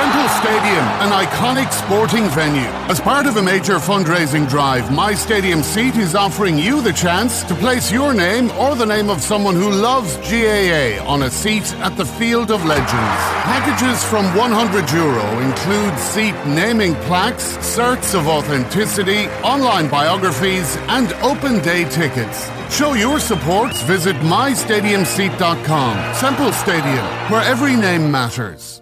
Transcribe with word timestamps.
Central 0.00 0.28
Stadium, 0.30 0.86
an 1.04 1.12
iconic 1.26 1.70
sporting 1.70 2.26
venue. 2.30 2.70
As 2.88 2.98
part 2.98 3.26
of 3.26 3.36
a 3.36 3.42
major 3.42 3.74
fundraising 3.74 4.48
drive, 4.48 4.90
My 4.90 5.12
Stadium 5.12 5.62
Seat 5.62 5.94
is 5.96 6.14
offering 6.14 6.56
you 6.56 6.80
the 6.80 6.94
chance 6.94 7.44
to 7.44 7.54
place 7.54 7.92
your 7.92 8.14
name 8.14 8.50
or 8.52 8.74
the 8.74 8.86
name 8.86 9.10
of 9.10 9.20
someone 9.20 9.56
who 9.56 9.70
loves 9.70 10.16
GAA 10.30 11.04
on 11.06 11.24
a 11.24 11.30
seat 11.30 11.74
at 11.84 11.98
the 11.98 12.06
Field 12.06 12.50
of 12.50 12.64
Legends. 12.64 13.20
Packages 13.44 14.02
from 14.04 14.24
100 14.34 14.90
euro 14.90 15.38
include 15.40 15.98
seat 15.98 16.34
naming 16.46 16.94
plaques, 17.04 17.58
certs 17.58 18.18
of 18.18 18.26
authenticity, 18.26 19.28
online 19.44 19.90
biographies, 19.90 20.78
and 20.88 21.12
open 21.22 21.60
day 21.60 21.84
tickets. 21.90 22.48
Show 22.70 22.94
your 22.94 23.20
support. 23.20 23.76
Visit 23.84 24.16
mystadiumseat.com. 24.16 26.14
Central 26.14 26.52
Stadium, 26.52 27.06
where 27.30 27.42
every 27.42 27.76
name 27.76 28.10
matters. 28.10 28.80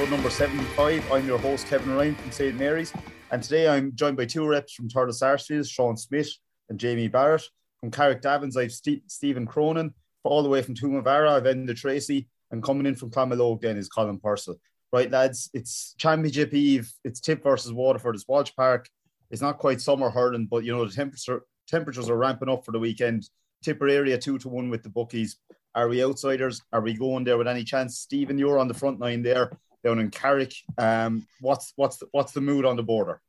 Episode 0.00 0.16
number 0.16 0.30
75. 0.30 1.12
I'm 1.12 1.26
your 1.26 1.36
host, 1.36 1.66
Kevin 1.66 1.94
Ryan 1.94 2.14
from 2.14 2.30
St. 2.32 2.58
Mary's, 2.58 2.90
and 3.32 3.42
today 3.42 3.68
I'm 3.68 3.94
joined 3.94 4.16
by 4.16 4.24
two 4.24 4.48
reps 4.48 4.72
from 4.72 4.88
Thurles 4.88 5.16
Sarsfield, 5.16 5.66
Sean 5.66 5.94
Smith 5.94 6.30
and 6.70 6.80
Jamie 6.80 7.06
Barrett. 7.06 7.42
From 7.80 7.90
Carrick 7.90 8.22
Davins, 8.22 8.56
I've 8.56 8.72
St- 8.72 9.02
Stephen 9.10 9.46
Cronin. 9.46 9.92
All 10.24 10.42
the 10.42 10.48
way 10.48 10.62
from 10.62 10.74
Toomevara, 10.74 11.28
I've 11.32 11.42
Enda 11.42 11.76
Tracy, 11.76 12.28
and 12.50 12.62
coming 12.62 12.86
in 12.86 12.94
from 12.94 13.10
Clamalogue 13.10 13.60
then 13.60 13.76
is 13.76 13.90
Colm 13.90 14.18
Purcell. 14.22 14.56
Right, 14.90 15.10
lads, 15.10 15.50
it's 15.52 15.94
Championship 15.98 16.54
Eve. 16.54 16.90
It's 17.04 17.20
Tip 17.20 17.42
versus 17.42 17.74
Waterford. 17.74 18.14
It's 18.14 18.26
Walsh 18.26 18.52
Park. 18.56 18.88
It's 19.30 19.42
not 19.42 19.58
quite 19.58 19.82
summer 19.82 20.08
hurling, 20.08 20.46
but 20.46 20.64
you 20.64 20.72
know 20.72 20.86
the 20.86 20.94
temperature 20.94 21.42
temperatures 21.68 22.08
are 22.08 22.16
ramping 22.16 22.48
up 22.48 22.64
for 22.64 22.72
the 22.72 22.78
weekend. 22.78 23.28
Tipperary 23.62 24.16
two 24.16 24.38
to 24.38 24.48
one 24.48 24.70
with 24.70 24.82
the 24.82 24.88
bookies. 24.88 25.36
Are 25.74 25.88
we 25.88 26.02
outsiders? 26.02 26.62
Are 26.72 26.80
we 26.80 26.94
going 26.94 27.24
there 27.24 27.36
with 27.36 27.48
any 27.48 27.64
chance? 27.64 27.98
Stephen, 27.98 28.38
you're 28.38 28.58
on 28.58 28.66
the 28.66 28.72
front 28.72 28.98
line 28.98 29.20
there 29.20 29.58
down 29.84 29.98
in 29.98 30.10
Carrick. 30.10 30.54
Um, 30.78 31.26
what's 31.40 31.72
what's 31.76 31.98
the, 31.98 32.06
what's 32.12 32.32
the 32.32 32.40
mood 32.40 32.64
on 32.64 32.76
the 32.76 32.82
border? 32.82 33.20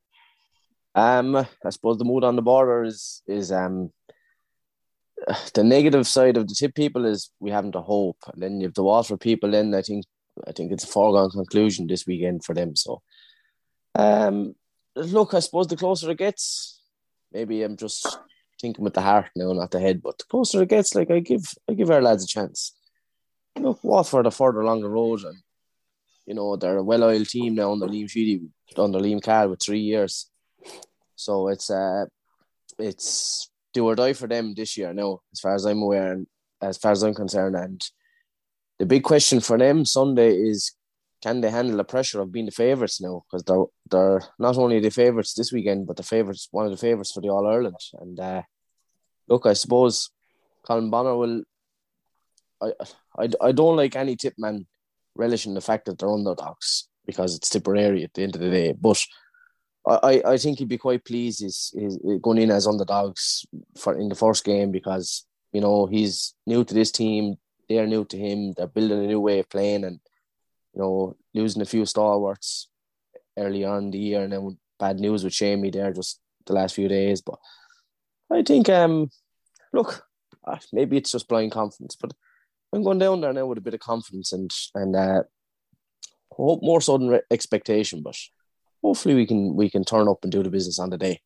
Um, 0.93 1.35
I 1.35 1.69
suppose 1.69 1.97
the 1.97 2.05
mood 2.05 2.23
on 2.23 2.35
the 2.35 2.41
border 2.41 2.83
is 2.83 3.21
is 3.27 3.51
um 3.51 3.91
the 5.53 5.63
negative 5.63 6.07
side 6.07 6.37
of 6.37 6.47
the 6.47 6.55
tip 6.55 6.75
people 6.75 7.05
is 7.05 7.31
we 7.39 7.51
haven't 7.51 7.75
a 7.75 7.81
hope, 7.81 8.17
and 8.33 8.41
then 8.41 8.59
you 8.59 8.67
have 8.67 8.73
the 8.73 8.83
Waterford 8.83 9.21
people. 9.21 9.51
Then 9.51 9.73
I 9.73 9.81
think 9.81 10.05
I 10.47 10.51
think 10.51 10.71
it's 10.71 10.83
a 10.83 10.87
foregone 10.87 11.31
conclusion 11.31 11.87
this 11.87 12.05
weekend 12.07 12.43
for 12.43 12.55
them. 12.55 12.75
So, 12.75 13.01
um, 13.95 14.55
look, 14.95 15.33
I 15.33 15.39
suppose 15.39 15.67
the 15.67 15.75
closer 15.75 16.09
it 16.11 16.17
gets, 16.17 16.81
maybe 17.31 17.63
I'm 17.63 17.77
just 17.77 18.19
thinking 18.59 18.83
with 18.83 18.93
the 18.93 19.01
heart 19.01 19.29
now, 19.35 19.51
not 19.53 19.71
the 19.71 19.79
head. 19.79 20.01
But 20.01 20.17
the 20.17 20.25
closer 20.25 20.61
it 20.63 20.69
gets, 20.69 20.95
like 20.95 21.11
I 21.11 21.19
give 21.19 21.43
I 21.69 21.73
give 21.73 21.91
our 21.91 22.01
lads 22.01 22.23
a 22.23 22.27
chance. 22.27 22.73
Look, 23.59 23.83
Waterford 23.83 24.27
are 24.27 24.31
further 24.31 24.61
along 24.61 24.81
the 24.81 24.89
road, 24.89 25.23
and 25.23 25.37
you 26.31 26.35
know 26.35 26.55
they're 26.55 26.77
a 26.77 26.83
well-oiled 26.91 27.27
team 27.27 27.55
now 27.55 27.73
under 27.73 27.87
Liam 27.87 28.09
Sheedy, 28.09 28.39
under 28.77 28.99
Liam 28.99 29.21
Cal 29.21 29.49
with 29.49 29.61
three 29.61 29.81
years. 29.81 30.31
So 31.17 31.49
it's 31.49 31.69
uh 31.69 32.05
it's 32.79 33.49
do 33.73 33.85
or 33.85 33.95
die 33.95 34.13
for 34.13 34.29
them 34.29 34.53
this 34.53 34.77
year 34.77 34.93
now, 34.93 35.19
as 35.33 35.41
far 35.41 35.55
as 35.55 35.65
I'm 35.65 35.81
aware 35.81 36.13
and 36.13 36.27
as 36.61 36.77
far 36.77 36.93
as 36.93 37.03
I'm 37.03 37.13
concerned. 37.13 37.57
And 37.57 37.81
the 38.79 38.85
big 38.85 39.03
question 39.03 39.41
for 39.41 39.57
them 39.57 39.83
Sunday 39.83 40.31
is 40.51 40.71
can 41.21 41.41
they 41.41 41.51
handle 41.51 41.75
the 41.75 41.83
pressure 41.83 42.21
of 42.21 42.31
being 42.31 42.45
the 42.45 42.59
favourites 42.63 43.01
now? 43.01 43.23
Because 43.25 43.43
they're 43.43 43.65
they're 43.91 44.23
not 44.39 44.57
only 44.57 44.79
the 44.79 44.89
favourites 44.89 45.33
this 45.33 45.51
weekend, 45.51 45.85
but 45.85 45.97
the 45.97 46.11
favourites 46.13 46.47
one 46.51 46.65
of 46.65 46.71
the 46.71 46.85
favourites 46.87 47.11
for 47.11 47.19
the 47.19 47.29
All 47.29 47.45
Ireland. 47.45 47.81
And 47.99 48.17
uh, 48.17 48.43
look, 49.27 49.45
I 49.45 49.53
suppose 49.63 50.11
Colm 50.65 50.89
Bonnar 50.89 51.17
will. 51.17 51.43
I, 52.61 52.71
I 53.21 53.29
I 53.49 53.51
don't 53.51 53.75
like 53.75 53.97
any 53.97 54.15
tip 54.15 54.35
man 54.37 54.65
relishing 55.21 55.53
the 55.53 55.67
fact 55.69 55.85
that 55.85 55.97
they're 55.99 56.17
underdogs 56.19 56.87
because 57.05 57.35
it's 57.35 57.49
Tipperary 57.49 58.03
at 58.03 58.13
the 58.13 58.23
end 58.23 58.35
of 58.35 58.41
the 58.41 58.49
day, 58.49 58.73
but. 58.73 58.99
I, 59.83 60.21
I 60.33 60.37
think 60.37 60.59
he'd 60.59 60.67
be 60.67 60.77
quite 60.77 61.03
pleased 61.03 61.43
is 61.43 61.73
is 61.73 61.97
going 62.21 62.37
in 62.37 62.51
as 62.51 62.67
underdogs 62.67 63.47
for 63.75 63.97
in 63.97 64.09
the 64.09 64.21
first 64.23 64.43
game 64.45 64.71
because 64.71 65.25
you 65.53 65.59
know 65.59 65.87
he's 65.87 66.35
new 66.45 66.63
to 66.63 66.73
this 66.75 66.91
team, 66.91 67.37
they're 67.67 67.87
new 67.87 68.05
to 68.05 68.17
him, 68.17 68.53
they're 68.53 68.67
building 68.67 69.03
a 69.03 69.07
new 69.07 69.19
way 69.19 69.39
of 69.39 69.49
playing, 69.49 69.83
and 69.83 69.99
you 70.75 70.81
know 70.81 71.17
losing 71.33 71.63
a 71.63 71.71
few 71.73 71.83
stalwarts 71.87 72.67
early 73.35 73.65
on 73.65 73.85
in 73.85 73.91
the 73.91 73.97
year, 73.97 74.21
and 74.21 74.33
then 74.33 74.57
bad 74.79 74.99
news 74.99 75.23
with 75.23 75.33
Shamey 75.33 75.71
there 75.71 75.91
just 75.91 76.19
the 76.45 76.53
last 76.53 76.75
few 76.75 76.87
days. 76.87 77.21
But 77.21 77.39
I 78.31 78.43
think 78.43 78.69
um 78.69 79.09
look, 79.73 80.05
uh, 80.45 80.59
maybe 80.71 80.97
it's 80.97 81.11
just 81.11 81.27
blind 81.27 81.51
confidence, 81.51 81.95
but 81.99 82.13
I'm 82.73 82.83
going 82.83 82.99
down 82.99 83.21
there 83.21 83.33
now 83.33 83.45
with 83.45 83.57
a 83.57 83.61
bit 83.61 83.73
of 83.73 83.79
confidence 83.79 84.31
and 84.31 84.51
and 84.75 84.95
uh, 84.95 85.23
hope 86.31 86.61
more 86.63 86.81
so 86.81 86.97
than 86.97 87.19
expectation, 87.29 88.01
but 88.01 88.15
hopefully 88.81 89.15
we 89.15 89.25
can 89.25 89.55
we 89.55 89.69
can 89.69 89.83
turn 89.83 90.07
up 90.07 90.19
and 90.23 90.31
do 90.31 90.43
the 90.43 90.49
business 90.49 90.79
on 90.79 90.89
the 90.89 90.97
day. 90.97 91.19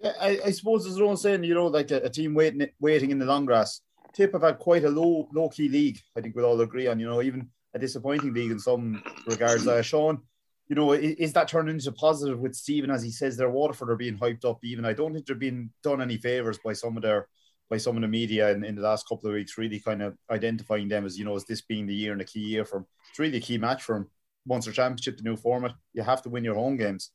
Yeah, 0.00 0.12
I, 0.20 0.40
I 0.46 0.50
suppose 0.50 0.84
there's 0.84 0.96
no 0.96 1.14
saying, 1.14 1.44
you 1.44 1.54
know, 1.54 1.66
like 1.66 1.90
a, 1.90 1.98
a, 1.98 2.08
team 2.08 2.34
waiting 2.34 2.66
waiting 2.80 3.10
in 3.10 3.18
the 3.18 3.26
long 3.26 3.44
grass. 3.44 3.80
Tip 4.14 4.32
have 4.32 4.42
had 4.42 4.58
quite 4.58 4.84
a 4.84 4.88
low 4.88 5.28
low 5.32 5.48
key 5.50 5.68
league. 5.68 5.98
I 6.16 6.20
think 6.20 6.34
we'll 6.34 6.46
all 6.46 6.60
agree 6.60 6.86
on. 6.86 6.98
You 6.98 7.06
know, 7.06 7.22
even 7.22 7.50
a 7.74 7.78
disappointing 7.78 8.32
league 8.32 8.50
in 8.50 8.58
some 8.58 9.02
regards. 9.26 9.66
Uh, 9.66 9.82
Sean, 9.82 10.22
you 10.68 10.74
know, 10.74 10.92
is, 10.92 11.14
is 11.16 11.32
that 11.34 11.48
turning 11.48 11.74
into 11.74 11.92
positive 11.92 12.40
with 12.40 12.54
Stephen 12.54 12.90
as 12.90 13.02
he 13.02 13.10
says 13.10 13.36
their 13.36 13.50
Waterford 13.50 13.90
are 13.90 13.96
being 13.96 14.16
hyped 14.16 14.44
up? 14.44 14.58
Even 14.64 14.86
I 14.86 14.94
don't 14.94 15.12
think 15.12 15.26
they're 15.26 15.36
being 15.36 15.70
done 15.82 16.00
any 16.00 16.16
favors 16.16 16.58
by 16.64 16.72
some 16.72 16.96
of 16.96 17.02
their 17.02 17.28
by 17.70 17.78
some 17.78 17.96
of 17.96 18.02
the 18.02 18.08
media 18.08 18.50
in, 18.50 18.64
in 18.64 18.74
the 18.74 18.82
last 18.82 19.08
couple 19.08 19.28
of 19.28 19.34
weeks. 19.34 19.56
Really, 19.56 19.80
kind 19.80 20.02
of 20.02 20.16
identifying 20.30 20.88
them 20.88 21.06
as 21.06 21.18
you 21.18 21.24
know 21.24 21.36
as 21.36 21.44
this 21.44 21.62
being 21.62 21.86
the 21.86 21.94
year 21.94 22.12
and 22.12 22.20
a 22.20 22.24
key 22.24 22.40
year 22.40 22.64
for. 22.64 22.84
It's 23.08 23.18
really 23.18 23.38
a 23.38 23.40
key 23.40 23.58
match 23.58 23.82
for 23.82 23.94
them. 23.94 24.10
Munster 24.46 24.72
Championship, 24.72 25.16
the 25.16 25.22
new 25.22 25.36
format, 25.36 25.74
you 25.92 26.02
have 26.02 26.22
to 26.22 26.28
win 26.28 26.44
your 26.44 26.54
home 26.54 26.76
games. 26.76 27.10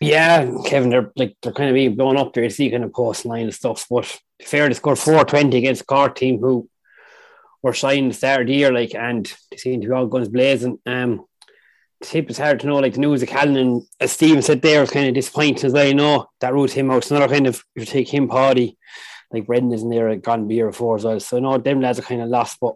Yeah, 0.00 0.50
Kevin, 0.64 0.90
they're 0.90 1.12
like 1.14 1.36
they're 1.42 1.52
kind 1.52 1.70
of 1.70 1.74
being 1.74 1.94
blown 1.94 2.16
up 2.16 2.32
there. 2.32 2.44
You 2.44 2.50
see 2.50 2.70
kind 2.70 2.84
of 2.84 3.26
and 3.26 3.54
stuff. 3.54 3.86
But 3.88 4.18
fair 4.42 4.68
to 4.68 4.74
score 4.74 4.96
four 4.96 5.24
twenty 5.24 5.58
against 5.58 5.86
Cork 5.86 6.16
team 6.16 6.40
who 6.40 6.68
were 7.62 7.74
signed 7.74 8.12
the 8.12 8.44
year, 8.48 8.72
like, 8.72 8.94
and 8.94 9.32
they 9.50 9.56
seem 9.56 9.80
to 9.80 9.86
be 9.86 9.92
all 9.92 10.06
guns 10.06 10.28
blazing. 10.28 10.78
Um, 10.84 11.24
tip 12.02 12.28
is 12.28 12.38
hard 12.38 12.58
to 12.60 12.66
know. 12.66 12.78
Like 12.78 12.94
the 12.94 13.00
news 13.00 13.22
of 13.22 13.28
Callanan 13.28 13.56
and 13.56 13.82
as 14.00 14.12
Stephen 14.12 14.42
said 14.42 14.60
there 14.60 14.80
was 14.80 14.90
kind 14.90 15.08
of 15.08 15.14
disappointing 15.14 15.64
as 15.64 15.72
well. 15.72 15.86
You 15.86 15.94
know 15.94 16.26
that 16.40 16.52
ruled 16.52 16.72
him 16.72 16.90
out. 16.90 16.98
It's 16.98 17.10
another 17.10 17.32
kind 17.32 17.46
of 17.46 17.62
you 17.76 17.84
take 17.84 18.12
him 18.12 18.26
party, 18.26 18.76
like 19.32 19.46
Brendan 19.46 19.72
isn't 19.72 19.88
there 19.88 20.14
gone 20.16 20.48
beer 20.48 20.66
before 20.66 20.96
as 20.96 21.04
well. 21.04 21.20
So 21.20 21.38
no, 21.38 21.58
them 21.58 21.80
lads 21.80 21.98
are 21.98 22.02
kind 22.02 22.22
of 22.22 22.28
lost, 22.28 22.58
but. 22.60 22.74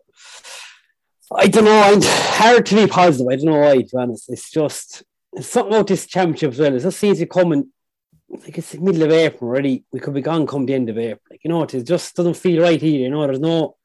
I 1.35 1.49
don't 1.49 1.64
know. 1.64 1.93
It's 1.93 2.06
hard 2.06 2.67
to 2.67 2.75
be 2.76 2.87
positive. 2.87 3.26
I 3.26 3.35
don't 3.35 3.47
know 3.47 3.58
why. 3.58 3.79
To 3.79 3.82
be 3.82 3.99
honest, 3.99 4.31
it's 4.31 4.49
just 4.49 5.03
it's 5.32 5.49
something 5.49 5.75
about 5.75 5.88
this 5.88 6.06
championship 6.06 6.53
as 6.53 6.58
well. 6.61 6.75
It 6.75 6.81
just 6.81 7.00
seems 7.00 7.19
to 7.19 7.26
come 7.26 7.53
in 7.53 7.73
like 8.29 8.58
it's 8.58 8.73
the 8.73 8.81
middle 8.81 9.03
of 9.03 9.12
April 9.12 9.50
already. 9.50 9.85
We 9.93 10.00
could 10.00 10.14
be 10.14 10.20
gone 10.20 10.47
come 10.47 10.67
the 10.67 10.75
end 10.75 10.88
of 10.88 10.99
April. 10.99 11.20
Like 11.31 11.41
you 11.44 11.50
know, 11.50 11.62
it 11.62 11.85
just 11.85 12.14
doesn't 12.17 12.35
feel 12.35 12.62
right 12.62 12.81
here. 12.81 13.00
You 13.00 13.11
know, 13.11 13.26
there's 13.26 13.41
no 13.41 13.76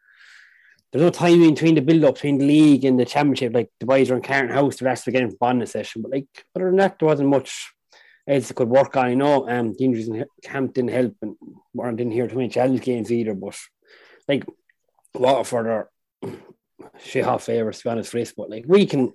there's 0.91 1.03
no 1.03 1.09
time 1.09 1.39
between 1.41 1.75
the 1.75 1.81
build 1.81 2.03
up 2.03 2.15
between 2.15 2.37
the 2.37 2.45
league 2.45 2.85
and 2.85 2.99
the 2.99 3.05
championship. 3.05 3.53
Like 3.53 3.71
the 3.79 3.85
boys 3.85 4.09
are 4.09 4.15
in 4.15 4.21
Carton 4.21 4.51
House, 4.51 4.77
the 4.77 4.85
rest 4.85 5.07
of 5.07 5.13
the 5.13 5.19
game 5.19 5.35
bonding 5.39 5.67
session. 5.67 6.01
But 6.01 6.11
like 6.11 6.27
other 6.55 6.65
than 6.65 6.77
that, 6.77 6.99
there 6.99 7.07
wasn't 7.07 7.29
much 7.29 7.73
they 8.25 8.41
could 8.41 8.69
work 8.69 8.95
on. 8.97 9.09
You 9.09 9.15
know, 9.15 9.49
um, 9.49 9.73
the 9.73 9.85
injuries 9.85 10.07
in 10.07 10.25
camp 10.43 10.73
didn't 10.73 10.91
help, 10.91 11.15
and 11.21 11.35
we 11.73 11.89
didn't 11.91 12.11
hear 12.11 12.27
too 12.27 12.37
many 12.37 12.49
challenge 12.49 12.81
games 12.81 13.11
either. 13.11 13.33
But 13.33 13.57
like 14.27 14.45
Waterford 15.13 15.67
are 15.67 15.89
half 17.13 17.43
favourites 17.43 17.79
to 17.79 17.83
be 17.85 17.89
honest 17.89 18.11
this. 18.11 18.33
But 18.35 18.49
like 18.49 18.65
we 18.67 18.85
can, 18.85 19.13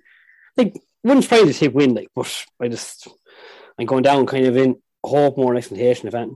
like 0.55 0.75
wouldn't 1.03 1.23
surprise 1.23 1.43
to 1.43 1.53
see 1.53 1.67
win. 1.67 1.93
Like, 1.93 2.09
but 2.15 2.45
I 2.61 2.67
just 2.67 3.07
I'm 3.79 3.85
going 3.85 4.03
down 4.03 4.25
kind 4.25 4.45
of 4.45 4.57
in 4.57 4.75
hope 5.03 5.37
more 5.37 5.55
expectation 5.55 6.07
event. 6.07 6.33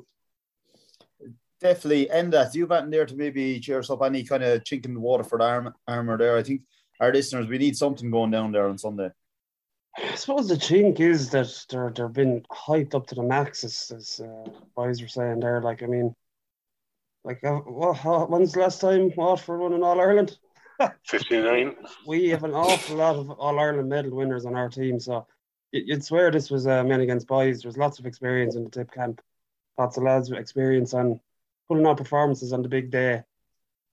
Definitely, 1.59 2.09
and 2.09 2.33
that 2.33 2.55
you 2.55 2.65
batting 2.65 2.89
there 2.89 3.05
to 3.05 3.15
maybe 3.15 3.59
cheer 3.59 3.79
us 3.79 3.89
up 3.89 4.01
any 4.01 4.23
kind 4.23 4.43
of 4.43 4.63
chink 4.63 4.85
in 4.85 4.95
the 4.95 4.99
Waterford 4.99 5.41
arm, 5.43 5.73
armor 5.87 6.17
there. 6.17 6.35
I 6.35 6.43
think 6.43 6.61
our 6.99 7.13
listeners 7.13 7.47
we 7.47 7.59
need 7.59 7.77
something 7.77 8.09
going 8.09 8.31
down 8.31 8.51
there 8.51 8.67
on 8.67 8.79
Sunday. 8.79 9.11
I 9.97 10.15
suppose 10.15 10.47
the 10.47 10.55
chink 10.55 10.99
is 10.99 11.29
that 11.31 11.65
they're 11.69 11.91
they're 11.93 12.07
been 12.07 12.41
hyped 12.51 12.95
up 12.95 13.07
to 13.07 13.15
the 13.15 13.23
max, 13.23 13.63
as, 13.63 13.91
as 13.95 14.21
uh, 14.21 14.49
boys 14.75 15.01
were 15.01 15.07
saying 15.07 15.41
there. 15.41 15.61
Like, 15.61 15.83
I 15.83 15.87
mean, 15.87 16.15
like, 17.23 17.43
uh, 17.43 17.59
well, 17.67 17.93
when's 18.29 18.53
the 18.53 18.61
last 18.61 18.79
time 18.81 19.11
Waterford 19.15 19.59
won 19.59 19.73
an 19.73 19.83
All 19.83 19.99
Ireland? 19.99 20.37
59. 21.05 21.75
we 22.07 22.29
have 22.29 22.43
an 22.43 22.53
awful 22.53 22.97
lot 22.97 23.15
of 23.15 23.29
All 23.31 23.59
Ireland 23.59 23.89
medal 23.89 24.11
winners 24.11 24.45
on 24.45 24.55
our 24.55 24.69
team, 24.69 24.99
so 24.99 25.27
you'd 25.71 26.03
swear 26.03 26.31
this 26.31 26.49
was 26.49 26.67
uh, 26.67 26.83
men 26.83 27.01
against 27.01 27.27
boys. 27.27 27.61
There's 27.61 27.77
lots 27.77 27.99
of 27.99 28.05
experience 28.05 28.55
in 28.55 28.63
the 28.63 28.69
tip 28.69 28.91
camp, 28.91 29.21
lots 29.77 29.97
of 29.97 30.03
lads 30.03 30.29
with 30.29 30.39
experience 30.39 30.93
on 30.93 31.19
pulling 31.67 31.85
out 31.85 31.97
performances 31.97 32.53
on 32.53 32.61
the 32.61 32.69
big 32.69 32.91
day. 32.91 33.23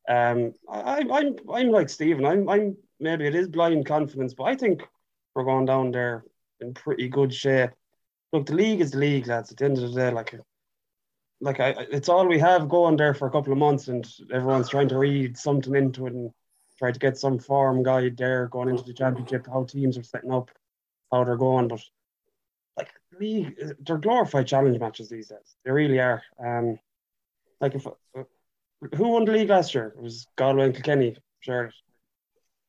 Um, 0.08 0.54
I, 0.70 1.04
I'm 1.10 1.36
I'm 1.52 1.70
like 1.70 1.90
Stephen. 1.90 2.24
I'm 2.24 2.48
I'm 2.48 2.76
maybe 2.98 3.26
it 3.26 3.34
is 3.34 3.48
blind 3.48 3.84
confidence, 3.84 4.32
but 4.32 4.44
I 4.44 4.54
think 4.54 4.82
we're 5.38 5.44
going 5.44 5.66
down 5.66 5.92
there 5.92 6.24
in 6.60 6.74
pretty 6.74 7.08
good 7.08 7.32
shape. 7.32 7.70
Look, 8.32 8.46
the 8.46 8.56
league 8.56 8.80
is 8.80 8.90
the 8.90 8.98
league, 8.98 9.28
lads. 9.28 9.52
At 9.52 9.58
the 9.58 9.66
end 9.66 9.78
of 9.78 9.92
the 9.92 10.00
day, 10.00 10.10
like 10.10 10.34
like 11.40 11.60
I, 11.60 11.86
it's 11.92 12.08
all 12.08 12.26
we 12.26 12.40
have 12.40 12.68
going 12.68 12.96
there 12.96 13.14
for 13.14 13.28
a 13.28 13.30
couple 13.30 13.52
of 13.52 13.58
months, 13.58 13.86
and 13.86 14.04
everyone's 14.32 14.68
trying 14.68 14.88
to 14.88 14.98
read 14.98 15.38
something 15.38 15.76
into 15.76 16.08
it 16.08 16.12
and 16.12 16.32
try 16.76 16.90
to 16.90 16.98
get 16.98 17.16
some 17.16 17.38
form 17.38 17.84
guide 17.84 18.16
there 18.16 18.48
going 18.48 18.68
into 18.68 18.82
the 18.82 18.92
championship, 18.92 19.46
how 19.46 19.62
teams 19.62 19.96
are 19.96 20.02
setting 20.02 20.32
up, 20.32 20.50
how 21.12 21.22
they're 21.22 21.36
going. 21.36 21.68
But 21.68 21.84
like 22.76 22.90
league, 23.20 23.54
they're 23.86 23.98
glorified 23.98 24.48
challenge 24.48 24.80
matches 24.80 25.08
these 25.08 25.28
days. 25.28 25.54
They 25.64 25.70
really 25.70 26.00
are. 26.00 26.20
Um, 26.44 26.80
like 27.60 27.76
if 27.76 27.86
uh, 27.86 28.24
who 28.96 29.08
won 29.08 29.24
the 29.24 29.32
league 29.32 29.50
last 29.50 29.72
year? 29.72 29.94
It 29.96 30.02
was 30.02 30.26
Galway 30.34 30.64
and 30.64 30.74
Kilkenny. 30.74 31.16
Sure. 31.38 31.70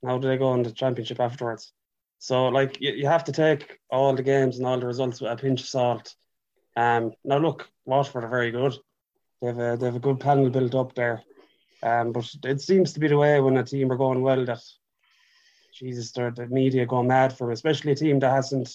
How 0.06 0.20
do 0.20 0.28
they 0.28 0.38
go 0.38 0.54
in 0.54 0.62
the 0.62 0.72
championship 0.72 1.20
afterwards? 1.20 1.74
So 2.20 2.50
like 2.50 2.80
you, 2.80 2.92
you 2.92 3.08
have 3.08 3.24
to 3.26 3.32
take 3.32 3.80
all 3.90 4.14
the 4.14 4.24
games 4.24 4.58
and 4.58 4.68
all 4.68 4.80
the 4.80 4.86
results 4.86 5.22
with 5.22 5.32
a 5.32 5.36
pinch 5.36 5.62
of 5.62 5.68
salt. 5.68 6.16
Um, 6.76 7.14
now 7.24 7.38
look, 7.38 7.70
Waterford 7.86 8.26
are 8.26 8.30
very 8.30 8.52
good. 8.52 8.76
They 9.42 9.48
have 9.48 9.58
a 9.58 9.78
they 9.78 9.86
have 9.88 9.96
a 9.96 10.00
good 10.00 10.20
panel 10.20 10.50
built 10.50 10.76
up 10.76 10.94
there. 10.96 11.24
Um, 11.82 12.12
but 12.12 12.30
it 12.44 12.62
seems 12.62 12.94
to 12.94 13.00
be 13.00 13.08
the 13.08 13.18
way 13.18 13.40
when 13.40 13.58
a 13.58 13.64
team 13.64 13.92
are 13.92 13.98
going 13.98 14.22
well 14.22 14.46
that 14.46 14.62
Jesus, 15.74 16.12
the 16.12 16.48
media 16.50 16.86
go 16.86 17.02
mad 17.02 17.32
for 17.32 17.46
them, 17.46 17.54
especially 17.54 17.94
a 17.94 17.96
team 17.96 18.20
that 18.20 18.32
hasn't 18.32 18.70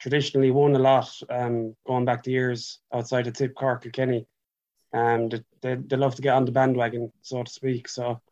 traditionally 0.00 0.50
won 0.50 0.74
a 0.74 0.78
lot 0.78 1.10
um, 1.28 1.76
going 1.86 2.06
back 2.06 2.22
to 2.22 2.30
years 2.30 2.78
outside 2.94 3.26
of 3.26 3.34
Tip 3.34 3.54
Cork 3.54 3.84
or 3.84 3.90
Kenny. 3.90 4.26
Um, 4.94 5.28
they, 5.28 5.42
they, 5.60 5.74
they 5.74 5.96
love 5.96 6.14
to 6.14 6.22
get 6.22 6.34
on 6.34 6.46
the 6.46 6.52
bandwagon, 6.52 7.12
so 7.20 7.42
to 7.42 7.50
speak. 7.50 7.88
So, 7.88 8.22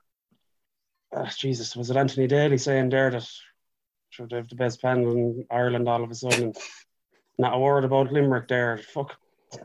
uh, 1.15 1.27
Jesus, 1.27 1.77
was 1.77 1.91
it 1.91 1.97
Anthony 1.99 2.27
Daly 2.27 2.57
saying 2.57 2.89
there 2.89 3.11
that 3.11 3.29
sure, 4.19 4.27
they 4.29 4.37
have 4.37 4.49
the 4.49 4.57
best 4.57 4.83
panel 4.83 5.13
in 5.13 5.47
Ireland 5.51 5.89
all 5.89 6.03
of 6.03 6.11
a 6.11 6.15
sudden? 6.15 6.53
Not 7.39 7.55
a 7.55 7.59
word 7.59 7.85
about 7.85 8.13
Limerick 8.13 8.49
there. 8.49 8.79
Fuck. 8.79 9.17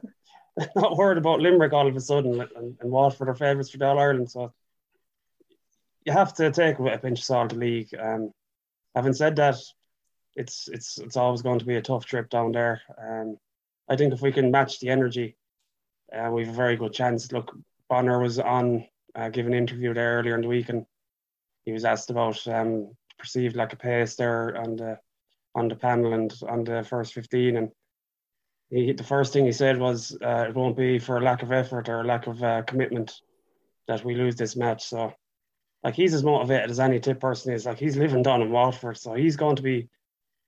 Not 0.76 0.96
word 0.96 1.18
about 1.18 1.40
Limerick 1.40 1.74
all 1.74 1.88
of 1.88 1.96
a 1.96 2.00
sudden, 2.00 2.40
and, 2.40 2.78
and 2.80 2.92
Waterford 2.92 3.30
are 3.30 3.36
favourites 3.36 3.72
for 3.72 3.84
All 3.84 3.98
Ireland. 3.98 4.30
So, 4.30 4.54
you 6.06 6.14
have 6.14 6.34
to 6.36 6.52
take 6.52 6.78
a 6.78 6.98
pinch 7.00 7.20
of 7.20 7.26
salt 7.26 7.50
the 7.50 7.56
league. 7.56 7.90
Um, 8.00 8.32
having 8.96 9.14
said 9.14 9.36
that, 9.38 9.56
it's 10.36 10.68
it's 10.68 11.00
it's 11.00 11.18
always 11.18 11.42
going 11.42 11.60
to 11.60 11.66
be 11.66 11.76
a 11.76 11.82
tough 11.82 12.06
trip 12.06 12.30
down 12.30 12.52
there. 12.52 12.82
Um, 13.02 13.38
I 13.90 13.96
think 13.96 14.14
if 14.14 14.22
we 14.22 14.32
can 14.32 14.52
match 14.52 14.80
the 14.80 14.90
energy, 14.90 15.36
uh, 16.16 16.30
we 16.32 16.46
have 16.46 16.54
a 16.54 16.58
very 16.58 16.76
good 16.76 16.94
chance. 16.94 17.32
Look, 17.32 17.56
Bonnar 17.90 18.20
was 18.20 18.38
on 18.40 18.86
uh, 19.16 19.30
giving 19.30 19.54
an 19.54 19.58
interview 19.58 19.94
there 19.94 20.20
earlier 20.20 20.36
in 20.36 20.42
the 20.42 20.48
week, 20.48 20.70
and 20.70 20.86
he 21.66 21.72
was 21.72 21.86
asked 21.86 22.10
about 22.10 22.46
um, 22.48 22.96
perceived 23.18 23.56
lack 23.56 23.74
of 23.74 23.80
pace 23.80 24.16
there 24.16 24.58
on 24.58 24.76
the 24.76 25.00
on 25.56 25.68
the 25.68 25.76
panel 25.76 26.14
and 26.14 26.34
on 26.50 26.64
the 26.64 26.84
first 26.84 27.14
fifteen, 27.14 27.58
and 27.58 27.72
he, 28.70 28.92
the 28.94 29.04
first 29.04 29.34
thing 29.34 29.46
he 29.46 29.52
said 29.52 29.78
was 29.80 30.18
uh, 30.22 30.46
it 30.50 30.56
won't 30.56 30.76
be 30.76 31.00
for 31.00 31.22
lack 31.22 31.44
of 31.44 31.52
effort 31.52 31.90
or 31.90 32.04
lack 32.04 32.28
of 32.28 32.42
uh, 32.44 32.64
commitment 32.64 33.14
that 33.88 34.04
we 34.04 34.16
lose 34.16 34.36
this 34.36 34.56
match. 34.56 34.84
So 34.86 35.14
like 35.84 35.96
he's 35.96 36.14
as 36.14 36.24
motivated 36.24 36.72
as 36.72 36.80
any 36.80 37.00
tip 37.00 37.20
person 37.20 37.54
is. 37.54 37.66
Like 37.66 37.78
he's 37.78 37.98
living 37.98 38.24
down 38.24 38.42
in 38.42 38.52
Waterford, 38.52 38.98
so 38.98 39.14
he's 39.14 39.36
going 39.36 39.58
to 39.58 39.62
be 39.62 39.90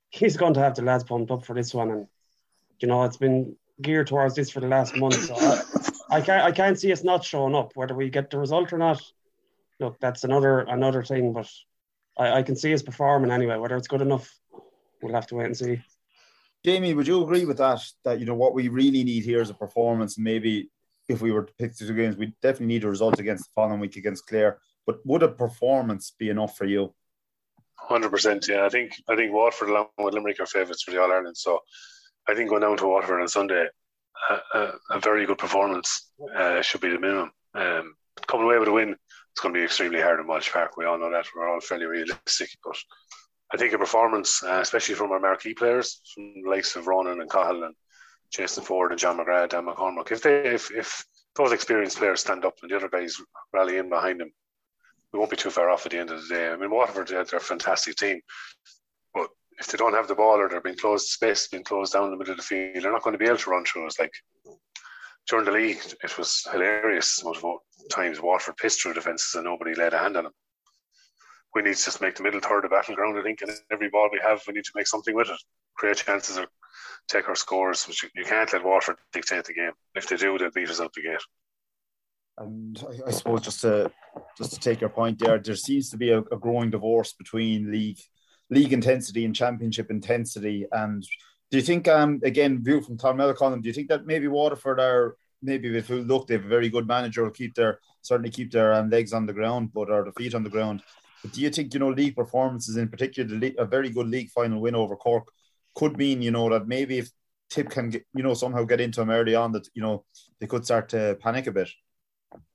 he's 0.09 0.37
going 0.37 0.53
to 0.53 0.61
have 0.61 0.75
the 0.75 0.81
lads 0.81 1.03
pumped 1.03 1.31
up 1.31 1.45
for 1.45 1.53
this 1.53 1.73
one. 1.73 1.91
And 1.91 2.07
you 2.79 2.87
know, 2.87 3.03
it's 3.03 3.17
been 3.17 3.55
geared 3.81 4.07
towards 4.07 4.35
this 4.35 4.49
for 4.49 4.61
the 4.61 4.67
last 4.67 4.95
month. 4.95 5.21
So 5.25 5.35
I, 5.35 6.17
I 6.17 6.21
can't 6.21 6.43
I 6.43 6.51
can't 6.51 6.79
see 6.79 6.91
us 6.91 7.03
not 7.03 7.23
showing 7.23 7.55
up, 7.55 7.73
whether 7.75 7.93
we 7.93 8.09
get 8.09 8.29
the 8.29 8.39
result 8.39 8.71
or 8.71 8.77
not. 8.77 9.01
Look, 9.79 9.99
that's 9.99 10.23
another 10.23 10.59
another 10.61 11.03
thing, 11.03 11.33
but 11.33 11.49
I, 12.17 12.39
I 12.39 12.43
can 12.43 12.55
see 12.55 12.73
us 12.73 12.81
performing 12.81 13.31
anyway. 13.31 13.57
Whether 13.57 13.75
it's 13.77 13.87
good 13.87 14.01
enough, 14.01 14.33
we'll 15.01 15.13
have 15.13 15.27
to 15.27 15.35
wait 15.35 15.45
and 15.45 15.57
see. 15.57 15.81
Jamie, 16.63 16.93
would 16.93 17.07
you 17.07 17.21
agree 17.21 17.45
with 17.45 17.57
that? 17.57 17.81
That 18.03 18.19
you 18.19 18.25
know 18.25 18.33
what 18.33 18.53
we 18.53 18.69
really 18.69 19.03
need 19.03 19.23
here 19.23 19.41
is 19.41 19.49
a 19.49 19.53
performance. 19.53 20.17
Maybe 20.17 20.71
if 21.07 21.21
we 21.21 21.31
were 21.31 21.43
to 21.43 21.53
pick 21.53 21.75
two 21.75 21.93
games, 21.93 22.17
we 22.17 22.33
definitely 22.41 22.67
need 22.67 22.83
a 22.83 22.89
result 22.89 23.19
against 23.19 23.45
the 23.45 23.51
following 23.53 23.79
week 23.79 23.95
against 23.95 24.27
Clare. 24.27 24.59
But 24.87 25.05
would 25.05 25.23
a 25.23 25.27
performance 25.27 26.11
be 26.17 26.29
enough 26.29 26.57
for 26.57 26.65
you? 26.65 26.93
Hundred 27.75 28.09
percent. 28.09 28.47
Yeah, 28.47 28.65
I 28.65 28.69
think 28.69 28.93
I 29.07 29.15
think 29.15 29.33
Waterford 29.33 29.69
along 29.69 29.87
with 29.97 30.13
Limerick 30.13 30.39
are 30.39 30.45
favourites 30.45 30.83
for 30.83 30.91
the 30.91 31.01
All 31.01 31.11
Ireland. 31.11 31.37
So 31.37 31.59
I 32.27 32.33
think 32.33 32.49
going 32.49 32.61
down 32.61 32.77
to 32.77 32.87
Waterford 32.87 33.21
on 33.21 33.27
Sunday, 33.27 33.67
a, 34.29 34.57
a, 34.57 34.71
a 34.91 34.99
very 34.99 35.25
good 35.25 35.37
performance 35.37 36.09
uh, 36.35 36.61
should 36.61 36.81
be 36.81 36.89
the 36.89 36.99
minimum. 36.99 37.31
Um, 37.53 37.95
coming 38.27 38.45
away 38.45 38.57
with 38.57 38.69
a 38.69 38.71
win, 38.71 38.95
it's 39.35 39.41
going 39.41 39.53
to 39.53 39.59
be 39.59 39.65
extremely 39.65 39.99
hard 39.99 40.21
in 40.21 40.27
Walsh 40.27 40.49
Park. 40.49 40.77
We 40.77 40.85
all 40.85 40.97
know 40.97 41.11
that. 41.11 41.25
We're 41.35 41.49
all 41.49 41.59
fairly 41.59 41.87
realistic, 41.87 42.47
but 42.63 42.77
I 43.53 43.57
think 43.57 43.73
a 43.73 43.77
performance, 43.77 44.41
uh, 44.41 44.59
especially 44.61 44.95
from 44.95 45.11
our 45.11 45.19
marquee 45.19 45.53
players, 45.53 45.99
from 46.13 46.41
the 46.41 46.49
likes 46.49 46.77
of 46.77 46.87
Ronan 46.87 47.19
and 47.19 47.29
Cathal 47.29 47.65
and 47.65 47.75
Jason 48.31 48.63
Forde 48.63 48.91
and 48.91 48.99
John 48.99 49.17
McGrath, 49.17 49.49
Dan 49.49 49.65
McCormack, 49.65 50.13
if 50.13 50.21
they 50.21 50.47
if 50.47 50.71
if 50.71 51.05
those 51.35 51.51
experienced 51.51 51.97
players 51.97 52.21
stand 52.21 52.45
up 52.45 52.53
and 52.61 52.71
the 52.71 52.77
other 52.77 52.87
guys 52.87 53.17
rally 53.51 53.77
in 53.77 53.89
behind 53.89 54.21
them, 54.21 54.31
we 55.11 55.19
won't 55.19 55.31
be 55.31 55.35
too 55.35 55.49
far 55.49 55.69
off 55.69 55.85
at 55.85 55.91
the 55.91 55.99
end 55.99 56.11
of 56.11 56.21
the 56.21 56.33
day. 56.33 56.47
I 56.47 56.55
mean, 56.55 56.71
Waterford, 56.71 57.09
they're 57.09 57.21
a 57.23 57.41
fantastic 57.41 57.97
team, 57.97 58.21
but 59.13 59.27
if 59.59 59.67
they 59.67 59.77
don't 59.77 59.95
have 59.95 60.07
the 60.07 60.15
ball 60.15 60.39
or 60.39 60.47
they're 60.47 60.61
being 60.61 60.77
closed, 60.77 61.07
space 61.07 61.49
being 61.49 61.65
closed 61.65 61.91
down 61.91 62.05
in 62.05 62.11
the 62.11 62.17
middle 62.17 62.31
of 62.31 62.37
the 62.37 62.43
field, 62.43 62.81
they're 62.81 62.93
not 62.93 63.03
going 63.03 63.11
to 63.11 63.19
be 63.19 63.25
able 63.25 63.37
to 63.37 63.49
run 63.49 63.65
through 63.65 63.85
us. 63.85 63.99
Like 63.99 64.13
during 65.27 65.45
the 65.45 65.51
league, 65.51 65.79
it 66.03 66.17
was 66.17 66.45
hilarious. 66.51 67.23
Most 67.23 67.43
times, 67.89 68.21
Waterford 68.21 68.57
pissed 68.57 68.81
through 68.81 68.93
defences 68.93 69.33
and 69.35 69.45
nobody 69.45 69.73
laid 69.73 69.93
a 69.93 69.97
hand 69.97 70.17
on 70.17 70.25
them. 70.25 70.33
We 71.53 71.61
need 71.61 71.75
to 71.75 71.85
just 71.85 72.01
make 72.01 72.15
the 72.15 72.23
middle 72.23 72.41
third 72.41 72.65
a 72.65 72.69
battleground. 72.69 73.17
I 73.17 73.23
think, 73.23 73.41
and 73.41 73.51
every 73.71 73.89
ball 73.89 74.09
we 74.11 74.19
have, 74.21 74.41
we 74.45 74.53
need 74.53 74.65
to 74.65 74.71
make 74.75 74.87
something 74.87 75.15
with 75.15 75.29
it, 75.29 75.39
create 75.75 75.97
chances 75.97 76.37
or 76.37 76.47
take 77.07 77.29
our 77.29 77.35
scores. 77.35 77.87
Which 77.87 78.03
you 78.03 78.25
can't 78.25 78.51
let 78.51 78.63
Waterford 78.63 78.97
dictate 79.13 79.45
the 79.45 79.53
game. 79.53 79.71
If 79.95 80.07
they 80.07 80.17
do, 80.17 80.37
they'll 80.37 80.51
beat 80.51 80.69
us 80.69 80.81
out 80.81 80.93
the 80.93 81.01
gate. 81.01 81.23
And 82.37 82.83
I, 82.89 83.07
I, 83.07 83.11
suppose 83.11 83.41
just 83.41 83.61
to 83.61 83.89
just 84.37 84.51
to 84.53 84.59
take 84.59 84.81
your 84.81 84.89
point 84.89 85.17
there, 85.19 85.39
there 85.39 85.55
seems 85.55 85.89
to 85.91 85.97
be 85.97 86.11
a, 86.11 86.19
a, 86.19 86.37
growing 86.37 86.69
divorce 86.69 87.13
between 87.13 87.71
league 87.71 87.99
league 88.49 88.73
intensity 88.73 89.23
and 89.23 89.33
championship 89.33 89.89
intensity. 89.89 90.65
And 90.73 91.07
do 91.51 91.57
you 91.57 91.63
think, 91.63 91.87
um, 91.87 92.19
again, 92.23 92.63
view 92.63 92.81
from 92.81 92.97
Tom 92.97 93.17
Colin, 93.35 93.61
do 93.61 93.67
you 93.67 93.73
think 93.73 93.89
that 93.89 94.05
maybe 94.05 94.27
Waterford 94.27 94.79
are 94.79 95.15
maybe 95.41 95.75
if 95.77 95.89
you 95.89 96.01
look, 96.01 96.27
they 96.27 96.35
have 96.35 96.45
a 96.45 96.49
very 96.49 96.69
good 96.69 96.87
manager, 96.87 97.23
will 97.23 97.31
keep 97.31 97.55
their 97.55 97.79
certainly 98.01 98.31
keep 98.31 98.51
their 98.51 98.73
um, 98.73 98.89
legs 98.89 99.13
on 99.13 99.25
the 99.25 99.33
ground, 99.33 99.71
but 99.73 99.89
or 99.89 100.03
the 100.03 100.11
feet 100.13 100.35
on 100.35 100.43
the 100.43 100.49
ground. 100.49 100.81
But 101.21 101.33
do 101.33 101.41
you 101.41 101.49
think 101.49 101.73
you 101.73 101.79
know 101.79 101.89
league 101.89 102.15
performances, 102.15 102.77
in 102.77 102.89
particular, 102.89 103.35
league, 103.35 103.55
a 103.57 103.65
very 103.65 103.89
good 103.89 104.07
league 104.07 104.29
final 104.31 104.59
win 104.59 104.75
over 104.75 104.95
Cork, 104.95 105.27
could 105.75 105.97
mean 105.97 106.21
you 106.21 106.31
know 106.31 106.49
that 106.49 106.67
maybe 106.67 106.97
if 106.99 107.09
Tip 107.49 107.69
can 107.69 107.89
get, 107.89 108.05
you 108.13 108.23
know 108.23 108.33
somehow 108.33 108.63
get 108.63 108.81
into 108.81 108.99
them 108.99 109.11
early 109.11 109.35
on, 109.35 109.51
that 109.53 109.67
you 109.73 109.81
know 109.81 110.03
they 110.39 110.47
could 110.47 110.65
start 110.65 110.89
to 110.89 111.17
panic 111.21 111.47
a 111.47 111.51
bit. 111.51 111.69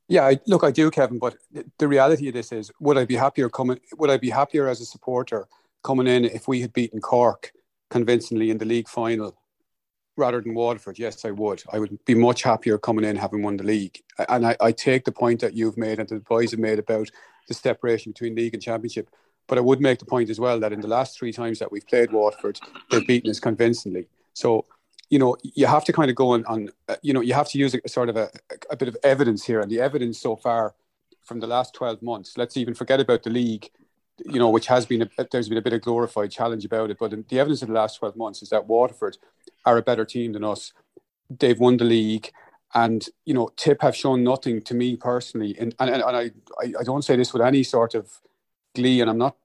Yeah, 0.09 0.27
I, 0.27 0.41
look, 0.49 0.65
I 0.65 0.73
do, 0.73 0.91
Kevin. 0.91 1.21
But 1.21 1.37
the 1.79 1.87
reality 1.87 2.27
of 2.27 2.35
this 2.35 2.51
is, 2.51 2.73
would 2.81 2.99
I 2.99 3.05
be 3.05 3.15
happier 3.15 3.49
coming? 3.49 3.79
Would 3.97 4.11
I 4.11 4.17
be 4.17 4.31
happier 4.31 4.67
as 4.67 4.81
a 4.81 4.85
supporter 4.85 5.47
coming 5.85 6.09
in 6.09 6.25
if 6.25 6.49
we 6.49 6.61
had 6.61 6.73
beaten 6.73 7.01
Cork 7.01 7.53
convincingly 7.91 8.51
in 8.51 8.59
the 8.59 8.65
league 8.65 8.89
final 8.89 9.37
rather 10.17 10.41
than 10.41 10.55
Waterford, 10.55 10.99
yes, 10.99 11.25
I 11.25 11.31
would. 11.31 11.63
I 11.73 11.79
would 11.79 12.05
be 12.05 12.15
much 12.15 12.43
happier 12.43 12.79
coming 12.79 13.05
in 13.05 13.17
having 13.17 13.43
won 13.43 13.57
the 13.57 13.65
league. 13.65 14.01
And 14.29 14.47
I, 14.47 14.57
I 14.61 14.73
take 14.73 15.05
the 15.05 15.13
point 15.13 15.41
that 15.41 15.55
you've 15.55 15.77
made 15.77 15.99
and 15.99 16.09
the 16.09 16.21
boys 16.21 16.53
have 16.53 16.61
made 16.61 16.79
about 16.79 17.11
the 17.49 17.55
separation 17.55 18.13
between 18.13 18.35
league 18.37 18.55
and 18.55 18.63
championship. 18.63 19.09
But 19.49 19.59
I 19.59 19.63
would 19.63 19.81
make 19.81 19.99
the 19.99 20.05
point 20.05 20.31
as 20.31 20.39
well 20.39 20.61
that 20.61 20.73
in 20.73 20.81
the 20.81 20.89
last 20.89 21.19
three 21.19 21.33
times 21.33 21.59
that 21.59 21.73
we've 21.73 21.87
played 21.87 22.13
Waterford, 22.13 22.61
they've 22.91 23.07
beaten 23.07 23.31
us 23.31 23.41
convincingly. 23.41 24.07
So, 24.35 24.67
you 25.09 25.19
know, 25.19 25.37
you 25.43 25.67
have 25.67 25.85
to 25.87 25.93
kind 25.93 26.09
of 26.11 26.17
go 26.17 26.31
on, 26.31 26.45
on 26.45 26.69
uh, 26.89 26.97
you 27.03 27.13
know, 27.13 27.21
you 27.21 27.35
have 27.35 27.49
to 27.49 27.59
use 27.59 27.75
a, 27.75 27.89
sort 27.89 28.09
of 28.09 28.17
a, 28.17 28.31
a 28.71 28.77
bit 28.77 28.87
of 28.87 28.97
evidence 29.03 29.45
here. 29.45 29.61
And 29.61 29.71
the 29.71 29.81
evidence 29.81 30.21
so 30.21 30.37
far 30.37 30.75
from 31.25 31.41
the 31.41 31.49
last 31.49 31.75
12 31.75 32.01
months, 32.03 32.39
let's 32.39 32.57
even 32.57 32.75
forget 32.75 33.01
about 33.01 33.25
the 33.25 33.31
league, 33.31 33.71
you 34.27 34.39
know, 34.39 34.51
which 34.51 34.67
has 34.67 34.87
been, 34.87 35.03
a, 35.03 35.07
bit 35.07 35.31
there's 35.31 35.49
been 35.49 35.59
a 35.59 35.63
bit 35.63 35.73
of 35.73 35.83
glorified 35.83 36.31
challenge 36.31 36.65
about 36.65 36.91
it. 36.91 36.99
But 36.99 37.29
the 37.29 37.39
evidence 37.39 37.63
of 37.63 37.69
the 37.69 37.75
last 37.75 37.99
12 37.99 38.17
months 38.17 38.43
is 38.43 38.51
that 38.51 38.67
Waterford 38.67 39.19
are 39.65 39.77
a 39.77 39.83
better 39.83 40.05
team 40.05 40.33
than 40.33 40.45
us. 40.45 40.73
They've 41.29 41.59
won 41.59 41.77
the 41.77 41.85
league. 41.85 42.31
And, 42.75 43.07
you 43.25 43.35
know, 43.35 43.51
Tip 43.57 43.83
have 43.83 43.97
shown 43.97 44.23
nothing 44.23 44.63
to 44.63 44.75
me 44.75 44.97
personally. 44.97 45.57
And, 45.59 45.75
and, 45.81 45.91
and 45.91 46.03
I, 46.05 46.31
I 46.63 46.85
don't 46.85 47.05
say 47.05 47.17
this 47.17 47.33
with 47.33 47.43
any 47.43 47.63
sort 47.63 47.95
of 47.95 48.11
glee, 48.75 49.01
and 49.01 49.11
I'm 49.11 49.19
not 49.19 49.37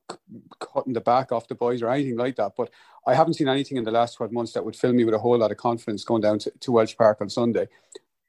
cutting 0.60 0.94
the 0.94 1.02
back 1.02 1.32
off 1.32 1.48
the 1.48 1.56
boys 1.56 1.82
or 1.82 1.90
anything 1.90 2.18
like 2.18 2.36
that. 2.36 2.54
But 2.56 2.70
I 3.08 3.14
haven't 3.14 3.36
seen 3.36 3.48
anything 3.48 3.78
in 3.78 3.84
the 3.84 3.92
last 3.92 4.16
12 4.16 4.32
months 4.32 4.54
that 4.54 4.66
would 4.66 4.76
fill 4.76 4.94
me 4.94 5.06
with 5.06 5.14
a 5.14 5.20
whole 5.20 5.38
lot 5.38 5.52
of 5.52 5.58
confidence 5.58 6.04
going 6.04 6.22
down 6.22 6.40
to, 6.40 6.52
to 6.60 6.72
Walsh 6.72 6.96
Park 6.96 7.22
on 7.22 7.30
Sunday. 7.30 7.68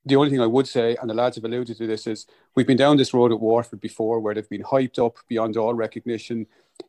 The 0.06 0.16
only 0.16 0.30
thing 0.30 0.40
I 0.40 0.46
would 0.46 0.68
say, 0.68 0.96
and 1.00 1.10
the 1.10 1.14
lads 1.14 1.36
have 1.36 1.44
alluded 1.44 1.76
to 1.76 1.86
this, 1.86 2.06
is 2.06 2.26
we've 2.54 2.66
been 2.66 2.76
down 2.76 2.96
this 2.96 3.12
road 3.12 3.32
at 3.32 3.40
Waterford 3.40 3.80
before 3.80 4.20
where 4.20 4.34
they've 4.34 4.48
been 4.48 4.62
hyped 4.62 5.04
up 5.04 5.16
beyond 5.28 5.56
all 5.56 5.74
recognition, 5.74 6.46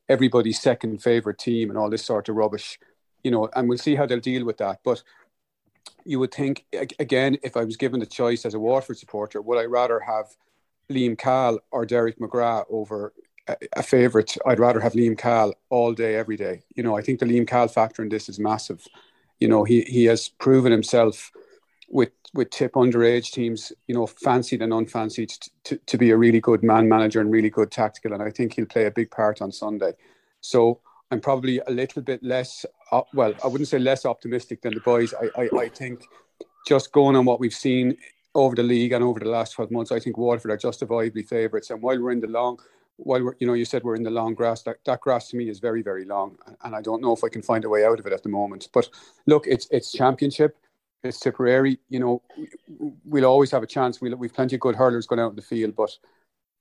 everybody's 0.08 0.62
second 0.62 1.02
favourite 1.02 1.40
team, 1.40 1.70
and 1.70 1.78
all 1.78 1.90
this 1.90 2.06
sort 2.06 2.30
of 2.30 2.36
rubbish 2.36 2.80
you 3.28 3.32
know, 3.32 3.50
and 3.56 3.68
we'll 3.68 3.78
see 3.78 3.96
how 3.96 4.06
they'll 4.06 4.20
deal 4.20 4.46
with 4.46 4.58
that. 4.58 4.80
But 4.84 5.04
you 6.06 6.20
would 6.20 6.34
think 6.34 6.66
again, 6.98 7.38
if 7.44 7.58
I 7.58 7.66
was 7.66 7.76
given 7.76 8.00
the 8.00 8.06
choice 8.06 8.46
as 8.46 8.54
a 8.54 8.60
Waterford 8.60 8.98
supporter, 8.98 9.42
would 9.42 9.60
I 9.60 9.66
rather 9.66 10.00
have 10.00 10.28
Liam 10.90 11.18
Cahill 11.18 11.60
or 11.72 11.86
Derek 11.86 12.20
McGrath 12.20 12.66
over 12.70 13.14
a, 13.48 13.58
a 13.76 13.84
favourite? 13.84 14.38
I'd 14.46 14.60
rather 14.60 14.80
have 14.80 14.94
Liam 14.94 15.18
Cahill 15.18 15.54
all 15.70 15.94
day, 15.94 16.16
every 16.16 16.38
day. 16.38 16.64
You 16.76 16.84
know, 16.84 16.96
I 16.96 17.02
think 17.02 17.20
the 17.20 17.26
Liam 17.26 17.46
Cahill 17.46 17.68
factor 17.68 18.02
in 18.02 18.08
this 18.08 18.30
is 18.30 18.40
massive. 18.40 18.88
You 19.40 19.50
know, 19.50 19.66
he 19.66 19.82
he 19.82 20.06
has 20.06 20.30
proven 20.30 20.72
himself 20.72 21.32
with 21.90 22.12
with 22.34 22.50
tip 22.50 22.74
underage 22.74 23.32
teams, 23.32 23.72
you 23.88 23.96
know, 23.96 24.06
fancied 24.06 24.62
and 24.62 24.74
unfancied, 24.74 25.32
to, 25.64 25.78
to 25.78 25.98
be 25.98 26.12
a 26.12 26.18
really 26.18 26.40
good 26.40 26.64
man 26.64 26.88
manager 26.88 27.22
and 27.22 27.32
really 27.32 27.50
good 27.50 27.72
tactical. 27.72 28.14
And 28.14 28.22
I 28.22 28.30
think 28.30 28.54
he'll 28.54 28.66
play 28.66 28.86
a 28.86 28.92
big 28.92 29.12
part 29.12 29.42
on 29.42 29.52
Sunday. 29.52 29.94
So 30.42 30.82
I'm 31.12 31.22
probably 31.22 31.60
a 31.60 31.72
little 31.72 32.02
bit 32.02 32.22
less, 32.22 32.66
uh, 32.92 33.02
well, 33.14 33.34
I 33.44 33.48
wouldn't 33.48 33.70
say 33.70 33.80
less 33.80 34.06
optimistic 34.06 34.62
than 34.62 34.74
the 34.74 34.82
boys. 34.82 35.14
I, 35.14 35.42
I, 35.42 35.50
I 35.58 35.70
think 35.70 36.04
just 36.68 36.92
going 36.92 37.16
on 37.16 37.26
what 37.26 37.40
we've 37.40 37.54
seen 37.54 37.98
over 38.36 38.56
the 38.56 38.64
league 38.64 38.92
and 38.92 39.04
over 39.04 39.20
the 39.20 39.30
last 39.30 39.54
12 39.54 39.72
months, 39.72 39.92
I 39.92 40.00
think 40.00 40.18
Waterford 40.18 40.52
are 40.52 40.58
justifiably 40.58 41.24
favourites. 41.24 41.70
And 41.70 41.82
while 41.82 42.00
we're 42.00 42.12
in 42.12 42.20
the 42.20 42.28
long, 42.28 42.60
while 42.98 43.24
we're, 43.24 43.36
you 43.40 43.48
know, 43.48 43.54
you 43.54 43.66
said 43.66 43.84
we're 43.84 43.96
in 43.96 44.04
the 44.04 44.12
long 44.12 44.34
grass, 44.34 44.64
that, 44.64 44.78
that 44.86 45.02
grass 45.02 45.30
to 45.30 45.38
me 45.38 45.50
is 45.50 45.60
very, 45.60 45.82
very 45.82 46.04
long. 46.04 46.38
And 46.64 46.76
I 46.76 46.82
don't 46.82 47.02
know 47.02 47.14
if 47.14 47.24
I 47.24 47.30
can 47.30 47.42
find 47.42 47.64
a 47.64 47.70
way 47.70 47.86
out 47.86 48.00
of 48.00 48.06
it 48.06 48.14
at 48.14 48.24
the 48.24 48.30
moment. 48.30 48.68
But 48.74 48.90
look, 49.28 49.48
it's 49.48 49.68
it's 49.72 49.92
championship, 49.92 50.58
it's 51.04 51.20
Tipperary. 51.20 51.80
You 51.90 52.00
know, 52.00 52.22
we'll 53.06 53.26
always 53.26 53.52
have 53.52 53.64
a 53.64 53.68
chance. 53.68 54.02
We'll, 54.02 54.16
we've 54.16 54.34
plenty 54.34 54.56
of 54.56 54.62
good 54.62 54.76
hurlers 54.76 55.08
going 55.08 55.20
out 55.20 55.32
in 55.32 55.36
the 55.36 55.42
field, 55.42 55.76
but 55.76 55.92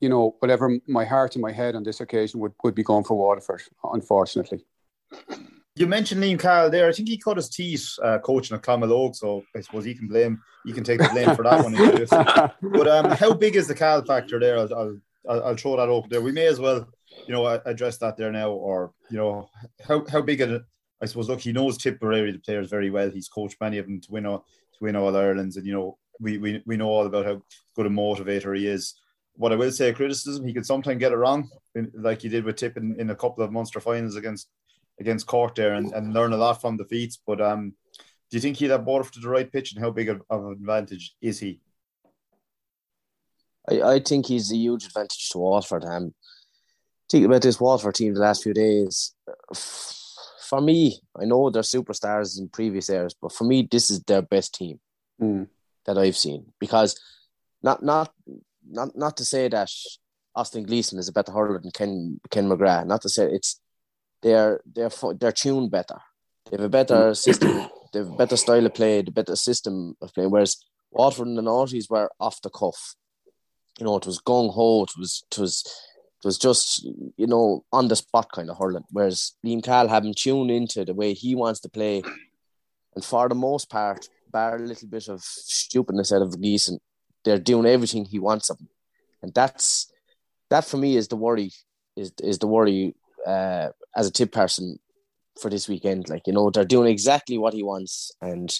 you 0.00 0.08
know, 0.08 0.36
whatever 0.40 0.78
my 0.86 1.04
heart 1.04 1.34
and 1.36 1.42
my 1.42 1.52
head 1.52 1.74
on 1.74 1.82
this 1.82 2.00
occasion 2.00 2.40
would, 2.40 2.52
would 2.62 2.74
be 2.74 2.82
going 2.82 3.04
for 3.04 3.16
Waterford, 3.16 3.62
unfortunately. 3.92 4.64
You 5.74 5.86
mentioned 5.86 6.22
Liam 6.22 6.38
Cahill 6.38 6.70
there. 6.70 6.88
I 6.88 6.92
think 6.92 7.08
he 7.08 7.18
cut 7.18 7.36
his 7.36 7.48
teeth 7.48 7.98
uh, 8.02 8.18
coaching 8.18 8.56
at 8.56 8.62
Clonmel 8.62 9.14
so 9.14 9.42
I 9.54 9.60
suppose 9.60 9.84
he 9.84 9.94
can 9.94 10.08
blame. 10.08 10.40
You 10.64 10.74
can 10.74 10.84
take 10.84 11.00
the 11.00 11.08
blame 11.08 11.34
for 11.34 11.42
that 11.44 11.62
one. 11.62 12.72
but 12.72 12.88
um, 12.88 13.10
how 13.10 13.34
big 13.34 13.56
is 13.56 13.68
the 13.68 13.74
Cahill 13.74 14.04
factor 14.04 14.40
there? 14.40 14.58
I'll, 14.58 14.74
I'll, 15.28 15.44
I'll 15.44 15.56
throw 15.56 15.76
that 15.76 15.88
open 15.88 16.10
there. 16.10 16.22
We 16.22 16.32
may 16.32 16.46
as 16.46 16.60
well, 16.60 16.88
you 17.26 17.34
know, 17.34 17.46
address 17.46 17.98
that 17.98 18.16
there 18.16 18.32
now, 18.32 18.50
or 18.50 18.92
you 19.10 19.18
know, 19.18 19.48
how 19.86 20.04
how 20.10 20.22
big 20.22 20.40
it. 20.40 20.62
I 21.02 21.06
suppose. 21.06 21.28
Look, 21.28 21.40
he 21.40 21.52
knows 21.52 21.78
Tipperary 21.78 22.32
the 22.32 22.38
players 22.38 22.70
very 22.70 22.90
well. 22.90 23.10
He's 23.10 23.28
coached 23.28 23.60
many 23.60 23.78
of 23.78 23.86
them 23.86 24.00
to 24.00 24.12
win 24.12 24.26
all 24.26 24.38
to 24.38 24.84
win 24.84 24.96
all 24.96 25.16
Ireland's, 25.16 25.56
and 25.56 25.66
you 25.66 25.72
know, 25.72 25.98
we 26.20 26.38
we 26.38 26.62
we 26.66 26.76
know 26.76 26.88
all 26.88 27.06
about 27.06 27.26
how 27.26 27.42
good 27.74 27.86
a 27.86 27.90
motivator 27.90 28.56
he 28.56 28.66
is 28.66 28.94
what 29.36 29.52
I 29.52 29.56
will 29.56 29.70
say, 29.70 29.90
a 29.90 29.94
criticism, 29.94 30.46
he 30.46 30.54
could 30.54 30.66
sometimes 30.66 30.98
get 30.98 31.12
it 31.12 31.16
wrong, 31.16 31.48
like 31.94 32.22
he 32.22 32.28
did 32.28 32.44
with 32.44 32.56
Tip 32.56 32.76
in, 32.76 32.98
in 32.98 33.10
a 33.10 33.14
couple 33.14 33.44
of 33.44 33.52
Munster 33.52 33.80
finals 33.80 34.16
against 34.16 34.48
against 34.98 35.26
Cork 35.26 35.54
there, 35.54 35.74
and, 35.74 35.92
and 35.92 36.14
learn 36.14 36.32
a 36.32 36.38
lot 36.38 36.60
from 36.60 36.78
defeats. 36.78 37.20
But 37.26 37.40
um, 37.40 37.74
do 38.30 38.36
you 38.36 38.40
think 38.40 38.56
he'd 38.56 38.70
have 38.70 38.86
brought 38.86 39.12
to 39.12 39.20
the 39.20 39.28
right 39.28 39.50
pitch, 39.50 39.72
and 39.72 39.82
how 39.82 39.90
big 39.90 40.08
of, 40.08 40.22
an 40.30 40.52
advantage 40.52 41.14
is 41.20 41.38
he? 41.38 41.60
I, 43.68 43.82
I 43.82 44.00
think 44.00 44.26
he's 44.26 44.50
a 44.50 44.56
huge 44.56 44.86
advantage 44.86 45.28
to 45.30 45.38
Waterford. 45.38 45.84
Um, 45.84 46.14
think 47.10 47.26
about 47.26 47.42
this 47.42 47.60
Waterford 47.60 47.96
team 47.96 48.14
the 48.14 48.20
last 48.20 48.42
few 48.42 48.54
days. 48.54 49.12
For 50.48 50.60
me, 50.60 51.00
I 51.20 51.24
know 51.24 51.50
they're 51.50 51.62
superstars 51.62 52.38
in 52.38 52.48
previous 52.48 52.88
eras, 52.88 53.14
but 53.20 53.32
for 53.32 53.44
me, 53.44 53.66
this 53.68 53.90
is 53.90 54.00
their 54.04 54.22
best 54.22 54.54
team 54.54 54.78
mm. 55.20 55.48
that 55.84 55.98
I've 55.98 56.16
seen 56.16 56.52
because 56.60 57.00
not 57.62 57.82
not 57.82 58.12
not 58.68 58.96
not 58.96 59.16
to 59.16 59.24
say 59.24 59.48
that 59.48 59.70
Austin 60.34 60.64
Gleeson 60.64 60.98
is 60.98 61.08
a 61.08 61.12
better 61.12 61.32
hurler 61.32 61.58
than 61.58 61.72
Ken 61.72 62.20
Ken 62.30 62.48
McGrath. 62.48 62.86
Not 62.86 63.02
to 63.02 63.08
say 63.08 63.24
it's 63.24 63.60
they're 64.22 64.60
they're 64.66 64.90
they're 65.18 65.32
tuned 65.32 65.70
better. 65.70 65.98
They 66.50 66.56
have 66.56 66.66
a 66.66 66.68
better 66.68 67.10
mm. 67.10 67.16
system. 67.16 67.68
They 67.92 68.00
have 68.00 68.10
a 68.10 68.16
better 68.16 68.36
style 68.36 68.66
of 68.66 68.74
play. 68.74 69.02
The 69.02 69.10
better 69.10 69.36
system 69.36 69.96
of 70.00 70.12
playing. 70.14 70.30
Whereas 70.30 70.56
Waterford 70.90 71.28
and 71.28 71.38
the 71.38 71.42
noughties 71.42 71.90
were 71.90 72.10
off 72.20 72.40
the 72.42 72.50
cuff. 72.50 72.94
You 73.78 73.86
know, 73.86 73.96
it 73.96 74.06
was 74.06 74.20
gung 74.20 74.52
ho. 74.52 74.84
It 74.84 74.92
was 74.98 75.24
it 75.30 75.38
was 75.38 75.64
it 76.22 76.26
was 76.26 76.38
just 76.38 76.84
you 77.16 77.26
know 77.26 77.64
on 77.72 77.88
the 77.88 77.96
spot 77.96 78.30
kind 78.32 78.50
of 78.50 78.58
hurling. 78.58 78.84
Whereas 78.90 79.32
Liam 79.44 79.62
Cal 79.62 79.84
Cahill 79.84 79.88
having 79.88 80.14
tuned 80.14 80.50
into 80.50 80.84
the 80.84 80.94
way 80.94 81.12
he 81.12 81.34
wants 81.34 81.60
to 81.60 81.68
play, 81.68 82.02
and 82.94 83.04
for 83.04 83.28
the 83.28 83.34
most 83.34 83.70
part, 83.70 84.08
bar 84.30 84.56
a 84.56 84.58
little 84.58 84.88
bit 84.88 85.08
of 85.08 85.22
stupidness 85.22 86.12
out 86.12 86.22
of 86.22 86.40
Gleeson, 86.40 86.78
they're 87.24 87.38
doing 87.38 87.66
everything 87.66 88.04
he 88.04 88.18
wants 88.18 88.50
of 88.50 88.58
them, 88.58 88.68
and 89.22 89.34
that's 89.34 89.92
that 90.50 90.64
for 90.64 90.76
me 90.76 90.96
is 90.96 91.08
the 91.08 91.16
worry 91.16 91.52
is 91.96 92.12
is 92.22 92.38
the 92.38 92.46
worry 92.46 92.94
uh, 93.26 93.68
as 93.94 94.06
a 94.06 94.12
tip 94.12 94.32
person 94.32 94.78
for 95.40 95.50
this 95.50 95.68
weekend. 95.68 96.08
Like 96.08 96.26
you 96.26 96.32
know, 96.32 96.50
they're 96.50 96.64
doing 96.64 96.90
exactly 96.90 97.38
what 97.38 97.54
he 97.54 97.62
wants, 97.62 98.12
and 98.20 98.52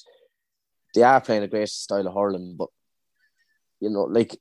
they 0.95 1.03
are 1.03 1.21
playing 1.21 1.43
a 1.43 1.49
great 1.49 1.69
style 1.69 2.07
of 2.07 2.15
hurling. 2.15 2.57
But 2.59 2.69
you 3.81 3.91
know, 3.91 4.03
like 4.03 4.37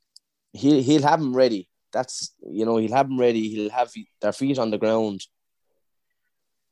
he 0.52 0.82
he'll 0.82 1.02
have 1.02 1.20
them 1.20 1.34
ready. 1.34 1.68
That's 1.92 2.34
you 2.48 2.64
know 2.64 2.76
he'll 2.76 2.94
have 2.94 3.08
them 3.08 3.18
ready. 3.18 3.48
He'll 3.48 3.70
have 3.70 3.92
their 4.20 4.32
feet 4.32 4.58
on 4.58 4.70
the 4.70 4.78
ground, 4.78 5.22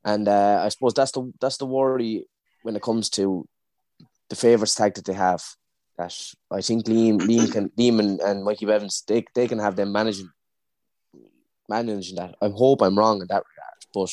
and 0.04 0.28
uh, 0.28 0.62
I 0.64 0.68
suppose 0.68 0.94
that's 0.94 1.12
the 1.12 1.33
that's 1.40 1.56
the 1.56 1.66
worry 1.66 2.26
when 2.62 2.76
it 2.76 2.83
comes 2.83 3.11
to 3.11 3.47
the 4.28 4.37
favourites 4.37 4.75
tag 4.75 4.94
that 4.94 5.04
they 5.04 5.12
have 5.12 5.42
that 5.97 6.16
I 6.50 6.61
think 6.61 6.87
Liam, 6.87 7.21
Liam 7.21 7.52
can 7.52 7.68
Liam 7.71 8.00
and, 8.00 8.21
and 8.21 8.44
Mikey 8.44 8.66
Bevans 8.66 9.04
they 9.06 9.25
they 9.35 9.47
can 9.47 9.59
have 9.59 9.76
them 9.76 9.92
managing 9.92 10.30
managing 11.68 12.16
that. 12.16 12.35
I 12.40 12.49
hope 12.49 12.83
I'm 12.83 12.99
wrong 12.99 13.21
in 13.21 13.28
that 13.28 13.42
regard, 13.50 13.85
but 13.92 14.11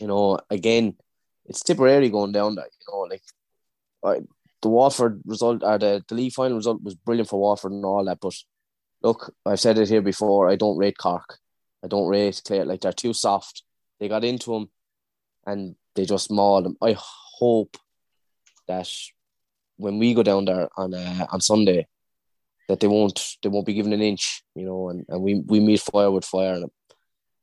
you 0.00 0.06
know, 0.06 0.38
again, 0.50 0.96
it's 1.44 1.62
Tipperary 1.62 2.08
going 2.08 2.32
down 2.32 2.54
that. 2.54 2.70
You 2.80 2.92
know, 2.92 3.00
like 3.00 3.22
I, 4.04 4.24
the 4.62 4.68
Waterford 4.68 5.22
result 5.26 5.62
or 5.62 5.78
the 5.78 6.02
the 6.08 6.14
league 6.14 6.32
final 6.32 6.56
result 6.56 6.82
was 6.82 6.94
brilliant 6.94 7.28
for 7.28 7.40
Waterford 7.40 7.72
and 7.72 7.84
all 7.84 8.04
that, 8.04 8.18
but 8.20 8.34
look, 9.02 9.34
I've 9.44 9.60
said 9.60 9.78
it 9.78 9.88
here 9.88 10.02
before. 10.02 10.48
I 10.48 10.56
don't 10.56 10.78
rate 10.78 10.98
Cork. 10.98 11.38
I 11.84 11.88
don't 11.88 12.08
rate 12.08 12.40
Clare. 12.44 12.64
Like 12.64 12.80
they're 12.80 12.92
too 12.92 13.12
soft. 13.12 13.62
They 13.98 14.08
got 14.08 14.24
into 14.24 14.52
them, 14.52 14.70
and 15.46 15.76
they 15.94 16.04
just 16.04 16.30
mauled 16.30 16.64
them. 16.64 16.76
I 16.82 16.96
hope 16.98 17.76
that 18.68 18.88
when 19.76 19.98
we 19.98 20.14
go 20.14 20.22
down 20.22 20.44
there 20.44 20.68
on 20.76 20.94
uh, 20.94 21.26
on 21.30 21.40
Sunday, 21.40 21.86
that 22.68 22.80
they 22.80 22.86
won't 22.86 23.36
they 23.42 23.48
won't 23.48 23.66
be 23.66 23.74
given 23.74 23.92
an 23.92 24.02
inch, 24.02 24.42
you 24.54 24.64
know, 24.64 24.88
and, 24.88 25.04
and 25.08 25.22
we, 25.22 25.34
we 25.46 25.60
meet 25.60 25.80
fire 25.80 26.10
with 26.10 26.24
fire, 26.24 26.54
and, 26.54 26.70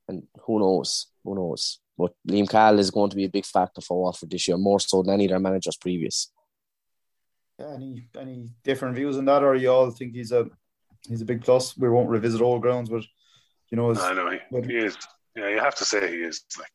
and 0.08 0.24
who 0.46 0.60
knows, 0.60 1.08
who 1.24 1.36
knows. 1.36 1.80
But 1.98 2.14
Liam 2.28 2.50
Cahill 2.50 2.80
is 2.80 2.92
going 2.92 3.10
to 3.10 3.16
be 3.16 3.26
a 3.26 3.30
big 3.30 3.46
factor 3.46 3.82
for 3.82 4.02
Waterford 4.02 4.32
this 4.32 4.48
year, 4.48 4.58
more 4.58 4.80
so 4.80 5.04
than 5.04 5.14
any 5.14 5.26
of 5.26 5.32
their 5.32 5.40
managers 5.40 5.78
previous. 5.78 6.32
Yeah, 7.60 7.74
any 7.74 8.08
any 8.18 8.50
different 8.64 8.96
views 8.96 9.18
on 9.18 9.26
that, 9.26 9.44
or 9.44 9.56
you 9.56 9.70
all 9.70 9.92
think 9.92 10.14
he's 10.14 10.32
a 10.32 10.50
he's 11.08 11.22
a 11.22 11.26
big 11.26 11.44
plus? 11.44 11.78
We 11.78 11.90
won't 11.90 12.10
revisit 12.10 12.42
old 12.42 12.62
grounds, 12.62 12.90
but 12.90 13.04
you 13.70 13.78
know, 13.78 13.94
I 13.96 14.14
know 14.14 14.32
he, 14.32 14.68
he 14.68 14.78
is. 14.78 14.98
Yeah, 15.36 15.50
you 15.50 15.60
have 15.60 15.76
to 15.76 15.86
say 15.86 16.10
he 16.10 16.24
is. 16.24 16.44
Like, 16.58 16.72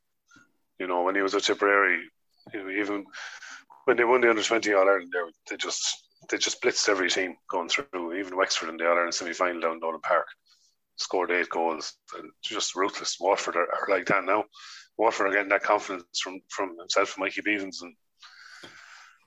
you 0.78 0.86
know, 0.86 1.02
when 1.02 1.14
he 1.14 1.22
was 1.22 1.34
at 1.34 1.42
Tipperary, 1.42 2.00
even 2.54 3.04
when 3.84 3.96
they 3.96 4.04
won 4.04 4.20
the 4.20 4.30
under 4.30 4.42
twenty 4.42 4.72
All 4.72 4.88
Ireland, 4.88 5.12
they 5.50 5.56
just 5.56 6.04
they 6.30 6.38
just 6.38 6.62
blitzed 6.62 6.88
every 6.88 7.10
team 7.10 7.36
going 7.50 7.68
through. 7.68 8.14
Even 8.18 8.36
Wexford 8.36 8.68
in 8.68 8.76
the 8.76 8.88
All 8.88 8.96
Ireland 8.96 9.14
semi 9.14 9.32
final 9.32 9.60
down 9.60 9.80
Nolan 9.80 10.00
Park 10.00 10.26
scored 10.96 11.30
eight 11.30 11.48
goals 11.50 11.94
and 12.16 12.30
just 12.42 12.76
ruthless. 12.76 13.18
Waterford 13.20 13.56
are, 13.56 13.66
are, 13.66 13.88
like 13.88 14.06
that 14.06 14.24
now. 14.24 14.44
Waterford 14.96 15.28
are 15.28 15.32
getting 15.32 15.48
that 15.48 15.62
confidence 15.62 16.20
from 16.20 16.40
from 16.48 16.78
himself 16.78 17.16
and 17.16 17.24
Mikey 17.24 17.42
Bevans 17.42 17.82
and 17.82 17.94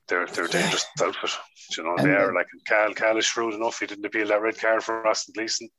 they're 0.08 0.28
they're 0.28 0.46
a 0.46 0.50
dangerous 0.50 0.86
outfit. 1.02 1.32
You 1.76 1.84
know, 1.84 1.96
they 1.98 2.12
are 2.12 2.32
uh, 2.32 2.36
like 2.36 2.48
Cal. 2.66 2.94
Cal 2.94 3.18
is 3.18 3.26
shrewd 3.26 3.54
enough. 3.54 3.80
He 3.80 3.88
didn't 3.88 4.06
appeal 4.06 4.28
that 4.28 4.42
red 4.42 4.60
card 4.60 4.84
for 4.84 5.06
Austin 5.06 5.34
Gleeson. 5.36 5.70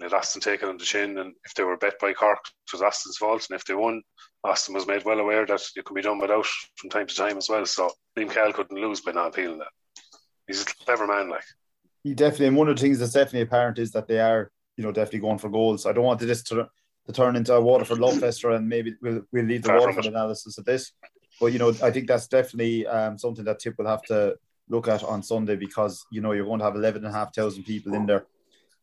Let 0.00 0.14
Austin 0.14 0.40
take 0.40 0.62
it 0.62 0.68
on 0.68 0.78
the 0.78 0.84
chin, 0.84 1.18
and 1.18 1.34
if 1.44 1.54
they 1.54 1.62
were 1.62 1.76
bet 1.76 1.98
by 2.00 2.14
Cork, 2.14 2.38
it 2.38 2.72
was 2.72 2.80
Austin's 2.80 3.18
fault. 3.18 3.46
And 3.50 3.58
if 3.58 3.66
they 3.66 3.74
won, 3.74 4.02
Austin 4.42 4.74
was 4.74 4.86
made 4.86 5.04
well 5.04 5.20
aware 5.20 5.44
that 5.44 5.60
it 5.76 5.84
could 5.84 5.94
be 5.94 6.00
done 6.00 6.18
without 6.18 6.46
from 6.76 6.88
time 6.88 7.06
to 7.06 7.14
time 7.14 7.36
as 7.36 7.50
well. 7.50 7.66
So 7.66 7.90
Liam 8.18 8.30
Cal 8.30 8.52
couldn't 8.52 8.80
lose 8.80 9.02
by 9.02 9.12
not 9.12 9.28
appealing 9.28 9.58
that. 9.58 9.68
He's 10.46 10.62
a 10.62 10.84
clever 10.84 11.06
man, 11.06 11.28
like. 11.28 11.44
He 12.02 12.14
definitely, 12.14 12.46
and 12.46 12.56
one 12.56 12.68
of 12.68 12.76
the 12.76 12.80
things 12.80 12.98
that's 12.98 13.12
definitely 13.12 13.42
apparent 13.42 13.78
is 13.78 13.90
that 13.90 14.08
they 14.08 14.20
are, 14.20 14.50
you 14.78 14.84
know, 14.84 14.90
definitely 14.90 15.20
going 15.20 15.36
for 15.36 15.50
goals. 15.50 15.84
I 15.84 15.92
don't 15.92 16.04
want 16.04 16.18
this 16.18 16.42
to, 16.44 16.70
to 17.06 17.12
turn 17.12 17.36
into 17.36 17.52
a 17.52 17.60
Waterford 17.60 17.98
love 17.98 18.18
fester, 18.18 18.50
and 18.52 18.66
maybe 18.66 18.94
we'll, 19.02 19.20
we'll 19.30 19.44
leave 19.44 19.62
the 19.62 19.68
Far 19.68 19.80
Waterford 19.80 20.06
analysis 20.06 20.56
of 20.56 20.64
this. 20.64 20.92
But 21.40 21.52
you 21.52 21.58
know, 21.58 21.70
I 21.82 21.90
think 21.90 22.06
that's 22.06 22.28
definitely 22.28 22.86
um, 22.86 23.16
something 23.18 23.44
that 23.46 23.58
Tip 23.58 23.78
will 23.78 23.86
have 23.86 24.02
to 24.04 24.36
look 24.68 24.86
at 24.88 25.02
on 25.02 25.22
Sunday 25.22 25.56
because 25.56 26.04
you 26.12 26.20
know 26.20 26.32
you're 26.32 26.44
going 26.44 26.58
to 26.58 26.64
have 26.64 26.76
eleven 26.76 27.04
and 27.04 27.14
a 27.14 27.18
half 27.18 27.34
thousand 27.34 27.64
people 27.64 27.94
in 27.94 28.04
there, 28.04 28.26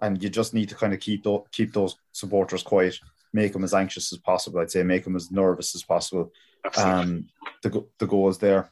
and 0.02 0.22
you 0.22 0.30
just 0.30 0.54
need 0.56 0.70
to 0.70 0.76
kind 0.76 0.94
of 0.94 1.00
keep 1.00 1.24
those, 1.24 1.44
keep 1.52 1.72
those 1.72 1.96
supporters 2.12 2.64
quiet, 2.64 3.00
make 3.32 3.54
them 3.54 3.64
as 3.64 3.76
anxious 3.76 4.12
as 4.12 4.20
possible. 4.20 4.60
I'd 4.60 4.72
say 4.72 4.82
make 4.82 5.04
them 5.04 5.16
as 5.16 5.32
nervous 5.32 5.76
as 5.76 5.84
possible. 5.84 6.32
Um, 6.76 7.28
the 7.62 7.70
go- 7.70 7.88
the 8.00 8.08
goals 8.08 8.40
there. 8.40 8.72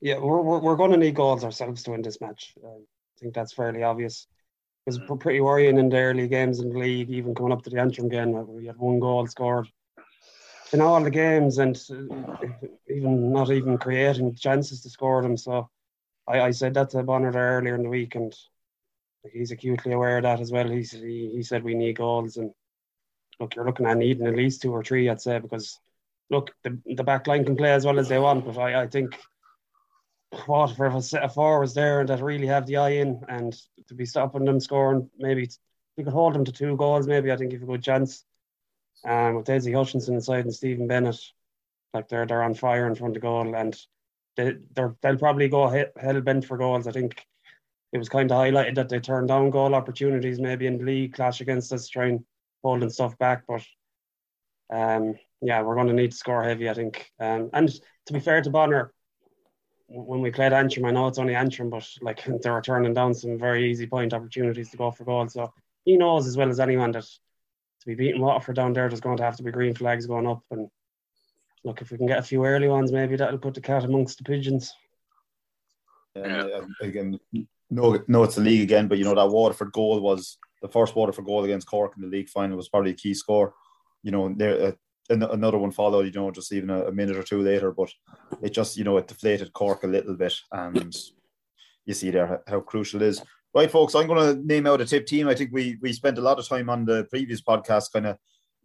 Yeah, 0.00 0.18
we're, 0.18 0.42
we're, 0.42 0.60
we're 0.60 0.76
going 0.76 0.92
to 0.92 0.96
need 0.96 1.14
goals 1.14 1.44
ourselves 1.44 1.82
to 1.84 1.92
win 1.92 2.02
this 2.02 2.20
match. 2.20 2.54
Uh, 2.62 2.68
I 2.68 3.20
think 3.20 3.34
that's 3.34 3.52
fairly 3.52 3.82
obvious. 3.82 4.26
It 4.86 4.90
was 4.90 5.18
pretty 5.18 5.40
worrying 5.40 5.76
in 5.76 5.88
the 5.88 5.96
early 5.96 6.28
games 6.28 6.60
in 6.60 6.70
the 6.70 6.78
league, 6.78 7.10
even 7.10 7.34
coming 7.34 7.52
up 7.52 7.62
to 7.62 7.70
the 7.70 7.80
Antrim 7.80 8.08
game, 8.08 8.32
we 8.48 8.66
had 8.66 8.78
one 8.78 9.00
goal 9.00 9.26
scored 9.26 9.68
in 10.72 10.80
all 10.80 11.02
the 11.02 11.10
games 11.10 11.58
and 11.58 11.76
uh, 11.90 12.46
even 12.88 13.32
not 13.32 13.50
even 13.50 13.78
creating 13.78 14.34
chances 14.34 14.82
to 14.82 14.90
score 14.90 15.22
them. 15.22 15.36
So 15.36 15.68
I, 16.26 16.40
I 16.40 16.50
said 16.50 16.74
that 16.74 16.90
to 16.90 17.02
Bonnar 17.02 17.32
earlier 17.32 17.74
in 17.74 17.82
the 17.82 17.88
week, 17.88 18.14
and 18.14 18.34
he's 19.32 19.50
acutely 19.50 19.92
aware 19.92 20.18
of 20.18 20.24
that 20.24 20.40
as 20.40 20.52
well. 20.52 20.68
He's, 20.68 20.92
he, 20.92 21.30
he 21.34 21.42
said 21.42 21.64
we 21.64 21.74
need 21.74 21.96
goals, 21.96 22.36
and 22.36 22.52
look, 23.40 23.54
you're 23.54 23.64
looking 23.64 23.86
at 23.86 23.96
needing 23.96 24.26
at 24.26 24.36
least 24.36 24.62
two 24.62 24.72
or 24.72 24.84
three, 24.84 25.08
I'd 25.08 25.20
say, 25.20 25.38
because 25.38 25.78
look, 26.30 26.52
the, 26.64 26.78
the 26.84 27.04
back 27.04 27.26
line 27.26 27.44
can 27.44 27.56
play 27.56 27.72
as 27.72 27.86
well 27.86 27.98
as 27.98 28.08
they 28.08 28.18
want, 28.18 28.44
but 28.44 28.58
I, 28.58 28.82
I 28.82 28.86
think 28.86 29.18
what 30.46 30.76
for 30.76 30.86
a 30.86 31.00
set 31.00 31.22
of 31.22 31.32
forwards 31.32 31.72
there 31.72 32.00
and 32.00 32.08
that 32.10 32.22
really 32.22 32.46
have 32.46 32.66
the 32.66 32.76
eye 32.76 32.90
in 32.90 33.24
and 33.28 33.58
to 33.86 33.94
be 33.94 34.04
stopping 34.04 34.44
them 34.44 34.60
scoring, 34.60 35.08
maybe 35.18 35.48
you 35.96 36.04
could 36.04 36.12
hold 36.12 36.34
them 36.34 36.44
to 36.44 36.52
two 36.52 36.76
goals, 36.76 37.06
maybe 37.06 37.32
I 37.32 37.36
think 37.36 37.52
you've 37.52 37.62
a 37.62 37.66
good 37.66 37.82
chance. 37.82 38.24
Um, 39.06 39.36
with 39.36 39.46
Dessie 39.46 39.72
Hutchinson 39.72 40.14
inside 40.14 40.44
and 40.44 40.54
Stephen 40.54 40.88
Bennett, 40.88 41.20
like 41.94 42.08
they're 42.08 42.26
they're 42.26 42.42
on 42.42 42.54
fire 42.54 42.86
in 42.86 42.94
front 42.94 43.16
of 43.16 43.22
goal 43.22 43.54
and 43.54 43.76
they 44.36 44.56
they're, 44.74 44.96
they'll 45.02 45.16
probably 45.16 45.48
go 45.48 45.68
he- 45.68 45.84
hell 46.00 46.20
bent 46.20 46.44
for 46.44 46.58
goals. 46.58 46.86
I 46.86 46.92
think 46.92 47.24
it 47.92 47.98
was 47.98 48.08
kind 48.08 48.30
of 48.30 48.36
highlighted 48.36 48.74
that 48.74 48.88
they 48.88 49.00
turned 49.00 49.28
down 49.28 49.50
goal 49.50 49.74
opportunities 49.74 50.40
maybe 50.40 50.66
in 50.66 50.78
the 50.78 50.84
league 50.84 51.14
clash 51.14 51.40
against 51.40 51.72
us, 51.72 51.88
trying 51.88 52.24
holding 52.62 52.90
stuff 52.90 53.16
back, 53.18 53.44
but 53.46 53.64
um, 54.70 55.14
yeah, 55.40 55.62
we're 55.62 55.74
going 55.74 55.86
to 55.86 55.92
need 55.92 56.10
to 56.10 56.16
score 56.16 56.42
heavy, 56.42 56.68
I 56.68 56.74
think. 56.74 57.10
Um, 57.18 57.50
and 57.52 57.68
to 58.06 58.12
be 58.12 58.20
fair 58.20 58.42
to 58.42 58.50
Bonnar, 58.50 58.92
when 59.86 60.20
we 60.20 60.30
played 60.30 60.52
Antrim, 60.52 60.84
I 60.84 60.90
know 60.90 61.06
it's 61.06 61.18
only 61.18 61.34
Antrim, 61.34 61.70
but 61.70 61.88
like 62.02 62.24
they 62.42 62.50
were 62.50 62.60
turning 62.60 62.94
down 62.94 63.14
some 63.14 63.38
very 63.38 63.70
easy 63.70 63.86
point 63.86 64.12
opportunities 64.12 64.70
to 64.70 64.76
go 64.76 64.90
for 64.90 65.04
goals. 65.04 65.32
So 65.32 65.52
he 65.84 65.96
knows 65.96 66.26
as 66.26 66.36
well 66.36 66.50
as 66.50 66.60
anyone 66.60 66.92
that 66.92 67.06
be 67.88 67.94
beating 67.94 68.20
Waterford 68.20 68.56
down 68.56 68.72
there, 68.74 68.88
there's 68.88 69.00
going 69.00 69.16
to 69.16 69.22
have 69.22 69.36
to 69.36 69.42
be 69.42 69.50
green 69.50 69.74
flags 69.74 70.06
going 70.06 70.26
up. 70.26 70.42
And 70.50 70.68
look, 71.64 71.80
if 71.80 71.90
we 71.90 71.96
can 71.96 72.06
get 72.06 72.18
a 72.18 72.22
few 72.22 72.44
early 72.44 72.68
ones, 72.68 72.92
maybe 72.92 73.16
that'll 73.16 73.38
put 73.38 73.54
the 73.54 73.60
cat 73.60 73.84
amongst 73.84 74.18
the 74.18 74.24
pigeons. 74.24 74.74
And, 76.14 76.32
uh, 76.32 76.66
again, 76.82 77.18
no, 77.70 77.98
no, 78.06 78.24
it's 78.24 78.34
the 78.34 78.42
league 78.42 78.62
again, 78.62 78.88
but 78.88 78.98
you 78.98 79.04
know 79.04 79.14
that 79.14 79.28
Waterford 79.28 79.72
goal 79.72 80.00
was 80.00 80.38
the 80.62 80.68
first 80.68 80.96
Waterford 80.96 81.24
goal 81.24 81.44
against 81.44 81.68
Cork 81.68 81.92
in 81.96 82.02
the 82.02 82.08
league 82.08 82.28
final 82.28 82.56
was 82.56 82.68
probably 82.68 82.90
a 82.90 82.94
key 82.94 83.14
score. 83.14 83.54
You 84.02 84.10
know, 84.10 84.32
there 84.34 84.68
uh, 84.68 84.72
another 85.10 85.58
one 85.58 85.70
followed. 85.70 86.06
You 86.06 86.12
know, 86.12 86.30
just 86.30 86.52
even 86.52 86.70
a, 86.70 86.86
a 86.86 86.92
minute 86.92 87.16
or 87.16 87.22
two 87.22 87.42
later, 87.42 87.70
but 87.72 87.90
it 88.42 88.50
just 88.50 88.76
you 88.76 88.84
know 88.84 88.96
it 88.96 89.06
deflated 89.06 89.52
Cork 89.52 89.84
a 89.84 89.86
little 89.86 90.14
bit, 90.14 90.34
and 90.50 90.96
you 91.84 91.94
see 91.94 92.10
there 92.10 92.26
how, 92.26 92.40
how 92.46 92.60
crucial 92.60 93.02
it 93.02 93.08
is. 93.08 93.22
Right, 93.58 93.68
folks, 93.68 93.96
I'm 93.96 94.06
going 94.06 94.36
to 94.36 94.46
name 94.46 94.68
out 94.68 94.80
a 94.80 94.86
tip 94.86 95.04
team. 95.04 95.26
I 95.26 95.34
think 95.34 95.50
we 95.52 95.78
we 95.82 95.92
spent 95.92 96.16
a 96.16 96.20
lot 96.20 96.38
of 96.38 96.46
time 96.46 96.70
on 96.70 96.84
the 96.84 97.08
previous 97.10 97.42
podcast, 97.42 97.92
kind 97.92 98.06
of 98.06 98.16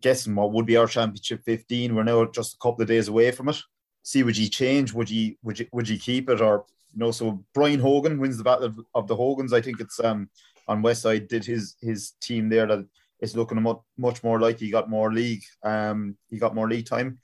guessing 0.02 0.36
what 0.36 0.52
would 0.52 0.68
be 0.68 0.78
our 0.78 0.86
championship 0.86 1.42
15. 1.46 1.96
We're 1.96 2.04
now 2.04 2.26
just 2.26 2.54
a 2.54 2.58
couple 2.60 2.84
of 2.84 2.90
days 2.90 3.08
away 3.08 3.32
from 3.32 3.50
it. 3.50 3.60
See, 4.04 4.22
would 4.22 4.38
you 4.38 4.48
change? 4.50 4.94
Would 4.94 5.10
you 5.10 5.34
would 5.42 5.58
you 5.58 5.66
would 5.72 5.90
you 5.90 5.98
keep 5.98 6.30
it 6.30 6.42
or 6.42 6.66
you 6.94 7.00
know? 7.00 7.10
So 7.10 7.44
Brian 7.56 7.80
Hogan 7.80 8.20
wins 8.20 8.38
the 8.38 8.44
battle 8.44 8.66
of, 8.66 8.80
of 8.94 9.08
the 9.08 9.16
Hogans. 9.16 9.52
I 9.52 9.62
think 9.62 9.80
it's 9.80 10.00
um 10.00 10.30
on 10.68 10.84
West 10.84 11.02
Side 11.02 11.28
did 11.28 11.44
his 11.44 11.76
his 11.82 12.12
team 12.22 12.48
there 12.48 12.68
that 12.68 12.86
is 13.20 13.36
looking 13.36 13.64
much 13.64 13.80
much 13.98 14.24
more 14.24 14.40
like 14.40 14.60
he 14.60 14.70
got 14.70 14.92
more 14.92 15.12
league. 15.12 15.42
Um, 15.64 16.18
he 16.30 16.38
got 16.38 16.54
more 16.54 16.70
league 16.70 16.86
time. 16.86 17.18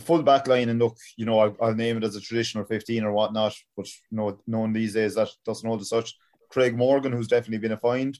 Full 0.00 0.22
back 0.22 0.48
line 0.48 0.70
and 0.70 0.78
look, 0.78 0.96
you 1.18 1.26
know, 1.26 1.40
I'll, 1.40 1.56
I'll 1.60 1.74
name 1.74 1.98
it 1.98 2.04
as 2.04 2.16
a 2.16 2.22
traditional 2.22 2.64
15 2.64 3.04
or 3.04 3.12
whatnot, 3.12 3.54
but 3.76 3.86
you 4.10 4.16
know, 4.16 4.38
known 4.46 4.72
these 4.72 4.94
days 4.94 5.16
that 5.16 5.28
doesn't 5.44 5.68
hold 5.68 5.82
as 5.82 5.90
such. 5.90 6.16
Craig 6.54 6.76
Morgan, 6.76 7.10
who's 7.10 7.26
definitely 7.26 7.58
been 7.58 7.72
a 7.72 7.76
find, 7.76 8.16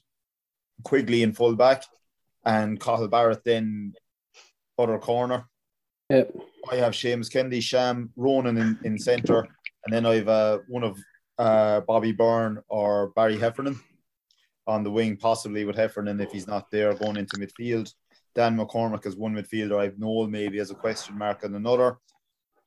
Quigley 0.83 1.23
in 1.23 1.31
full 1.31 1.55
back, 1.55 1.85
and 2.43 2.77
Cathal 2.77 3.07
Barrett 3.07 3.45
then 3.45 3.93
other 4.77 4.99
corner. 4.99 5.47
Yep. 6.09 6.35
I 6.69 6.75
have 6.75 6.91
Seamus 6.91 7.31
Kennedy, 7.31 7.61
Sham, 7.61 8.11
Ronan 8.17 8.57
in, 8.57 8.77
in 8.83 8.99
centre, 8.99 9.47
and 9.85 9.93
then 9.93 10.05
I've 10.05 10.27
uh, 10.27 10.59
one 10.67 10.83
of 10.83 10.99
uh, 11.37 11.79
Bobby 11.87 12.11
Byrne 12.11 12.61
or 12.67 13.13
Barry 13.15 13.37
Heffernan 13.37 13.79
on 14.67 14.83
the 14.83 14.91
wing, 14.91 15.15
possibly 15.15 15.63
with 15.63 15.77
Heffernan 15.77 16.19
if 16.19 16.33
he's 16.33 16.45
not 16.45 16.69
there 16.71 16.93
going 16.93 17.15
into 17.15 17.37
midfield. 17.37 17.89
Dan 18.35 18.57
McCormack 18.57 19.05
as 19.05 19.15
one 19.15 19.33
midfielder. 19.33 19.79
I've 19.79 19.97
Noel 19.97 20.27
maybe 20.27 20.59
as 20.59 20.71
a 20.71 20.75
question 20.75 21.17
mark 21.17 21.45
and 21.45 21.55
another. 21.55 21.99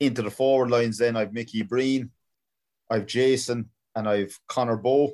Into 0.00 0.22
the 0.22 0.30
forward 0.30 0.70
lines, 0.70 0.96
then 0.96 1.14
I've 1.14 1.34
Mickey 1.34 1.62
Breen, 1.62 2.10
I've 2.88 3.04
Jason, 3.04 3.68
and 3.94 4.08
I've 4.08 4.34
Conor 4.48 4.78
Bowe. 4.78 5.12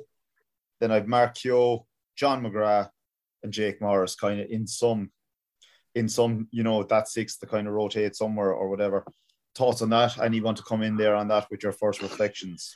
Then 0.79 0.91
I've 0.91 1.07
Mark 1.07 1.35
Keogh, 1.35 1.85
John 2.15 2.43
McGrath, 2.43 2.89
and 3.43 3.51
Jake 3.53 3.81
Morris, 3.81 4.15
kind 4.15 4.39
of 4.39 4.49
in 4.49 4.67
some, 4.67 5.11
in 5.93 6.09
some, 6.09 6.47
you 6.51 6.63
know, 6.63 6.83
that 6.83 7.07
six 7.07 7.37
to 7.37 7.45
kind 7.45 7.67
of 7.67 7.73
rotate 7.73 8.15
somewhere 8.15 8.51
or 8.51 8.69
whatever. 8.69 9.05
Thoughts 9.55 9.81
on 9.81 9.89
that? 9.91 10.19
Anyone 10.19 10.55
to 10.55 10.63
come 10.63 10.81
in 10.83 10.97
there 10.97 11.15
on 11.15 11.27
that 11.29 11.47
with 11.49 11.63
your 11.63 11.71
first 11.71 12.01
reflections? 12.01 12.75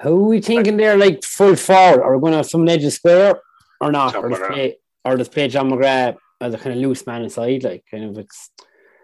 Who 0.00 0.24
are 0.24 0.28
we 0.28 0.40
thinking 0.40 0.76
there, 0.76 0.96
like 0.96 1.24
full 1.24 1.56
forward? 1.56 2.02
Are 2.02 2.16
we 2.16 2.20
going 2.20 2.32
to 2.32 2.38
have 2.38 2.46
some 2.46 2.68
edge 2.68 2.84
of 2.84 2.92
square 2.92 3.40
or 3.80 3.90
not? 3.90 4.12
John 4.12 4.24
Or 4.24 4.30
just, 4.30 4.42
McGrath. 4.42 4.52
play, 4.52 4.76
or 5.04 5.16
just 5.16 5.32
play 5.32 5.48
John 5.48 5.70
McGrath 5.70 6.16
as 6.40 6.54
a 6.54 6.58
kind 6.58 6.76
of 6.76 6.82
loose 6.82 7.06
man 7.06 7.22
inside? 7.22 7.64
Like, 7.64 7.84
kind 7.90 8.04
of, 8.04 8.18
it's. 8.18 8.50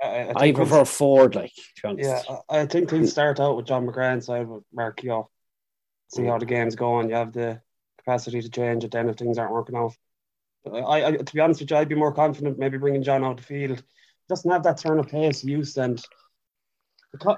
I, 0.01 0.33
I 0.37 0.53
prefer 0.53 0.85
forward, 0.85 1.35
like, 1.35 1.53
to 1.55 1.83
be 1.83 1.89
honest. 1.89 2.27
Yeah, 2.29 2.37
I 2.49 2.61
I 2.61 2.67
think 2.67 2.91
he'll 2.91 3.07
start 3.09 3.41
out 3.41 3.57
with 3.57 3.67
John 3.67 3.85
McGrath 3.85 4.15
inside 4.15 4.47
with 4.47 4.63
Mark 4.73 4.99
Keogh. 4.99 5.29
See 6.09 6.25
how 6.25 6.39
the 6.39 6.47
game's 6.47 6.77
going. 6.77 7.09
You 7.11 7.17
have 7.17 7.33
the 7.33 7.61
capacity 8.09 8.41
to 8.41 8.49
change 8.49 8.85
it 8.85 8.91
then 8.91 9.09
if 9.09 9.17
things 9.17 9.37
aren't 9.37 9.53
working 9.53 9.77
out. 9.77 9.95
I, 10.67 11.05
I, 11.05 11.13
to 11.13 11.35
be 11.35 11.41
honest 11.41 11.61
with 11.61 11.71
you, 11.71 11.77
I'd 11.77 11.89
be 11.89 11.95
more 11.95 12.13
confident 12.13 12.59
maybe 12.59 12.79
bringing 12.79 13.03
John 13.03 13.25
out 13.25 13.37
the 13.37 13.43
field. 13.43 13.83
Doesn't 14.29 14.51
have 14.51 14.63
that 14.63 14.79
turn 14.79 14.99
of 14.99 15.09
pace 15.09 15.41
he 15.41 15.51
used 15.51 15.77
and 15.79 16.03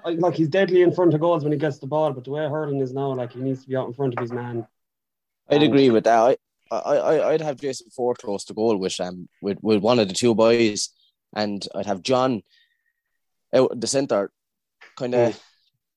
like 0.05 0.35
he's 0.35 0.49
deadly 0.49 0.83
in 0.83 0.93
front 0.93 1.15
of 1.15 1.21
goals 1.21 1.45
when 1.45 1.53
he 1.53 1.59
gets 1.59 1.79
the 1.79 1.87
ball, 1.87 2.13
but 2.13 2.25
the 2.25 2.31
way 2.31 2.49
hurling 2.49 2.81
is 2.81 2.93
now, 2.93 3.15
like 3.15 3.33
he 3.33 3.41
needs 3.41 3.63
to 3.63 3.69
be 3.69 3.77
out 3.77 3.87
in 3.87 3.95
front 3.95 4.15
of 4.15 4.21
his 4.21 4.33
man. 4.33 4.67
I'd 5.49 5.63
agree 5.63 5.91
with 5.91 6.05
that. 6.05 6.39
I, 6.73 6.77
I, 6.77 6.97
I, 6.97 7.31
I'd 7.31 7.41
have 7.41 7.61
Jason 7.61 7.89
Forde 7.97 8.19
close 8.19 8.45
to 8.45 8.55
goal 8.55 8.77
with 8.77 8.99
um 9.01 9.29
with, 9.43 9.59
with 9.63 9.83
one 9.83 9.99
of 9.99 10.09
the 10.09 10.15
two 10.15 10.35
boys, 10.35 10.91
and 11.35 11.67
I'd 11.75 11.87
have 11.87 12.03
John 12.03 12.43
out 13.55 13.81
the 13.81 13.87
centre, 13.87 14.31
kind 14.97 15.15
of 15.15 15.41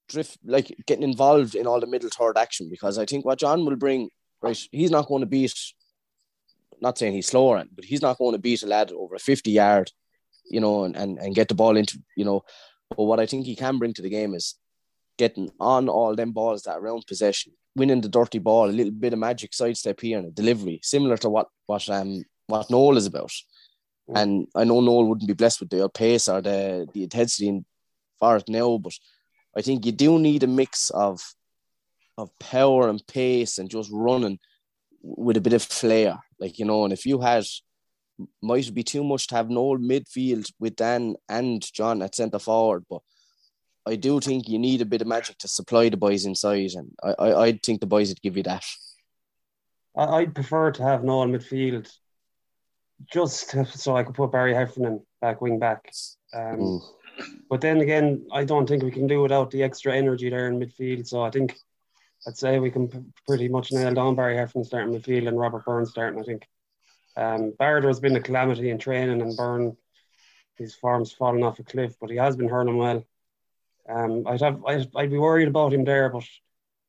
drift 0.09 0.37
like 0.43 0.75
getting 0.85 1.03
involved 1.03 1.55
in 1.55 1.65
all 1.65 1.79
the 1.79 1.87
middle 1.87 2.09
third 2.09 2.37
action 2.37 2.69
because 2.69 2.97
I 2.99 3.05
think 3.05 3.25
what 3.25 3.39
John 3.39 3.65
will 3.65 3.75
bring, 3.75 4.09
right, 4.43 4.59
he's 4.71 4.91
not 4.91 5.07
going 5.07 5.21
to 5.21 5.25
beat. 5.25 5.53
Not 6.81 6.97
saying 6.97 7.13
he's 7.13 7.27
slower, 7.27 7.63
but 7.73 7.85
he's 7.85 8.01
not 8.01 8.17
going 8.17 8.33
to 8.33 8.39
beat 8.39 8.63
a 8.63 8.67
lad 8.67 8.91
over 8.91 9.15
a 9.15 9.19
fifty 9.19 9.51
yard, 9.51 9.89
you 10.45 10.59
know, 10.59 10.83
and, 10.83 10.95
and, 10.95 11.17
and 11.17 11.33
get 11.33 11.47
the 11.47 11.55
ball 11.55 11.77
into 11.77 11.97
you 12.17 12.25
know. 12.25 12.43
But 12.89 13.05
what 13.05 13.19
I 13.19 13.25
think 13.25 13.45
he 13.45 13.55
can 13.55 13.77
bring 13.79 13.93
to 13.93 14.01
the 14.01 14.09
game 14.09 14.33
is 14.35 14.55
getting 15.17 15.49
on 15.59 15.89
all 15.89 16.15
them 16.15 16.31
balls 16.31 16.63
that 16.63 16.77
around 16.77 17.07
possession, 17.07 17.53
winning 17.75 18.01
the 18.01 18.09
dirty 18.09 18.39
ball, 18.39 18.69
a 18.69 18.71
little 18.71 18.91
bit 18.91 19.13
of 19.13 19.19
magic 19.19 19.53
sidestep 19.53 20.01
here 20.01 20.17
and 20.17 20.27
a 20.27 20.31
delivery, 20.31 20.79
similar 20.83 21.17
to 21.17 21.29
what 21.29 21.47
what 21.67 21.89
um 21.89 22.23
what 22.47 22.69
Noel 22.69 22.97
is 22.97 23.05
about. 23.05 23.31
And 24.13 24.47
I 24.53 24.65
know 24.65 24.81
Noel 24.81 25.05
wouldn't 25.05 25.27
be 25.27 25.33
blessed 25.33 25.61
with 25.61 25.69
the 25.69 25.87
pace 25.89 26.27
or 26.27 26.41
the 26.41 26.85
the 26.93 27.03
intensity 27.03 27.47
in 27.47 27.65
for 28.19 28.37
it 28.37 28.49
now, 28.49 28.77
but 28.77 28.93
I 29.55 29.61
think 29.61 29.85
you 29.85 29.91
do 29.91 30.19
need 30.19 30.43
a 30.43 30.47
mix 30.47 30.89
of 30.89 31.21
of 32.17 32.37
power 32.39 32.89
and 32.89 33.05
pace 33.07 33.57
and 33.57 33.69
just 33.69 33.89
running 33.91 34.39
with 35.01 35.37
a 35.37 35.41
bit 35.41 35.53
of 35.53 35.63
flair, 35.63 36.19
like 36.39 36.59
you 36.59 36.65
know. 36.65 36.83
And 36.83 36.93
if 36.93 37.05
you 37.05 37.19
had 37.19 37.45
might 38.41 38.73
be 38.73 38.83
too 38.83 39.03
much 39.03 39.27
to 39.27 39.35
have 39.35 39.49
Noel 39.49 39.77
midfield 39.77 40.51
with 40.59 40.75
Dan 40.75 41.15
and 41.27 41.61
John 41.73 42.01
at 42.01 42.15
centre 42.15 42.39
forward, 42.39 42.85
but 42.89 43.01
I 43.85 43.95
do 43.95 44.19
think 44.19 44.47
you 44.47 44.59
need 44.59 44.81
a 44.81 44.85
bit 44.85 45.01
of 45.01 45.07
magic 45.07 45.37
to 45.39 45.47
supply 45.47 45.89
the 45.89 45.97
boys 45.97 46.25
inside, 46.25 46.71
and 46.75 46.91
I, 47.03 47.15
I, 47.19 47.43
I 47.47 47.51
think 47.63 47.81
the 47.81 47.87
boys 47.87 48.09
would 48.09 48.21
give 48.21 48.37
you 48.37 48.43
that. 48.43 48.63
I'd 49.95 50.33
prefer 50.33 50.71
to 50.71 50.83
have 50.83 51.03
Noel 51.03 51.27
midfield, 51.27 51.91
just 53.11 53.51
so 53.77 53.95
I 53.95 54.03
could 54.03 54.15
put 54.15 54.31
Barry 54.31 54.53
Heffernan 54.53 55.01
back 55.21 55.41
wing 55.41 55.59
back. 55.59 55.91
Um, 56.33 56.57
Mm. 56.59 56.81
But 57.49 57.61
then 57.61 57.81
again, 57.81 58.25
I 58.31 58.43
don't 58.43 58.67
think 58.67 58.83
we 58.83 58.91
can 58.91 59.07
do 59.07 59.21
without 59.21 59.51
the 59.51 59.63
extra 59.63 59.95
energy 59.95 60.29
there 60.29 60.47
in 60.47 60.59
midfield. 60.59 61.07
So 61.07 61.21
I 61.21 61.29
think 61.29 61.55
I'd 62.27 62.37
say 62.37 62.59
we 62.59 62.71
can 62.71 62.87
p- 62.87 62.99
pretty 63.27 63.49
much 63.49 63.71
nail 63.71 63.93
down 63.93 64.15
Barry 64.15 64.37
Heffernan 64.37 64.65
starting 64.65 64.93
midfield 64.93 65.27
and 65.27 65.37
Robert 65.39 65.65
Byrne 65.65 65.85
starting. 65.85 66.19
I 66.19 66.23
think 66.23 66.47
um, 67.17 67.53
Barrett 67.59 67.83
has 67.83 67.99
been 67.99 68.15
a 68.15 68.21
calamity 68.21 68.69
in 68.69 68.77
training, 68.77 69.21
and 69.21 69.35
Byrne 69.35 69.75
his 70.57 70.75
form's 70.75 71.11
fallen 71.11 71.43
off 71.43 71.59
a 71.59 71.63
cliff, 71.63 71.95
but 71.99 72.09
he 72.09 72.15
has 72.17 72.35
been 72.35 72.47
hurling 72.47 72.77
well. 72.77 73.03
Um, 73.89 74.23
I'd 74.27 74.41
have 74.41 74.63
I'd, 74.65 74.87
I'd 74.95 75.11
be 75.11 75.17
worried 75.17 75.47
about 75.49 75.73
him 75.73 75.83
there, 75.83 76.09
but 76.09 76.23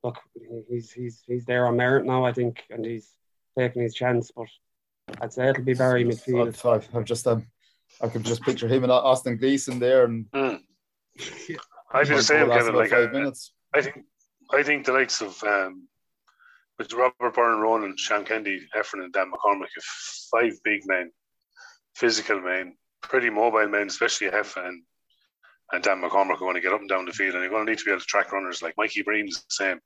look, 0.03 0.21
he's 0.69 0.93
he's 0.93 1.23
he's 1.27 1.45
there 1.45 1.67
on 1.67 1.77
merit 1.77 2.05
now, 2.05 2.25
I 2.25 2.33
think, 2.33 2.63
and 2.71 2.85
he's 2.85 3.15
taking 3.59 3.83
his 3.83 3.95
chance. 3.95 4.31
But 4.31 4.47
I'd 5.21 5.33
say 5.33 5.49
it'll 5.49 5.65
be 5.65 5.75
Barry 5.75 6.05
midfield. 6.05 6.49
I've, 6.49 6.67
I've, 6.67 6.97
I've 6.97 7.05
just 7.05 7.27
um, 7.27 7.47
I 8.01 8.09
could 8.09 8.25
just 8.25 8.43
picture 8.43 8.69
him 8.69 8.85
and 8.85 8.93
Austin 8.93 9.37
Gleeson 9.37 9.79
there, 9.81 10.05
and 10.05 10.27
Mm. 10.33 10.61
I'd 11.93 12.09
be 12.09 12.15
the 12.17 12.23
same, 12.23 12.49
Last 12.49 12.59
Kevin. 12.59 12.75
about 12.75 12.79
Like 12.81 12.91
five 12.91 13.09
I, 13.09 13.13
minutes. 13.13 13.53
I 13.73 13.83
think, 13.83 14.05
I 14.53 14.63
think 14.63 14.85
the 14.87 14.93
likes 14.93 15.21
of 15.21 15.43
um, 15.45 15.89
with 16.79 16.93
Robert 16.93 17.35
Byrne, 17.35 17.61
Ronan, 17.61 17.97
Sean 17.97 18.25
Kennedy, 18.25 18.67
Heffernan, 18.73 19.07
and 19.07 19.13
Dan 19.13 19.31
McCormack, 19.31 19.69
five 20.31 20.53
big 20.65 20.83
men, 20.87 21.11
physical 21.95 22.41
men, 22.41 22.77
pretty 23.01 23.31
mobile 23.31 23.69
men, 23.69 23.87
especially 23.87 24.31
Heffernan 24.31 24.69
and, 24.69 24.83
and 25.73 25.85
Dan 25.85 26.03
McCormack 26.03 26.37
are 26.37 26.39
going 26.39 26.55
to 26.55 26.61
get 26.61 26.73
up 26.73 26.81
and 26.81 26.89
down 26.89 27.05
the 27.05 27.13
field, 27.13 27.35
and 27.35 27.43
you're 27.43 27.51
going 27.51 27.67
to 27.67 27.71
need 27.73 27.79
to 27.79 27.85
be 27.85 27.91
able 27.91 28.01
to 28.01 28.07
track 28.07 28.33
runners. 28.33 28.63
Like 28.63 28.75
Mikey 28.77 29.03
Breen's 29.03 29.37
the 29.37 29.45
same. 29.51 29.81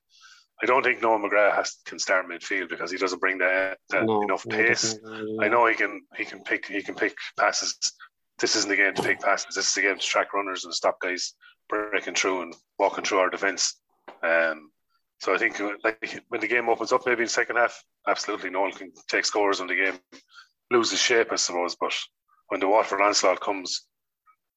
I 0.62 0.66
don't 0.66 0.82
think 0.82 1.00
Noel 1.00 1.20
McGrath 1.20 1.54
has, 1.54 1.76
can 1.84 1.98
start 2.00 2.26
midfield 2.28 2.68
because 2.68 2.90
he 2.90 2.98
doesn't 2.98 3.20
bring 3.20 3.38
that, 3.38 3.78
that 3.90 4.04
No, 4.04 4.22
enough 4.22 4.44
no, 4.44 4.56
pace. 4.56 4.94
definitely, 4.94 5.38
I 5.40 5.48
know 5.48 5.66
he 5.66 5.74
can 5.74 6.02
he 6.16 6.24
can 6.24 6.42
pick 6.42 6.66
he 6.66 6.82
can 6.82 6.96
pick 6.96 7.16
passes. 7.38 7.78
This 8.40 8.56
isn't 8.56 8.68
the 8.68 8.76
game 8.76 8.94
to 8.94 9.02
pick 9.02 9.20
passes. 9.20 9.54
This 9.54 9.68
is 9.68 9.74
the 9.74 9.82
game 9.82 9.98
to 9.98 10.04
track 10.04 10.32
runners 10.34 10.64
and 10.64 10.74
stop 10.74 11.00
guys 11.00 11.34
breaking 11.68 12.14
through 12.14 12.42
and 12.42 12.54
walking 12.78 13.04
through 13.04 13.18
our 13.18 13.30
defence. 13.30 13.80
Um, 14.22 14.70
so 15.20 15.34
I 15.34 15.38
think 15.38 15.60
uh, 15.60 15.72
like 15.82 16.22
when 16.28 16.40
the 16.40 16.48
game 16.48 16.68
opens 16.68 16.92
up, 16.92 17.02
maybe 17.06 17.22
in 17.22 17.26
the 17.26 17.30
second 17.30 17.56
half, 17.56 17.82
absolutely 18.06 18.50
Noel 18.50 18.72
can 18.72 18.92
take 19.08 19.24
scores 19.24 19.58
when 19.58 19.68
the 19.68 19.74
game 19.74 19.98
loses 20.70 21.00
shape, 21.00 21.32
I 21.32 21.36
suppose. 21.36 21.76
But 21.80 21.94
when 22.48 22.60
the 22.60 22.68
Waterford 22.68 23.00
onslaught 23.00 23.40
comes, 23.40 23.86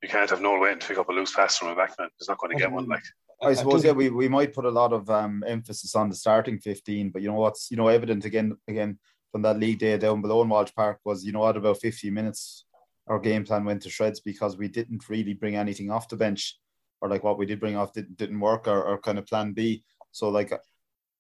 you 0.03 0.09
can't 0.09 0.29
have 0.29 0.41
Noel 0.41 0.59
waiting 0.59 0.79
to 0.79 0.87
pick 0.87 0.97
up 0.97 1.09
a 1.09 1.11
loose 1.11 1.33
pass 1.33 1.57
from 1.57 1.69
a 1.69 1.75
backman. 1.75 2.09
He's 2.19 2.29
not 2.29 2.37
going 2.37 2.51
to 2.51 2.61
get 2.61 2.71
one. 2.71 2.87
Like 2.87 3.03
I 3.41 3.53
suppose 3.53 3.83
yeah, 3.83 3.91
we, 3.91 4.09
we 4.09 4.27
might 4.27 4.53
put 4.53 4.65
a 4.65 4.69
lot 4.69 4.93
of 4.93 5.09
um, 5.09 5.43
emphasis 5.47 5.95
on 5.95 6.09
the 6.09 6.15
starting 6.15 6.59
fifteen, 6.59 7.09
but 7.09 7.21
you 7.21 7.27
know 7.27 7.39
what's 7.39 7.71
you 7.71 7.77
know 7.77 7.87
evident 7.87 8.25
again 8.25 8.55
again 8.67 8.99
from 9.31 9.41
that 9.43 9.57
league 9.57 9.79
day 9.79 9.97
down 9.97 10.21
below 10.21 10.41
in 10.43 10.49
Walsh 10.49 10.71
Park 10.75 10.99
was 11.05 11.25
you 11.25 11.31
know 11.31 11.47
at 11.47 11.57
about 11.57 11.79
fifteen 11.79 12.13
minutes 12.13 12.65
our 13.07 13.19
game 13.19 13.43
plan 13.43 13.65
went 13.65 13.81
to 13.81 13.89
shreds 13.89 14.19
because 14.19 14.57
we 14.57 14.67
didn't 14.67 15.09
really 15.09 15.33
bring 15.33 15.55
anything 15.55 15.89
off 15.89 16.07
the 16.07 16.15
bench 16.15 16.57
or 17.01 17.09
like 17.09 17.23
what 17.23 17.37
we 17.37 17.45
did 17.45 17.59
bring 17.59 17.75
off 17.75 17.93
didn't, 17.93 18.17
didn't 18.17 18.39
work 18.39 18.67
or, 18.67 18.83
or 18.83 18.99
kind 18.99 19.17
of 19.17 19.25
plan 19.25 19.53
B. 19.53 19.83
So 20.11 20.29
like 20.29 20.53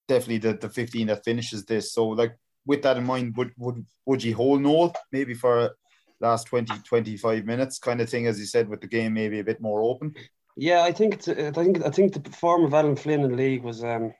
definitely 0.07 0.37
the, 0.37 0.53
the 0.57 0.69
fifteen 0.69 1.07
that 1.07 1.23
finishes 1.23 1.65
this. 1.65 1.93
So 1.93 2.07
like 2.09 2.37
with 2.65 2.83
that 2.83 2.97
in 2.97 3.05
mind, 3.05 3.35
would 3.37 3.51
would 3.57 3.85
would 4.05 4.23
you 4.23 4.35
hold 4.35 4.61
Noel 4.61 4.93
maybe 5.11 5.33
for 5.33 5.71
last 6.19 6.45
20, 6.45 6.71
25 6.85 7.45
minutes 7.45 7.79
kind 7.79 7.99
of 7.99 8.07
thing 8.09 8.27
as 8.27 8.39
you 8.39 8.45
said 8.45 8.69
with 8.69 8.79
the 8.79 8.87
game 8.87 9.13
maybe 9.13 9.39
a 9.39 9.43
bit 9.43 9.59
more 9.59 9.81
open? 9.81 10.13
Yeah, 10.55 10.83
I 10.83 10.91
think 10.91 11.15
it's. 11.15 11.27
I 11.27 11.51
think 11.51 11.83
I 11.83 11.89
think 11.89 12.13
the 12.13 12.29
form 12.31 12.65
of 12.65 12.73
Alan 12.73 12.95
Flynn 12.95 13.23
in 13.23 13.31
the 13.31 13.37
league 13.37 13.63
was 13.63 13.83
um 13.83 14.13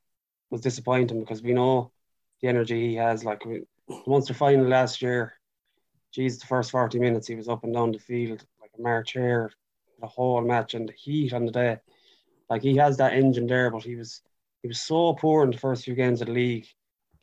was 0.50 0.62
disappointing 0.62 1.20
because 1.20 1.42
we 1.42 1.54
know 1.54 1.92
the 2.42 2.48
energy 2.48 2.90
he 2.90 2.96
has. 2.96 3.24
Like 3.24 3.46
we, 3.46 3.64
the 3.88 4.36
final 4.36 4.66
last 4.66 5.02
year, 5.02 5.34
geez, 6.14 6.40
the 6.40 6.48
first 6.48 6.72
forty 6.72 7.00
minutes 7.00 7.28
he 7.28 7.36
was 7.36 7.50
up 7.50 7.64
and 7.64 7.74
down 7.74 7.92
the 7.92 8.00
field 8.00 8.44
like 8.62 8.72
a 8.78 8.82
March 8.82 9.14
hare 9.14 9.52
the 10.02 10.08
whole 10.08 10.42
match 10.42 10.74
and 10.74 10.90
the 10.90 10.94
heat 10.94 11.34
on 11.34 11.46
the 11.46 11.52
day. 11.52 11.78
Like 12.50 12.62
he 12.62 12.76
has 12.78 12.98
that 12.98 13.14
engine 13.14 13.48
there, 13.48 13.72
but 13.72 13.84
he 13.84 13.96
was 13.96 14.22
he 14.62 14.68
was 14.68 14.82
so 14.82 15.14
poor 15.14 15.44
in 15.44 15.52
the 15.52 15.58
first 15.58 15.86
few 15.86 15.96
games 15.96 16.22
of 16.22 16.28
the 16.28 16.34
league, 16.34 16.68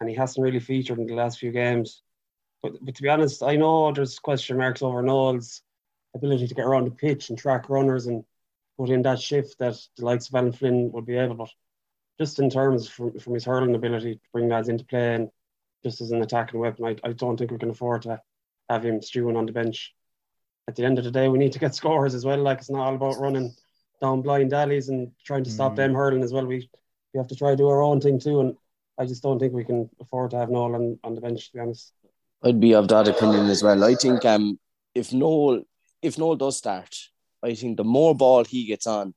and 0.00 0.08
he 0.08 0.16
hasn't 0.16 0.42
really 0.42 0.60
featured 0.60 0.98
in 0.98 1.06
the 1.06 1.14
last 1.14 1.38
few 1.38 1.52
games. 1.52 2.02
But 2.62 2.72
but 2.82 2.94
to 2.94 3.02
be 3.02 3.08
honest, 3.08 3.42
I 3.42 3.56
know 3.56 3.92
there's 3.92 4.18
question 4.18 4.56
marks 4.56 4.82
over 4.82 5.02
Noel's 5.02 5.62
ability 6.14 6.48
to 6.48 6.54
get 6.54 6.64
around 6.64 6.86
the 6.86 6.92
pitch 6.92 7.28
and 7.28 7.38
track 7.38 7.68
runners 7.68 8.06
and 8.06 8.24
put 8.78 8.90
in 8.90 9.02
that 9.02 9.20
shift 9.20 9.58
that 9.58 9.76
the 9.96 10.04
likes 10.04 10.28
of 10.28 10.34
Alan 10.34 10.52
Flynn 10.52 10.90
would 10.92 11.04
be 11.04 11.16
able. 11.16 11.34
But 11.34 11.50
just 12.18 12.38
in 12.38 12.50
terms 12.50 12.88
from, 12.88 13.18
from 13.18 13.34
his 13.34 13.44
hurling 13.44 13.74
ability 13.74 14.14
to 14.14 14.20
bring 14.32 14.48
lads 14.48 14.68
into 14.68 14.84
play 14.84 15.14
and 15.14 15.30
just 15.84 16.00
as 16.00 16.10
an 16.10 16.22
attacking 16.22 16.60
weapon, 16.60 16.84
I, 16.84 16.96
I 17.04 17.12
don't 17.12 17.36
think 17.36 17.50
we 17.50 17.58
can 17.58 17.70
afford 17.70 18.02
to 18.02 18.20
have 18.68 18.84
him 18.84 19.02
stewing 19.02 19.36
on 19.36 19.46
the 19.46 19.52
bench. 19.52 19.94
At 20.68 20.76
the 20.76 20.84
end 20.84 20.98
of 20.98 21.04
the 21.04 21.10
day, 21.10 21.28
we 21.28 21.38
need 21.38 21.52
to 21.52 21.58
get 21.58 21.74
scores 21.80 22.14
as 22.14 22.24
well. 22.24 22.38
Like 22.38 22.58
it's 22.58 22.70
not 22.70 22.86
all 22.86 22.94
about 22.94 23.18
running 23.18 23.54
down 24.00 24.22
blind 24.22 24.52
alleys 24.52 24.88
and 24.90 25.10
trying 25.24 25.42
to 25.44 25.50
stop 25.50 25.72
Mm. 25.72 25.76
them 25.76 25.94
hurling 25.94 26.22
as 26.22 26.32
well. 26.32 26.46
We 26.46 26.70
we 27.14 27.18
have 27.18 27.26
to 27.28 27.34
try 27.36 27.50
to 27.50 27.56
do 27.56 27.68
our 27.68 27.82
own 27.82 28.00
thing 28.00 28.20
too. 28.20 28.40
And 28.40 28.54
I 28.98 29.06
just 29.06 29.22
don't 29.22 29.38
think 29.38 29.54
we 29.54 29.64
can 29.64 29.88
afford 30.00 30.30
to 30.32 30.36
have 30.38 30.50
Noel 30.50 30.74
on, 30.74 30.98
on 31.02 31.14
the 31.14 31.20
bench. 31.22 31.46
To 31.46 31.52
be 31.54 31.60
honest. 31.60 31.92
I'd 32.44 32.60
be 32.60 32.74
of 32.74 32.86
that 32.88 33.08
opinion 33.08 33.46
as 33.46 33.62
well. 33.62 33.82
I 33.82 33.94
think 33.94 34.24
um, 34.26 34.58
if 34.94 35.12
Noel 35.12 35.62
if 36.02 36.18
Noel 36.18 36.36
does 36.36 36.58
start, 36.58 36.94
I 37.42 37.54
think 37.54 37.76
the 37.78 37.84
more 37.84 38.14
ball 38.14 38.44
he 38.44 38.66
gets 38.66 38.86
on, 38.86 39.14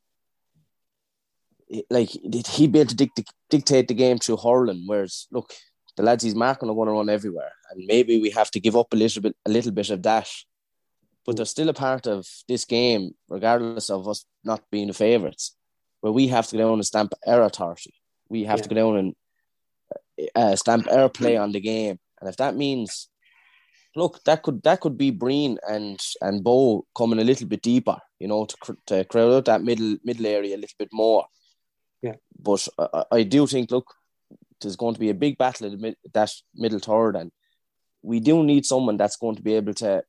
i- 1.74 1.84
like 1.90 2.10
he'd 2.10 2.72
be 2.72 2.80
able 2.80 2.90
to 2.90 2.96
dict- 2.96 3.34
dictate 3.50 3.88
the 3.90 3.94
game 3.94 4.18
through 4.20 4.38
hurling. 4.38 4.84
Whereas, 4.88 5.28
look, 5.32 5.54
the 5.98 6.04
lads 6.04 6.24
he's 6.24 6.34
marking 6.36 6.70
are 6.70 6.76
going 6.76 6.88
to 6.88 6.94
run 6.94 7.10
everywhere, 7.10 7.52
and 7.70 7.86
maybe 7.86 8.20
we 8.22 8.30
have 8.32 8.50
to 8.52 8.60
give 8.60 8.76
up 8.78 8.94
a 8.94 8.96
little 8.96 9.22
bit, 9.22 9.36
a 9.46 9.50
little 9.52 9.72
bit 9.74 9.90
of 9.90 10.02
that. 10.04 10.30
But 11.26 11.36
they're 11.36 11.46
still 11.46 11.70
a 11.70 11.74
part 11.74 12.08
of 12.08 12.28
this 12.48 12.66
game, 12.66 13.12
regardless 13.30 13.90
of 13.90 14.08
us 14.08 14.26
not 14.44 14.64
being 14.72 14.88
the 14.88 14.94
favourites, 14.94 15.56
where 16.02 16.14
we 16.14 16.28
have 16.28 16.48
to 16.48 16.58
go 16.58 16.64
down 16.64 16.74
and 16.74 16.86
stamp 16.86 17.14
our 17.28 17.44
authority. 17.44 17.94
We 18.30 18.46
have 18.46 18.62
to 18.62 18.70
go 18.70 18.76
down 18.76 18.98
and 18.98 19.16
uh, 20.36 20.56
stamp 20.56 20.88
our 20.88 21.10
play 21.10 21.38
on 21.38 21.52
the 21.52 21.60
game, 21.60 22.00
and 22.20 22.30
if 22.30 22.38
that 22.38 22.56
means 22.56 23.10
look, 23.96 24.24
that 24.24 24.44
could 24.44 24.64
that 24.64 24.80
could 24.82 24.98
be 24.98 25.12
Breen 25.12 25.58
and 25.68 26.00
and 26.22 26.44
Bowe 26.44 26.86
coming 26.96 27.20
a 27.20 27.24
little 27.24 27.48
bit 27.48 27.62
deeper, 27.62 27.98
you 28.20 28.28
know, 28.28 28.46
to, 28.46 28.56
cr- 28.58 28.72
to 28.88 29.04
crowd 29.06 29.34
out 29.34 29.46
that 29.46 29.64
middle 29.64 29.98
middle 30.04 30.26
area 30.26 30.56
a 30.56 30.58
little 30.58 30.76
bit 30.78 30.90
more. 30.92 31.26
Yeah. 32.02 32.16
But 32.40 32.68
I, 32.78 33.04
I 33.12 33.24
do 33.24 33.46
think, 33.48 33.72
look, 33.72 33.94
there's 34.60 34.76
going 34.76 34.96
to 34.96 35.00
be 35.00 35.10
a 35.10 35.16
big 35.16 35.38
battle 35.38 35.68
at 35.68 35.74
the 35.74 35.78
mid, 35.78 35.96
that 36.14 36.32
middle 36.56 36.80
third, 36.80 37.16
and 37.16 37.32
we 38.02 38.20
do 38.20 38.44
need 38.44 38.66
someone 38.66 38.98
that's 38.98 39.18
going 39.18 39.36
to 39.36 39.44
be 39.44 39.56
able 39.56 39.74
to. 39.76 40.04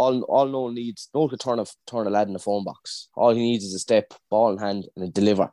All 0.00 0.22
all 0.22 0.46
Noel 0.46 0.70
needs, 0.70 1.08
Noel 1.12 1.28
could 1.30 1.40
turn 1.40 1.58
a 1.58 1.66
turn 1.86 2.06
a 2.06 2.10
lad 2.10 2.28
in 2.28 2.34
the 2.34 2.38
phone 2.38 2.64
box. 2.64 3.08
All 3.14 3.34
he 3.34 3.40
needs 3.40 3.64
is 3.64 3.74
a 3.74 3.78
step, 3.88 4.14
ball 4.30 4.52
in 4.52 4.58
hand, 4.58 4.86
and 4.94 5.04
a 5.04 5.08
deliver. 5.08 5.50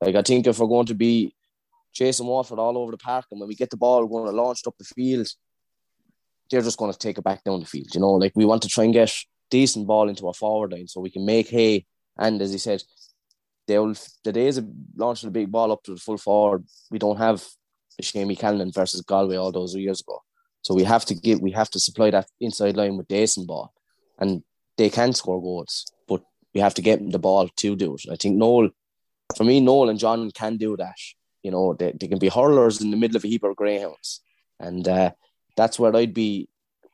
Like 0.00 0.14
I 0.14 0.22
think 0.22 0.46
if 0.46 0.58
we're 0.58 0.74
going 0.76 0.86
to 0.86 0.94
be 0.94 1.34
chasing 1.92 2.26
Watford 2.26 2.58
all 2.58 2.76
over 2.76 2.92
the 2.92 2.98
park, 2.98 3.26
and 3.30 3.40
when 3.40 3.48
we 3.48 3.54
get 3.62 3.70
the 3.70 3.82
ball, 3.84 4.02
we're 4.02 4.18
going 4.18 4.30
to 4.30 4.42
launch 4.42 4.60
it 4.60 4.68
up 4.68 4.76
the 4.78 4.84
field 4.84 5.26
they're 6.50 6.62
just 6.62 6.78
going 6.78 6.92
to 6.92 6.98
take 6.98 7.18
it 7.18 7.24
back 7.24 7.42
down 7.44 7.60
the 7.60 7.66
field. 7.66 7.88
You 7.94 8.00
know, 8.00 8.12
like 8.12 8.32
we 8.34 8.44
want 8.44 8.62
to 8.62 8.68
try 8.68 8.84
and 8.84 8.92
get 8.92 9.12
decent 9.50 9.86
ball 9.86 10.08
into 10.08 10.26
our 10.26 10.34
forward 10.34 10.72
line 10.72 10.88
so 10.88 11.00
we 11.00 11.10
can 11.10 11.24
make 11.24 11.48
hay. 11.48 11.86
And 12.18 12.40
as 12.40 12.52
he 12.52 12.58
said, 12.58 12.82
they'll 13.66 13.94
the 14.24 14.32
days 14.32 14.58
of 14.58 14.66
launching 14.96 15.28
a 15.28 15.32
big 15.32 15.50
ball 15.50 15.72
up 15.72 15.82
to 15.84 15.94
the 15.94 16.00
full 16.00 16.18
forward, 16.18 16.64
we 16.90 16.98
don't 16.98 17.18
have 17.18 17.44
Shamey 18.00 18.36
Callanan 18.36 18.72
versus 18.72 19.00
Galway 19.02 19.36
all 19.36 19.52
those 19.52 19.74
years 19.74 20.00
ago. 20.00 20.22
So 20.62 20.74
we 20.74 20.84
have 20.84 21.04
to 21.06 21.14
give 21.14 21.40
we 21.40 21.52
have 21.52 21.70
to 21.70 21.80
supply 21.80 22.10
that 22.10 22.28
inside 22.40 22.76
line 22.76 22.96
with 22.96 23.08
decent 23.08 23.46
ball. 23.46 23.72
And 24.18 24.42
they 24.76 24.90
can 24.90 25.12
score 25.12 25.40
goals, 25.40 25.86
but 26.08 26.22
we 26.54 26.60
have 26.60 26.74
to 26.74 26.82
get 26.82 26.98
them 26.98 27.10
the 27.10 27.18
ball 27.18 27.48
to 27.48 27.76
do 27.76 27.94
it. 27.94 28.02
I 28.10 28.16
think 28.16 28.36
Noel 28.36 28.70
for 29.36 29.44
me, 29.44 29.60
Noel 29.60 29.88
and 29.90 29.98
John 29.98 30.30
can 30.30 30.56
do 30.56 30.76
that. 30.76 30.94
You 31.42 31.50
know, 31.50 31.74
they, 31.74 31.92
they 31.98 32.08
can 32.08 32.18
be 32.18 32.28
hurlers 32.28 32.80
in 32.80 32.90
the 32.90 32.96
middle 32.96 33.16
of 33.16 33.24
a 33.24 33.28
heap 33.28 33.44
of 33.44 33.56
greyhounds. 33.56 34.20
And 34.58 34.86
uh, 34.88 35.10
that's 35.56 35.78
where 35.78 35.94
I'd 35.94 36.14
be. 36.14 36.48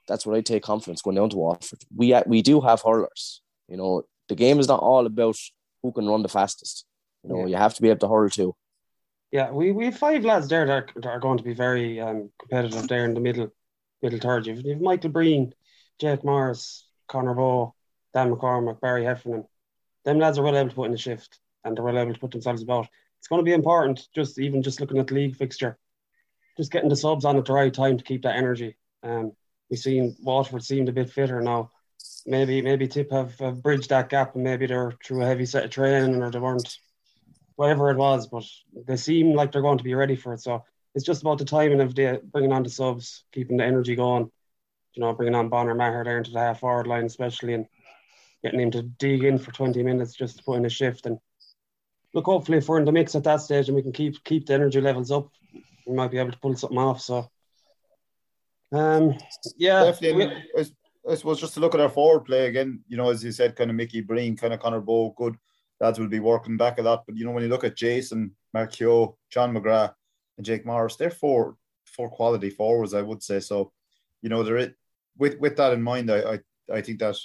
That's 0.08 0.26
where 0.26 0.36
I 0.36 0.40
take 0.40 0.62
confidence 0.62 1.00
going 1.02 1.16
down 1.16 1.30
to 1.30 1.36
Waterford. 1.36 1.80
We 1.94 2.14
we 2.26 2.42
do 2.42 2.60
have 2.60 2.82
hurlers. 2.82 3.40
You 3.68 3.76
know, 3.76 4.02
the 4.28 4.34
game 4.34 4.58
is 4.58 4.68
not 4.68 4.80
all 4.80 5.06
about 5.06 5.36
who 5.82 5.92
can 5.92 6.06
run 6.06 6.22
the 6.22 6.28
fastest. 6.28 6.84
You 7.22 7.30
know, 7.30 7.40
Yeah. 7.40 7.46
you 7.46 7.56
have 7.56 7.74
to 7.74 7.82
be 7.82 7.88
able 7.88 8.00
to 8.00 8.08
hurl 8.08 8.28
too. 8.28 8.54
Yeah, 9.30 9.50
we, 9.50 9.72
we 9.72 9.86
have 9.86 9.96
five 9.96 10.24
lads 10.24 10.48
there 10.48 10.66
that 10.66 10.72
are, 10.72 10.86
that 11.00 11.06
are 11.08 11.20
going 11.20 11.38
to 11.38 11.44
be 11.44 11.54
very 11.54 12.00
um, 12.00 12.30
competitive 12.38 12.86
there 12.88 13.04
in 13.04 13.14
the 13.14 13.20
middle 13.20 13.48
middle 14.02 14.18
third. 14.18 14.46
You've, 14.46 14.60
you've 14.66 14.80
Michael 14.80 15.10
Breen, 15.10 15.54
Jake 15.98 16.24
Morris, 16.24 16.84
Conor 17.12 17.34
Bowe, 17.34 17.74
Dan 18.14 18.34
McCormack, 18.34 18.80
Barry 18.80 19.04
Heffernan. 19.04 19.44
Them 20.04 20.18
lads 20.18 20.38
are 20.38 20.42
well 20.42 20.56
able 20.56 20.70
to 20.70 20.74
put 20.74 20.86
in 20.86 20.92
the 20.92 20.98
shift 20.98 21.38
and 21.62 21.76
they're 21.76 21.84
well 21.84 21.98
able 21.98 22.14
to 22.14 22.18
put 22.18 22.32
themselves 22.32 22.62
about. 22.62 22.88
It's 23.18 23.28
going 23.28 23.38
to 23.40 23.44
be 23.44 23.52
important, 23.52 24.08
just 24.14 24.38
even 24.40 24.62
just 24.62 24.80
looking 24.80 24.98
at 24.98 25.06
the 25.06 25.14
league 25.14 25.36
fixture, 25.36 25.78
just 26.56 26.72
getting 26.72 26.88
the 26.88 26.96
subs 26.96 27.24
on 27.24 27.36
at 27.36 27.44
the 27.44 27.52
right 27.52 27.72
time 27.72 27.96
to 27.98 28.04
keep 28.04 28.22
that 28.22 28.36
energy. 28.36 28.76
Um, 29.04 29.32
we've 29.70 29.78
seen 29.78 30.16
Waterford 30.22 30.64
seemed 30.64 30.88
a 30.88 30.92
bit 30.92 31.10
fitter 31.10 31.40
now. 31.40 31.70
maybe 32.26 32.62
maybe 32.62 32.88
Tip 32.88 33.12
have, 33.12 33.38
have 33.38 33.62
bridged 33.62 33.90
that 33.90 34.08
gap 34.08 34.34
and 34.34 34.42
maybe 34.42 34.66
they're 34.66 34.94
through 35.04 35.22
a 35.22 35.26
heavy 35.26 35.46
set 35.46 35.64
of 35.64 35.70
training 35.70 36.22
or 36.22 36.30
they 36.30 36.40
weren't 36.40 36.78
whatever 37.56 37.90
it 37.90 37.96
was, 37.96 38.26
but 38.26 38.44
they 38.88 38.96
seem 38.96 39.34
like 39.34 39.52
they're 39.52 39.62
going 39.62 39.78
to 39.78 39.84
be 39.84 39.94
ready 39.94 40.16
for 40.16 40.32
it. 40.34 40.40
So 40.40 40.64
it's 40.94 41.04
just 41.04 41.22
about 41.22 41.38
the 41.38 41.44
timing 41.44 41.80
of 41.80 41.94
the 41.94 42.20
bringing 42.24 42.52
on 42.52 42.62
the 42.62 42.70
subs, 42.70 43.24
keeping 43.32 43.58
the 43.58 43.64
energy 43.64 43.94
going. 43.94 44.30
You 44.94 45.00
know, 45.00 45.12
bringing 45.12 45.34
on 45.34 45.48
Bonner 45.48 45.74
Maher 45.74 46.04
there 46.04 46.18
into 46.18 46.30
the 46.30 46.38
half 46.38 46.60
forward 46.60 46.86
line, 46.86 47.04
especially, 47.04 47.54
and 47.54 47.66
getting 48.42 48.60
him 48.60 48.70
to 48.72 48.82
dig 48.82 49.24
in 49.24 49.38
for 49.38 49.52
20 49.52 49.82
minutes 49.82 50.14
just 50.14 50.38
to 50.38 50.44
put 50.44 50.56
in 50.56 50.66
a 50.66 50.70
shift. 50.70 51.06
And 51.06 51.18
look, 52.12 52.26
hopefully, 52.26 52.58
if 52.58 52.68
we're 52.68 52.78
in 52.78 52.84
the 52.84 52.92
mix 52.92 53.14
at 53.14 53.24
that 53.24 53.40
stage 53.40 53.68
and 53.68 53.76
we 53.76 53.82
can 53.82 53.92
keep 53.92 54.22
keep 54.24 54.46
the 54.46 54.54
energy 54.54 54.80
levels 54.80 55.10
up, 55.10 55.28
we 55.86 55.94
might 55.94 56.10
be 56.10 56.18
able 56.18 56.32
to 56.32 56.38
pull 56.38 56.54
something 56.56 56.78
off. 56.78 57.00
So, 57.00 57.30
um, 58.72 59.16
yeah, 59.56 59.84
definitely. 59.84 60.32
We, 60.56 60.64
I 61.10 61.16
suppose 61.16 61.40
just 61.40 61.54
to 61.54 61.60
look 61.60 61.74
at 61.74 61.80
our 61.80 61.88
forward 61.88 62.24
play 62.26 62.46
again, 62.46 62.80
you 62.86 62.96
know, 62.96 63.10
as 63.10 63.24
you 63.24 63.32
said, 63.32 63.56
kind 63.56 63.70
of 63.70 63.76
Mickey 63.76 64.00
Breen, 64.00 64.36
kind 64.36 64.54
of 64.54 64.60
Conor 64.60 64.80
Bowe, 64.80 65.14
good 65.16 65.36
lads 65.80 65.98
will 65.98 66.08
be 66.08 66.20
working 66.20 66.56
back 66.56 66.78
a 66.78 66.82
lot. 66.82 67.04
But 67.06 67.16
you 67.16 67.24
know, 67.24 67.32
when 67.32 67.42
you 67.42 67.48
look 67.48 67.64
at 67.64 67.76
Jason, 67.76 68.36
Keogh, 68.70 69.16
John 69.30 69.52
McGrath, 69.52 69.94
and 70.36 70.46
Jake 70.46 70.64
Morris, 70.64 70.96
they're 70.96 71.10
four 71.10 71.56
four 71.84 72.08
quality 72.08 72.50
forwards, 72.50 72.94
I 72.94 73.02
would 73.02 73.22
say. 73.22 73.40
So, 73.40 73.72
you 74.22 74.28
know, 74.28 74.42
there 74.42 74.72
with 75.18 75.38
with 75.38 75.56
that 75.56 75.72
in 75.72 75.82
mind, 75.82 76.10
I, 76.10 76.34
I 76.34 76.38
I 76.72 76.80
think 76.80 76.98
that 77.00 77.16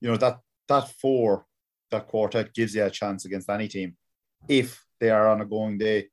you 0.00 0.10
know 0.10 0.16
that 0.16 0.38
that 0.68 0.88
four 1.00 1.46
that 1.90 2.08
quartet 2.08 2.54
gives 2.54 2.74
you 2.74 2.84
a 2.84 2.90
chance 2.90 3.24
against 3.24 3.50
any 3.50 3.68
team 3.68 3.96
if 4.48 4.84
they 4.98 5.10
are 5.10 5.28
on 5.28 5.40
a 5.40 5.44
going 5.46 5.78
day. 5.78 6.08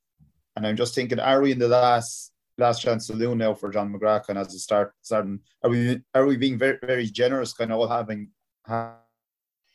And 0.56 0.68
I'm 0.68 0.76
just 0.76 0.94
thinking, 0.94 1.20
are 1.20 1.42
we 1.42 1.52
in 1.52 1.60
the 1.60 1.68
last 1.68 2.34
last 2.58 2.82
chance 2.82 3.08
saloon 3.08 3.38
now 3.38 3.54
for 3.54 3.70
John 3.70 3.92
McGrath 3.94 4.30
and 4.30 4.38
as 4.38 4.54
a 4.54 4.60
start 4.60 4.94
starting 5.02 5.40
are 5.64 5.70
we 5.70 6.02
are 6.14 6.26
we 6.26 6.36
being 6.36 6.58
very 6.58 6.78
very 6.82 7.06
generous 7.06 7.54
kind 7.54 7.72
of 7.72 7.80
all 7.80 7.88
having 7.88 8.30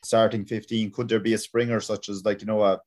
starting 0.05 0.45
15 0.45 0.91
could 0.91 1.09
there 1.09 1.19
be 1.19 1.33
a 1.33 1.39
springer 1.39 1.81
such 1.81 2.11
as 2.11 2.25
like 2.27 2.43
you 2.43 2.47
know 2.47 2.63
a 2.63 2.81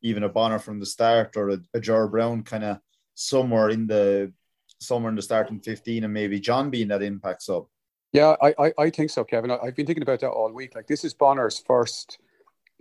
even 0.00 0.22
a 0.22 0.28
Bonner 0.28 0.58
from 0.58 0.80
the 0.80 0.86
start 0.86 1.36
or 1.36 1.50
a, 1.50 1.58
a 1.74 1.80
Jar 1.80 2.08
Brown 2.08 2.42
kind 2.42 2.64
of 2.64 2.78
somewhere 3.14 3.68
in 3.68 3.86
the 3.86 4.32
somewhere 4.80 5.10
in 5.10 5.16
the 5.16 5.22
starting 5.22 5.60
15 5.60 6.04
and 6.04 6.12
maybe 6.12 6.40
John 6.40 6.70
being 6.70 6.88
that 6.88 7.02
impact 7.02 7.42
sub 7.42 7.66
yeah 8.14 8.36
I, 8.42 8.54
I, 8.58 8.72
I 8.78 8.90
think 8.90 9.10
so 9.10 9.24
Kevin 9.24 9.50
I, 9.50 9.66
have 9.66 9.76
been 9.76 9.84
thinking 9.84 10.02
about 10.02 10.20
that 10.20 10.30
all 10.30 10.50
week 10.50 10.74
like 10.74 10.86
this 10.86 11.04
is 11.04 11.12
Bonnar's 11.12 11.58
first 11.58 12.18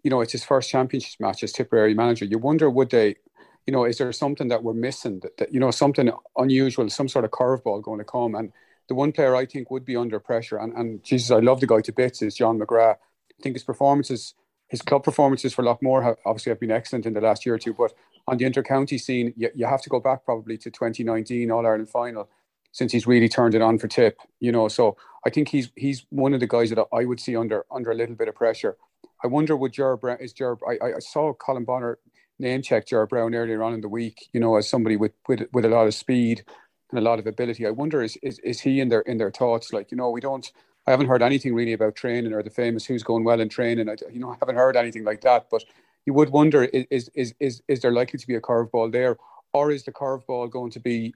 you 0.02 0.10
know 0.10 0.22
it's 0.22 0.32
his 0.32 0.46
first 0.46 0.70
championship 0.70 1.20
match 1.20 1.44
as 1.44 1.52
Tipperary 1.52 1.94
manager 1.94 2.24
you 2.24 2.38
wonder 2.38 2.70
would 2.70 2.92
they 2.92 3.18
you 3.66 3.72
know, 3.72 3.86
is 3.86 3.98
there 3.98 4.12
something 4.12 4.50
that 4.50 4.64
we're 4.64 4.74
missing 4.74 5.20
that, 5.22 5.38
that 5.38 5.54
you 5.54 5.60
know, 5.60 5.72
something 5.72 6.12
unusual, 6.38 6.90
some 6.90 7.08
sort 7.08 7.26
of 7.26 7.32
curveball 7.32 7.82
going 7.82 8.00
to 8.00 8.06
come? 8.06 8.36
And 8.36 8.52
the 8.90 8.96
one 8.96 9.12
player 9.12 9.36
I 9.36 9.46
think 9.46 9.72
would 9.72 9.86
be 9.86 9.96
under 9.96 10.20
pressure, 10.20 10.58
and, 10.58 10.74
and 10.74 11.04
Jesus, 11.04 11.32
I 11.32 11.40
love 11.40 11.62
the 11.62 11.68
guy 11.68 11.82
to 11.82 11.94
bits, 11.94 12.22
is 12.22 12.36
John 12.36 12.60
McGrath. 12.60 12.96
I 12.96 13.42
think 13.42 13.56
his 13.56 13.64
performances, 13.64 14.34
his 14.68 14.82
club 14.82 15.04
performances 15.04 15.54
for 15.54 15.64
Loughmore 15.64 16.04
have 16.04 16.18
obviously 16.26 16.50
have 16.50 16.60
been 16.60 16.72
excellent 16.72 17.06
in 17.06 17.14
the 17.14 17.22
last 17.22 17.46
year 17.46 17.56
or 17.56 17.60
two, 17.60 17.74
but 17.74 17.94
on 18.28 18.38
the 18.38 18.46
inter-county 18.46 18.98
scene, 18.98 19.34
you, 19.38 19.50
you 19.56 19.66
have 19.66 19.82
to 19.84 19.90
go 19.90 20.00
back 20.00 20.26
probably 20.26 20.58
to 20.58 20.70
2019 20.70 21.52
All 21.52 21.66
Ireland 21.66 21.90
final 21.90 22.30
since 22.74 22.92
he's 22.92 23.08
really 23.08 23.30
turned 23.30 23.56
it 23.56 23.62
on 23.62 23.80
for 23.80 23.88
Tip. 23.88 24.18
You 24.42 24.52
know, 24.52 24.68
so 24.68 24.98
I 25.26 25.30
think 25.30 25.48
he's 25.48 25.72
he's 25.76 26.06
one 26.10 26.34
of 26.34 26.42
the 26.42 26.48
guys 26.48 26.70
that 26.72 26.86
I 26.92 27.06
would 27.06 27.22
see 27.22 27.38
under 27.38 27.66
under 27.72 27.92
a 27.92 27.96
little 27.96 28.16
bit 28.16 28.28
of 28.28 28.36
pressure. 28.36 28.76
I 29.24 29.28
wonder 29.28 29.56
would 29.56 29.72
Ger 29.72 29.98
is 30.20 30.34
Jer. 30.34 30.58
I, 30.68 30.98
I 30.98 31.00
saw 31.00 31.34
Colm 31.34 31.66
Bonnar 31.66 32.00
name 32.40 32.62
check 32.62 32.88
Jer 32.88 33.08
Brown 33.08 33.34
earlier 33.34 33.64
on 33.64 33.74
in 33.74 33.82
the 33.82 33.88
week, 33.88 34.28
you 34.34 34.40
know, 34.40 34.58
as 34.58 34.68
somebody 34.68 34.98
with, 34.98 35.14
with 35.28 35.44
with 35.54 35.64
a 35.64 35.70
lot 35.70 35.88
of 35.88 35.94
speed 35.94 36.44
and 36.92 37.00
a 37.00 37.02
lot 37.02 37.20
of 37.20 37.28
ability. 37.28 37.66
I 37.66 37.72
wonder 37.72 38.04
is 38.04 38.18
is, 38.22 38.40
is 38.40 38.60
he 38.62 38.82
in 38.82 38.90
their 38.90 39.02
in 39.02 39.18
their 39.18 39.32
thoughts? 39.32 39.72
Like, 39.72 39.92
you 39.92 39.98
know, 39.98 40.10
we 40.10 40.20
don't 40.22 40.52
I 40.86 40.92
haven't 40.92 41.08
heard 41.08 41.22
anything 41.22 41.56
really 41.56 41.74
about 41.74 41.96
training 41.96 42.34
or 42.34 42.44
the 42.44 42.50
famous 42.50 42.86
who's 42.86 43.04
going 43.04 43.24
well 43.24 43.40
in 43.40 43.50
training. 43.50 43.90
I 43.90 43.96
you 44.12 44.20
know, 44.20 44.32
I 44.32 44.38
haven't 44.40 44.56
heard 44.56 44.76
anything 44.76 45.06
like 45.06 45.22
that. 45.22 45.48
But 45.50 45.64
you 46.06 46.14
would 46.14 46.30
wonder 46.30 46.66
is 46.66 47.10
is 47.16 47.34
is 47.40 47.62
is 47.68 47.80
there 47.80 47.94
likely 47.94 48.20
to 48.20 48.28
be 48.28 48.36
a 48.36 48.42
curveball 48.42 48.92
there? 48.92 49.18
Or 49.54 49.72
is 49.72 49.84
the 49.84 49.92
curveball 49.92 50.50
going 50.50 50.72
to 50.72 50.80
be 50.80 51.14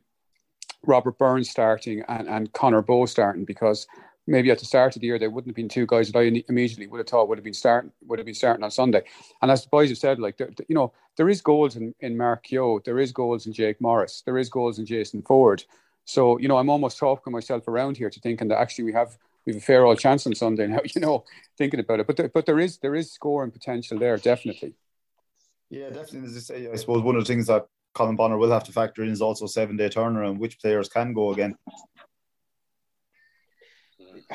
Robert 0.85 1.17
Burns 1.17 1.49
starting 1.49 2.03
and, 2.07 2.27
and 2.27 2.53
Conor 2.53 2.81
Bowe 2.81 3.05
starting? 3.05 3.45
Because 3.45 3.87
maybe 4.27 4.51
at 4.51 4.59
the 4.59 4.65
start 4.65 4.95
of 4.95 5.01
the 5.01 5.07
year 5.07 5.17
there 5.17 5.29
wouldn't 5.29 5.49
have 5.49 5.55
been 5.55 5.69
two 5.69 5.85
guys 5.85 6.11
that 6.11 6.19
I 6.19 6.43
immediately 6.49 6.87
would 6.87 6.99
have 6.99 7.07
thought 7.07 7.29
would 7.29 7.37
have 7.37 7.45
been 7.45 7.53
starting 7.53 7.91
would 8.05 8.19
have 8.19 8.25
been 8.25 8.35
starting 8.35 8.63
on 8.63 8.71
Sunday. 8.71 9.03
And 9.41 9.49
as 9.49 9.63
the 9.63 9.69
boys 9.69 9.89
have 9.89 9.97
said, 9.97 10.19
like 10.19 10.39
you 10.39 10.75
know, 10.75 10.93
there 11.15 11.29
is 11.29 11.41
goals 11.41 11.75
in, 11.75 11.95
in 12.01 12.17
Mark 12.17 12.47
there 12.49 12.99
is 12.99 13.11
goals 13.11 13.47
in 13.47 13.53
Jake 13.53 13.81
Morris, 13.81 14.21
there 14.25 14.37
is 14.37 14.49
goals 14.49 14.79
in 14.79 14.85
Jason 14.85 15.21
Forde. 15.21 15.63
So 16.05 16.37
you 16.37 16.47
know, 16.47 16.57
I'm 16.57 16.69
almost 16.69 16.97
talking 16.97 17.33
myself 17.33 17.67
around 17.67 17.97
here 17.97 18.09
to 18.09 18.19
thinking 18.19 18.49
that 18.49 18.59
actually 18.59 18.85
we 18.85 18.93
have 18.93 19.17
we 19.45 19.53
have 19.53 19.61
a 19.61 19.65
fair 19.65 19.85
old 19.85 19.97
chance 19.97 20.27
on 20.27 20.35
Sunday 20.35 20.67
now. 20.67 20.79
You 20.95 21.01
know, 21.01 21.23
thinking 21.57 21.79
about 21.79 22.01
it, 22.01 22.07
but 22.07 22.17
there, 22.17 22.29
but 22.29 22.45
there 22.45 22.59
is 22.59 22.77
there 22.77 22.95
is 22.95 23.11
scoring 23.11 23.51
potential 23.51 23.97
there 23.97 24.17
definitely. 24.17 24.75
Yeah, 25.69 25.89
definitely. 25.89 26.29
As 26.29 26.37
I 26.37 26.39
say, 26.39 26.71
I 26.71 26.75
suppose 26.75 27.03
one 27.03 27.15
of 27.15 27.25
the 27.25 27.27
things 27.27 27.47
that 27.47 27.67
Colm 27.97 28.15
Bonnar 28.15 28.37
will 28.37 28.51
have 28.51 28.63
to 28.65 28.71
factor 28.71 29.03
in 29.03 29.09
is 29.09 29.21
also 29.21 29.47
seven 29.47 29.77
day 29.77 29.89
turnaround, 29.89 30.37
which 30.37 30.59
players 30.59 30.89
can 30.89 31.13
go 31.13 31.31
again 31.31 31.55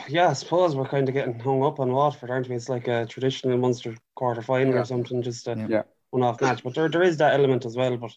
yeah, 0.08 0.28
I 0.28 0.32
suppose 0.32 0.74
we're 0.74 0.88
kind 0.88 1.08
of 1.08 1.14
getting 1.14 1.38
hung 1.38 1.62
up 1.62 1.80
on 1.80 1.92
Watford, 1.92 2.30
aren't 2.30 2.48
we? 2.48 2.56
It's 2.56 2.68
like 2.68 2.88
a 2.88 3.06
traditional 3.06 3.58
Munster 3.58 3.94
quarter 4.14 4.42
final 4.42 4.74
yeah. 4.74 4.80
or 4.80 4.84
something, 4.84 5.22
just 5.22 5.46
a 5.48 5.66
yeah. 5.68 5.82
one 6.10 6.22
off 6.22 6.40
match. 6.40 6.62
But 6.62 6.74
there, 6.74 6.88
there 6.88 7.02
is 7.02 7.18
that 7.18 7.34
element 7.34 7.64
as 7.64 7.76
well. 7.76 7.96
But 7.96 8.16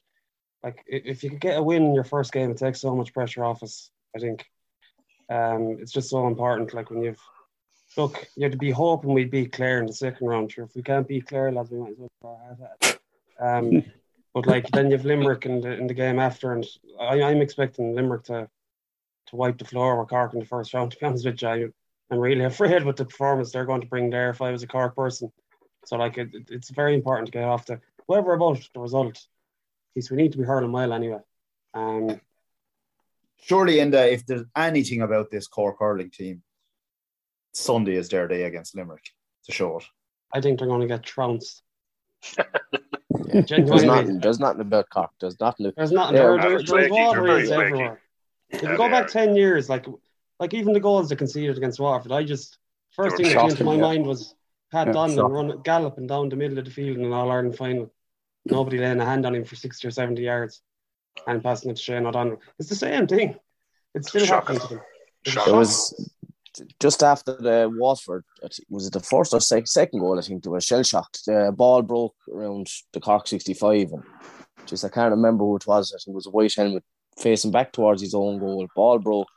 like, 0.64 0.84
if 0.88 1.24
you 1.24 1.30
could 1.30 1.42
get 1.42 1.58
a 1.58 1.64
win 1.64 1.84
in 1.84 1.96
your 1.96 2.04
first 2.04 2.32
game, 2.32 2.50
it 2.50 2.58
takes 2.58 2.82
so 2.82 2.96
much 2.96 3.14
pressure 3.14 3.44
off 3.44 3.64
us. 3.64 3.92
I 4.16 4.20
think 4.20 4.46
um, 5.30 5.78
it's 5.80 5.92
just 5.92 6.10
so 6.10 6.28
important. 6.28 6.74
Like 6.74 6.90
when 6.90 7.04
you've 7.04 7.20
look, 7.98 8.28
you 8.36 8.44
have 8.44 8.52
to 8.54 8.58
be 8.58 8.72
hoping 8.72 9.14
we'd 9.14 9.32
beat 9.32 9.52
Clare 9.52 9.80
in 9.80 9.86
the 9.86 9.94
second 9.94 10.28
round. 10.28 10.52
Sure, 10.52 10.66
if 10.66 10.76
we 10.76 10.82
can't 10.82 11.08
beat 11.08 11.28
Clare, 11.28 11.52
lads, 11.52 11.72
we 11.72 11.80
might 11.80 11.92
as 11.92 12.10
well 12.22 12.68
at 12.82 13.00
Um, 13.40 13.84
but 14.36 14.48
like 14.48 14.70
then 14.72 14.92
you've 14.92 15.06
Limerick 15.06 15.46
in 15.46 15.62
the 15.62 15.72
in 15.72 15.88
the 15.88 15.94
game 15.94 16.20
after, 16.20 16.52
and 16.52 16.66
I, 17.00 17.24
I'm 17.24 17.42
expecting 17.42 17.96
Limerick 17.96 18.26
to 18.26 18.50
to 19.28 19.36
wipe 19.36 19.58
the 19.58 19.66
floor 19.66 19.98
with 19.98 20.10
Cork 20.10 20.34
in 20.34 20.42
the 20.42 20.46
first 20.46 20.74
round. 20.74 20.92
To 20.92 20.98
be 20.98 21.06
honest 21.06 21.26
with 21.26 21.42
you, 21.42 21.74
I'm 22.12 22.20
really 22.20 22.44
afraid 22.54 22.84
with 22.84 22.98
the 22.98 23.06
performance 23.06 23.52
they're 23.52 23.66
going 23.66 23.82
to 23.82 23.88
bring 23.88 24.10
there 24.10 24.30
if 24.30 24.42
I 24.42 24.52
was 24.52 24.62
a 24.62 24.68
Cork 24.68 24.94
person. 24.94 25.32
So 25.86 25.96
like 25.96 26.18
it, 26.18 26.30
it's 26.50 26.70
very 26.70 26.96
important 26.96 27.28
to 27.28 27.32
get 27.32 27.46
off 27.46 27.66
the 27.66 27.80
whatever 28.08 28.34
about 28.34 28.60
the 28.74 28.80
result. 28.82 29.26
Because 29.96 30.12
we 30.12 30.18
need 30.18 30.34
to 30.34 30.38
be 30.38 30.44
hurling 30.44 30.74
well 30.74 30.92
anyway. 30.92 31.22
Um, 31.74 32.20
Surely, 33.42 33.80
in 33.80 33.92
the 33.92 34.12
if 34.12 34.26
there's 34.26 34.44
anything 34.54 35.02
about 35.02 35.32
this 35.32 35.48
Cork 35.48 35.78
hurling 35.80 36.10
team, 36.10 36.44
Sunday 37.54 37.96
is 37.96 38.10
their 38.10 38.28
day 38.28 38.44
against 38.44 38.76
Limerick 38.76 39.06
to 39.46 39.54
show 39.54 39.78
it. 39.78 39.86
I 40.34 40.42
think 40.42 40.60
they're 40.60 40.68
going 40.68 40.82
to 40.82 40.88
get 40.88 41.04
trounced. 41.04 41.64
yeah, 43.34 43.42
there's 43.48 43.84
nothing. 43.84 44.20
There's 44.20 44.40
nothing 44.40 44.62
about 44.62 44.90
Cork. 44.90 45.12
There's 45.20 45.40
nothing. 45.40 45.72
There's 45.76 45.92
nothing. 45.92 46.16
Yeah, 46.16 46.38
there, 46.40 46.58
there's 46.58 46.92
water 46.92 47.28
everywhere. 47.28 48.02
If 48.50 48.62
you 48.62 48.78
go 48.78 48.90
back 48.90 49.08
ten 49.08 49.36
years, 49.36 49.70
like 49.70 49.86
like 50.40 50.54
even 50.54 50.74
the 50.74 50.80
goals 50.80 51.10
they 51.10 51.16
conceded 51.16 51.58
against 51.58 51.80
Waterford, 51.80 52.12
I 52.12 52.24
just 52.24 52.58
first 52.92 53.18
thing 53.18 53.28
that 53.28 53.38
came 53.38 53.56
to 53.56 53.64
my 53.64 53.76
yeah. 53.76 53.82
mind 53.82 54.06
was 54.06 54.36
Pat 54.72 54.88
yeah, 54.88 54.94
Donnellan 54.94 55.32
run 55.32 55.62
galloping 55.64 56.08
down 56.08 56.30
the 56.30 56.36
middle 56.36 56.58
of 56.58 56.66
the 56.66 56.72
field 56.72 56.98
in 56.98 57.06
an 57.06 57.14
All 57.14 57.32
Ireland 57.32 57.58
final. 57.58 57.92
Nobody 58.46 58.78
laying 58.78 59.00
a 59.00 59.06
hand 59.06 59.26
on 59.26 59.36
him 59.36 59.44
for 59.44 59.56
sixty 59.56 59.88
or 59.88 59.92
seventy 59.92 60.24
yards 60.24 60.62
and 61.28 61.44
passing 61.44 61.72
it 61.72 61.78
to 61.78 61.82
Shane 61.82 62.06
O'Donnell. 62.06 62.42
It's 62.60 62.70
the 62.70 62.76
same 62.76 63.08
thing. 63.08 63.36
It's 63.94 64.10
still 64.10 64.26
shocking. 64.26 64.58
happening 64.58 64.68
to 64.68 64.76
them. 64.76 64.84
It 65.48 65.56
was 65.56 66.12
just 66.80 67.04
after 67.04 67.36
the 67.36 67.72
Waterford, 67.74 68.24
was 68.70 68.88
it 68.88 68.94
the 68.94 69.00
first 69.00 69.34
or 69.34 69.42
second 69.42 70.00
goal? 70.00 70.20
I 70.20 70.22
think 70.22 70.44
they 70.44 70.50
were 70.50 70.62
shell 70.62 70.84
shocked. 70.84 71.26
The 71.26 71.54
ball 71.56 71.82
broke 71.82 72.16
around 72.32 72.68
the 72.94 73.00
Cork 73.00 73.28
65, 73.28 73.92
and 73.92 74.04
just 74.66 74.86
I 74.86 74.90
can't 74.90 75.12
remember 75.12 75.44
who 75.44 75.58
it 75.58 75.68
was. 75.68 75.94
I 75.94 75.98
think 75.98 76.14
it 76.14 76.16
was 76.16 76.28
a 76.28 76.32
white 76.32 76.54
helmet 76.56 76.84
facing 77.18 77.52
back 77.52 77.72
towards 77.72 78.02
his 78.02 78.14
own 78.14 78.40
goal. 78.40 78.68
Ball 78.76 79.00
broke, 79.00 79.28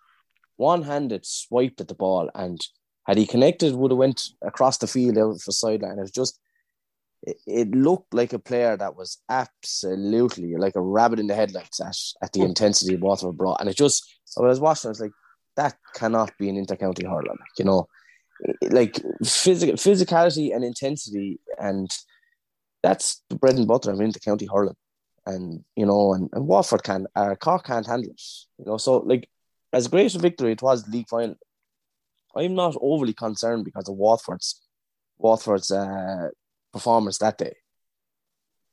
one 0.57 0.83
handed 0.83 1.25
swiped 1.27 1.81
at 1.81 1.89
the 1.89 1.95
ball, 1.95 2.31
and 2.35 2.61
had 3.07 3.17
he 3.17 3.27
connected, 3.27 3.75
would 3.75 3.91
have 3.91 3.99
went 3.99 4.23
across 4.43 4.77
the 4.79 4.87
field 4.87 5.17
out 5.17 5.41
for 5.41 5.51
sideline. 5.51 5.99
It 5.99 6.03
was 6.03 6.11
just, 6.11 6.39
it, 7.23 7.39
it, 7.47 7.71
looked 7.71 8.13
like 8.13 8.35
a 8.35 8.39
player 8.39 8.77
that 8.77 8.97
was 8.97 9.19
absolutely 9.31 10.57
like 10.57 10.77
a 10.77 10.81
rabbit 10.81 11.19
in 11.19 11.27
the 11.27 11.35
headlights 11.35 11.81
at, 11.81 11.97
at 12.23 12.33
the 12.35 12.43
intensity 12.43 12.97
Waterford 12.97 13.39
brought. 13.39 13.61
And 13.61 13.71
it 13.71 13.79
just, 13.79 14.05
I 14.39 14.43
was 14.43 14.61
watching, 14.61 14.89
I 14.89 14.91
was 14.91 15.01
like, 15.01 15.13
that 15.59 15.75
cannot 15.95 16.31
be 16.39 16.49
an 16.49 16.57
intercounty 16.57 17.05
hurler, 17.07 17.37
you 17.59 17.65
know, 17.65 17.87
like 18.71 18.95
physical 19.25 19.75
physicality 19.75 20.55
and 20.55 20.65
intensity, 20.65 21.41
and 21.59 21.91
that's 22.83 23.23
the 23.29 23.37
bread 23.37 23.57
and 23.57 23.69
butter 23.69 23.91
of 23.91 23.99
intercounty 23.99 24.49
hurling 24.53 24.77
and 25.29 25.65
you 25.77 25.87
know, 25.87 26.15
and, 26.15 26.31
and 26.33 26.47
Watford 26.47 26.83
can, 26.83 27.07
uh, 27.15 27.35
Cork 27.37 27.65
can't 27.65 27.87
handle 27.87 28.11
it, 28.11 28.23
you 28.59 28.65
know. 28.65 28.79
So 28.79 28.99
like, 28.99 29.29
as 29.73 29.87
great 29.87 30.15
a 30.15 30.19
victory 30.19 30.53
it 30.53 30.63
was 30.63 30.89
league 30.89 31.09
final, 31.09 31.37
I'm 32.35 32.55
not 32.55 32.77
overly 32.81 33.13
concerned 33.13 33.65
because 33.65 33.89
of 33.89 33.97
Watford's 33.97 34.61
Watford's 35.19 35.71
uh, 35.71 36.29
performance 36.73 37.19
that 37.19 37.39
day. 37.39 37.55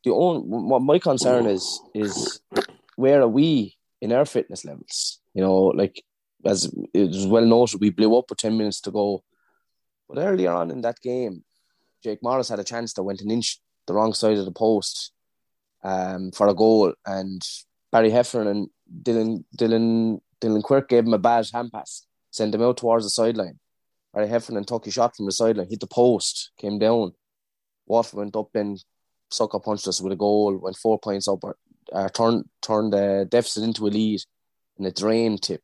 The 0.05 0.11
only 0.11 0.41
what 0.41 0.81
my 0.81 0.99
concern 0.99 1.47
is 1.47 1.81
is 1.93 2.39
where 2.95 3.21
are 3.21 3.27
we 3.27 3.75
in 4.01 4.13
our 4.13 4.25
fitness 4.25 4.63
levels? 4.63 5.19
You 5.33 5.41
know, 5.41 5.63
like 5.81 6.03
as 6.45 6.71
it 6.93 7.07
was 7.07 7.27
well 7.27 7.45
noted, 7.45 7.81
we 7.81 7.89
blew 7.89 8.17
up 8.17 8.25
with 8.29 8.39
ten 8.39 8.57
minutes 8.57 8.81
to 8.81 8.91
go 8.91 9.23
But 10.07 10.19
earlier 10.19 10.51
on 10.51 10.71
in 10.71 10.81
that 10.81 11.01
game, 11.01 11.43
Jake 12.03 12.21
Morris 12.21 12.49
had 12.49 12.59
a 12.59 12.63
chance 12.63 12.93
that 12.93 13.03
went 13.03 13.21
an 13.21 13.31
inch 13.31 13.59
the 13.87 13.93
wrong 13.93 14.13
side 14.13 14.37
of 14.37 14.45
the 14.45 14.51
post 14.51 15.11
um, 15.83 16.31
for 16.31 16.47
a 16.47 16.53
goal, 16.53 16.93
and 17.05 17.41
Barry 17.91 18.09
Heffernan 18.09 18.47
and 18.47 18.69
Dylan 19.03 19.43
Dylan 19.57 20.19
Dylan 20.41 20.63
Quirke 20.63 20.89
gave 20.89 21.05
him 21.05 21.13
a 21.13 21.19
bad 21.19 21.45
hand 21.53 21.71
pass, 21.71 22.05
sent 22.31 22.53
him 22.53 22.61
out 22.61 22.77
towards 22.77 23.05
the 23.05 23.09
sideline. 23.09 23.59
Barry 24.13 24.27
Heffernan 24.27 24.65
took 24.65 24.87
a 24.87 24.91
shot 24.91 25.15
from 25.15 25.25
the 25.25 25.31
sideline, 25.31 25.67
hit 25.69 25.79
the 25.79 25.87
post, 25.87 26.51
came 26.57 26.79
down. 26.79 27.13
Waterford 27.87 28.17
went 28.19 28.35
up 28.35 28.49
and 28.55 28.83
sucker 29.29 29.59
punched 29.59 29.87
us 29.87 30.01
with 30.01 30.13
a 30.13 30.15
goal, 30.15 30.57
went 30.57 30.77
four 30.77 30.97
points 30.99 31.27
up, 31.27 31.39
uh, 31.91 32.09
turned 32.09 32.45
turned 32.61 32.93
the 32.93 33.27
deficit 33.29 33.63
into 33.63 33.87
a 33.87 33.89
lead 33.89 34.21
in 34.77 34.85
a 34.85 34.91
drain 34.91 35.37
tip. 35.37 35.61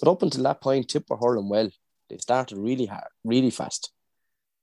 But 0.00 0.10
up 0.10 0.22
until 0.22 0.42
that 0.44 0.60
point, 0.60 0.88
Tip 0.88 1.04
were 1.08 1.16
hurling 1.16 1.48
well. 1.48 1.70
They 2.08 2.18
started 2.18 2.58
really 2.58 2.86
hard, 2.86 3.08
really 3.24 3.50
fast. 3.50 3.92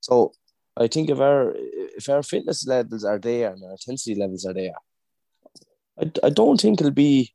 So 0.01 0.33
I 0.77 0.87
think 0.87 1.09
if 1.09 1.19
our 1.19 1.53
if 1.55 2.07
our 2.09 2.23
fitness 2.23 2.65
levels 2.67 3.03
are 3.03 3.19
there 3.19 3.51
and 3.53 3.63
our 3.63 3.71
intensity 3.71 4.15
levels 4.15 4.45
are 4.45 4.53
there, 4.53 4.73
I, 5.99 6.11
I 6.23 6.29
don't 6.29 6.59
think 6.59 6.79
it'll 6.79 6.91
be 6.91 7.33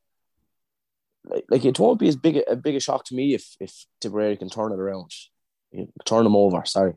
like, 1.25 1.45
like 1.49 1.65
it 1.65 1.79
won't 1.79 1.99
be 1.99 2.07
as 2.07 2.15
big 2.15 2.37
a, 2.37 2.51
a 2.51 2.55
big 2.55 2.75
a 2.75 2.79
shock 2.79 3.05
to 3.05 3.15
me 3.15 3.33
if 3.33 3.55
if 3.59 3.85
Tipperary 4.01 4.37
can 4.37 4.49
turn 4.49 4.71
it 4.71 4.79
around, 4.79 5.11
turn 6.05 6.23
them 6.23 6.35
over. 6.35 6.63
Sorry. 6.65 6.93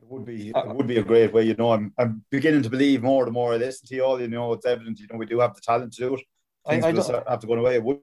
It 0.00 0.10
would 0.10 0.24
be 0.26 0.50
it 0.50 0.66
would 0.68 0.86
be 0.86 0.98
a 0.98 1.02
great 1.02 1.32
way. 1.32 1.44
You 1.44 1.54
know, 1.54 1.72
I'm 1.72 1.92
I'm 1.98 2.24
beginning 2.30 2.62
to 2.62 2.70
believe 2.70 3.02
more 3.02 3.24
the 3.24 3.30
more 3.30 3.54
I 3.54 3.56
listen 3.56 3.86
to 3.88 3.94
you 3.94 4.04
all. 4.04 4.20
You 4.20 4.28
know, 4.28 4.52
it's 4.52 4.66
evident. 4.66 5.00
You 5.00 5.06
know, 5.10 5.18
we 5.18 5.26
do 5.26 5.40
have 5.40 5.54
the 5.54 5.60
talent 5.60 5.92
to 5.94 6.00
do 6.08 6.14
it. 6.16 6.20
Things 6.68 6.84
I- 6.84 6.88
I 6.88 6.92
will 6.92 7.02
don't- 7.02 7.28
have 7.28 7.40
to 7.40 7.46
go 7.46 7.54
away. 7.54 7.76
It 7.76 7.82
would 7.84 8.00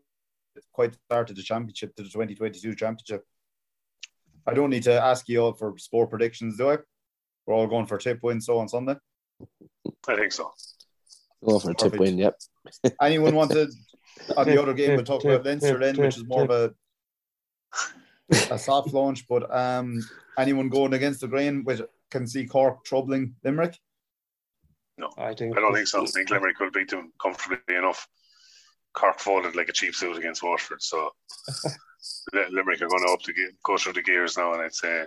quite 0.72 0.96
started 0.96 1.36
the 1.36 1.44
championship 1.44 1.96
to 1.96 2.04
the 2.04 2.10
2022 2.10 2.76
championship. 2.76 3.26
I 4.48 4.54
don't 4.54 4.70
need 4.70 4.84
to 4.84 4.94
ask 4.94 5.28
you 5.30 5.42
all 5.42 5.54
for 5.54 5.78
score 5.78 6.08
predictions, 6.08 6.58
do 6.58 6.72
I? 6.72 6.78
We're 7.46 7.56
all 7.56 7.68
going 7.68 7.86
for 7.86 7.98
tip 7.98 8.20
win 8.24 8.42
so 8.42 8.58
on 8.60 8.68
Sunday. 8.68 8.96
I 10.08 10.16
think 10.16 10.32
so. 10.32 10.52
Go 11.44 11.60
for 11.60 11.72
a 11.72 11.74
tip 11.74 11.94
Perfect. 11.94 12.00
win. 12.00 12.18
Yep. 12.18 12.40
Anyone 13.02 13.36
wanted 13.36 13.70
on 14.38 14.46
the 14.46 14.62
other 14.62 14.74
game 14.74 14.90
we'll 14.90 14.98
tip, 15.00 15.06
talk 15.06 15.24
about 15.24 15.46
Leinster 15.46 15.80
then, 15.80 15.96
which 15.98 16.18
is 16.18 16.26
more 16.26 16.44
of 16.44 16.50
a 16.50 16.74
a 18.52 18.60
soft 18.60 18.94
launch, 18.94 19.28
but 19.28 19.54
um 19.56 20.02
anyone 20.38 20.70
going 20.70 20.94
against 20.94 21.22
the 21.22 21.28
grain 21.28 21.64
which 21.64 21.82
can 22.10 22.28
see 22.28 22.46
Cork 22.46 22.84
troubling 22.84 23.36
Limerick? 23.44 23.78
No, 24.98 25.10
I 25.18 25.34
think 25.34 25.58
I 25.58 25.62
don't 25.62 25.74
think 25.74 25.88
so. 25.88 26.04
I 26.04 26.06
think 26.06 26.30
Limerick 26.30 26.60
will 26.60 26.72
beat 26.72 26.90
them 26.90 27.12
comfortably 27.22 27.76
enough. 27.76 28.08
Cork 28.94 29.20
folded 29.20 29.56
like 29.56 29.70
a 29.70 29.74
cheap 29.74 29.96
suit 29.96 30.18
against 30.18 30.44
Waterford, 30.44 30.82
so 30.82 31.12
Limerick 32.34 32.82
are 32.82 32.88
going 32.88 33.06
to 33.06 33.14
up 33.14 33.24
the 33.24 33.34
ge- 33.34 33.56
go 33.64 33.78
through 33.78 33.94
the 33.94 34.02
gears 34.02 34.38
now, 34.38 34.54
and 34.54 34.62
I'd 34.62 34.74
say 34.74 35.06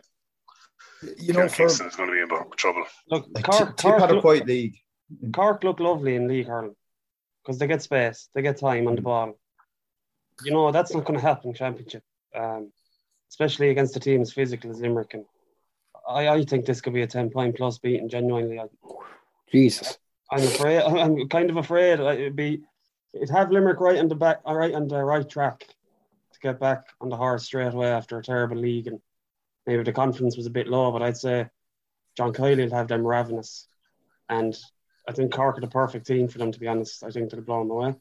You 1.19 1.33
know, 1.33 1.49
for 1.49 1.57
Kingston 1.57 1.87
is 1.87 1.97
going 1.97 2.09
to 2.09 2.15
be 2.15 2.21
in 2.21 2.29
trouble. 2.57 2.85
Look, 3.09 3.27
like, 3.33 3.45
Cork, 3.45 3.59
Tip, 3.59 3.77
Tip 3.77 3.91
Cork, 3.91 4.01
had 4.01 4.11
a 4.11 4.15
look, 4.15 4.23
quiet 4.23 4.47
league. 4.47 4.77
Cork 5.35 5.65
look 5.65 5.81
lovely 5.81 6.17
in 6.17 6.29
league 6.29 6.47
hurling 6.47 6.77
because 7.43 7.59
they 7.59 7.67
get 7.67 7.83
space, 7.83 8.29
they 8.35 8.43
get 8.43 8.59
time 8.59 8.87
on 8.87 8.97
the 8.97 9.03
ball. 9.03 9.39
You 10.45 10.53
know 10.53 10.73
that's 10.73 10.93
not 10.95 11.05
going 11.05 11.19
to 11.19 11.25
happen 11.25 11.51
in 11.51 11.55
championship, 11.55 12.03
um, 12.35 12.73
especially 13.31 13.71
against 13.71 13.97
a 13.97 14.01
team 14.01 14.21
as 14.23 14.33
physical 14.33 14.71
as 14.71 14.81
Limerick. 14.81 15.15
And 15.15 15.25
I, 16.09 16.29
I 16.29 16.45
think 16.45 16.67
this 16.67 16.81
could 16.81 16.95
be 16.95 17.03
a 17.03 17.07
ten 17.07 17.31
point 17.31 17.57
plus 17.57 17.79
beating. 17.79 18.09
Genuinely, 18.09 18.59
I, 18.59 18.67
Jesus. 19.51 19.99
I'm 20.31 20.43
afraid. 20.43 20.83
I'm 21.01 21.29
kind 21.29 21.51
of 21.51 21.57
afraid 21.57 22.01
it'd 22.01 22.37
be. 22.37 22.63
It'd 23.15 23.31
have 23.31 23.51
Limerick 23.51 23.81
right 23.81 23.99
on 23.99 24.09
the 24.09 24.15
back, 24.15 24.41
all 24.45 24.57
right 24.57 24.75
on 24.75 24.89
the 24.89 25.03
right 25.05 25.29
track 25.29 25.61
to 25.61 26.41
get 26.41 26.59
back 26.59 26.87
on 27.01 27.09
the 27.09 27.17
horse 27.17 27.45
straight 27.45 27.73
away 27.73 27.89
after 27.89 28.19
a 28.19 28.23
terrible 28.23 28.57
league, 28.57 28.89
and 28.89 29.01
maybe 29.67 29.83
the 29.83 29.93
confidence 29.93 30.37
was 30.37 30.47
a 30.47 30.51
bit 30.51 30.67
low. 30.69 30.91
But 30.91 31.03
I'd 31.03 31.17
say 31.17 31.49
John 32.17 32.33
Kiely 32.33 32.65
will 32.69 32.77
have 32.77 32.89
them 32.89 33.07
ravenous, 33.07 33.69
and 34.29 34.57
I 35.09 35.13
think 35.13 35.33
Cork 35.33 35.59
are 35.59 35.61
the 35.61 35.69
perfect 35.69 36.07
team 36.07 36.29
for 36.29 36.39
them. 36.39 36.51
To 36.51 36.59
be 36.59 36.67
honest, 36.67 37.05
I 37.05 37.11
think 37.11 37.31
they'll 37.31 37.41
blow 37.43 37.61
them 37.61 37.71
away. 37.71 37.95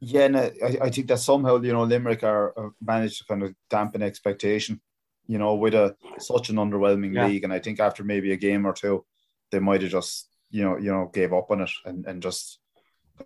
Yeah, 0.00 0.22
and 0.22 0.36
I, 0.38 0.52
I 0.80 0.90
think 0.90 1.08
that 1.08 1.18
somehow 1.18 1.60
you 1.60 1.72
know 1.72 1.82
Limerick 1.82 2.22
are, 2.24 2.58
are 2.58 2.72
managed 2.80 3.18
to 3.18 3.24
kind 3.26 3.42
of 3.42 3.54
dampen 3.68 4.02
expectation, 4.02 4.80
you 5.26 5.36
know, 5.36 5.54
with 5.54 5.74
a 5.74 5.94
such 6.18 6.48
an 6.48 6.56
underwhelming 6.56 7.14
Yeah. 7.14 7.26
league, 7.26 7.44
and 7.44 7.52
I 7.52 7.58
think 7.58 7.80
after 7.80 8.02
maybe 8.02 8.32
a 8.32 8.36
game 8.36 8.66
or 8.66 8.72
two, 8.72 9.04
they 9.50 9.58
might 9.58 9.82
have 9.82 9.90
just 9.90 10.28
you 10.50 10.64
know 10.64 10.78
you 10.78 10.90
know 10.90 11.10
gave 11.12 11.34
up 11.34 11.50
on 11.50 11.60
it 11.60 11.70
and, 11.84 12.06
and 12.06 12.22
just 12.22 12.60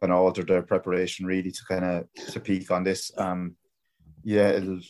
kind 0.00 0.12
of 0.12 0.18
altered 0.20 0.48
their 0.48 0.62
preparation 0.62 1.26
really 1.26 1.50
to 1.50 1.64
kind 1.68 1.84
of 1.84 2.08
to 2.32 2.40
peak 2.40 2.70
on 2.70 2.84
this. 2.84 3.12
Um, 3.16 3.56
yeah, 4.22 4.48
it'll 4.50 4.80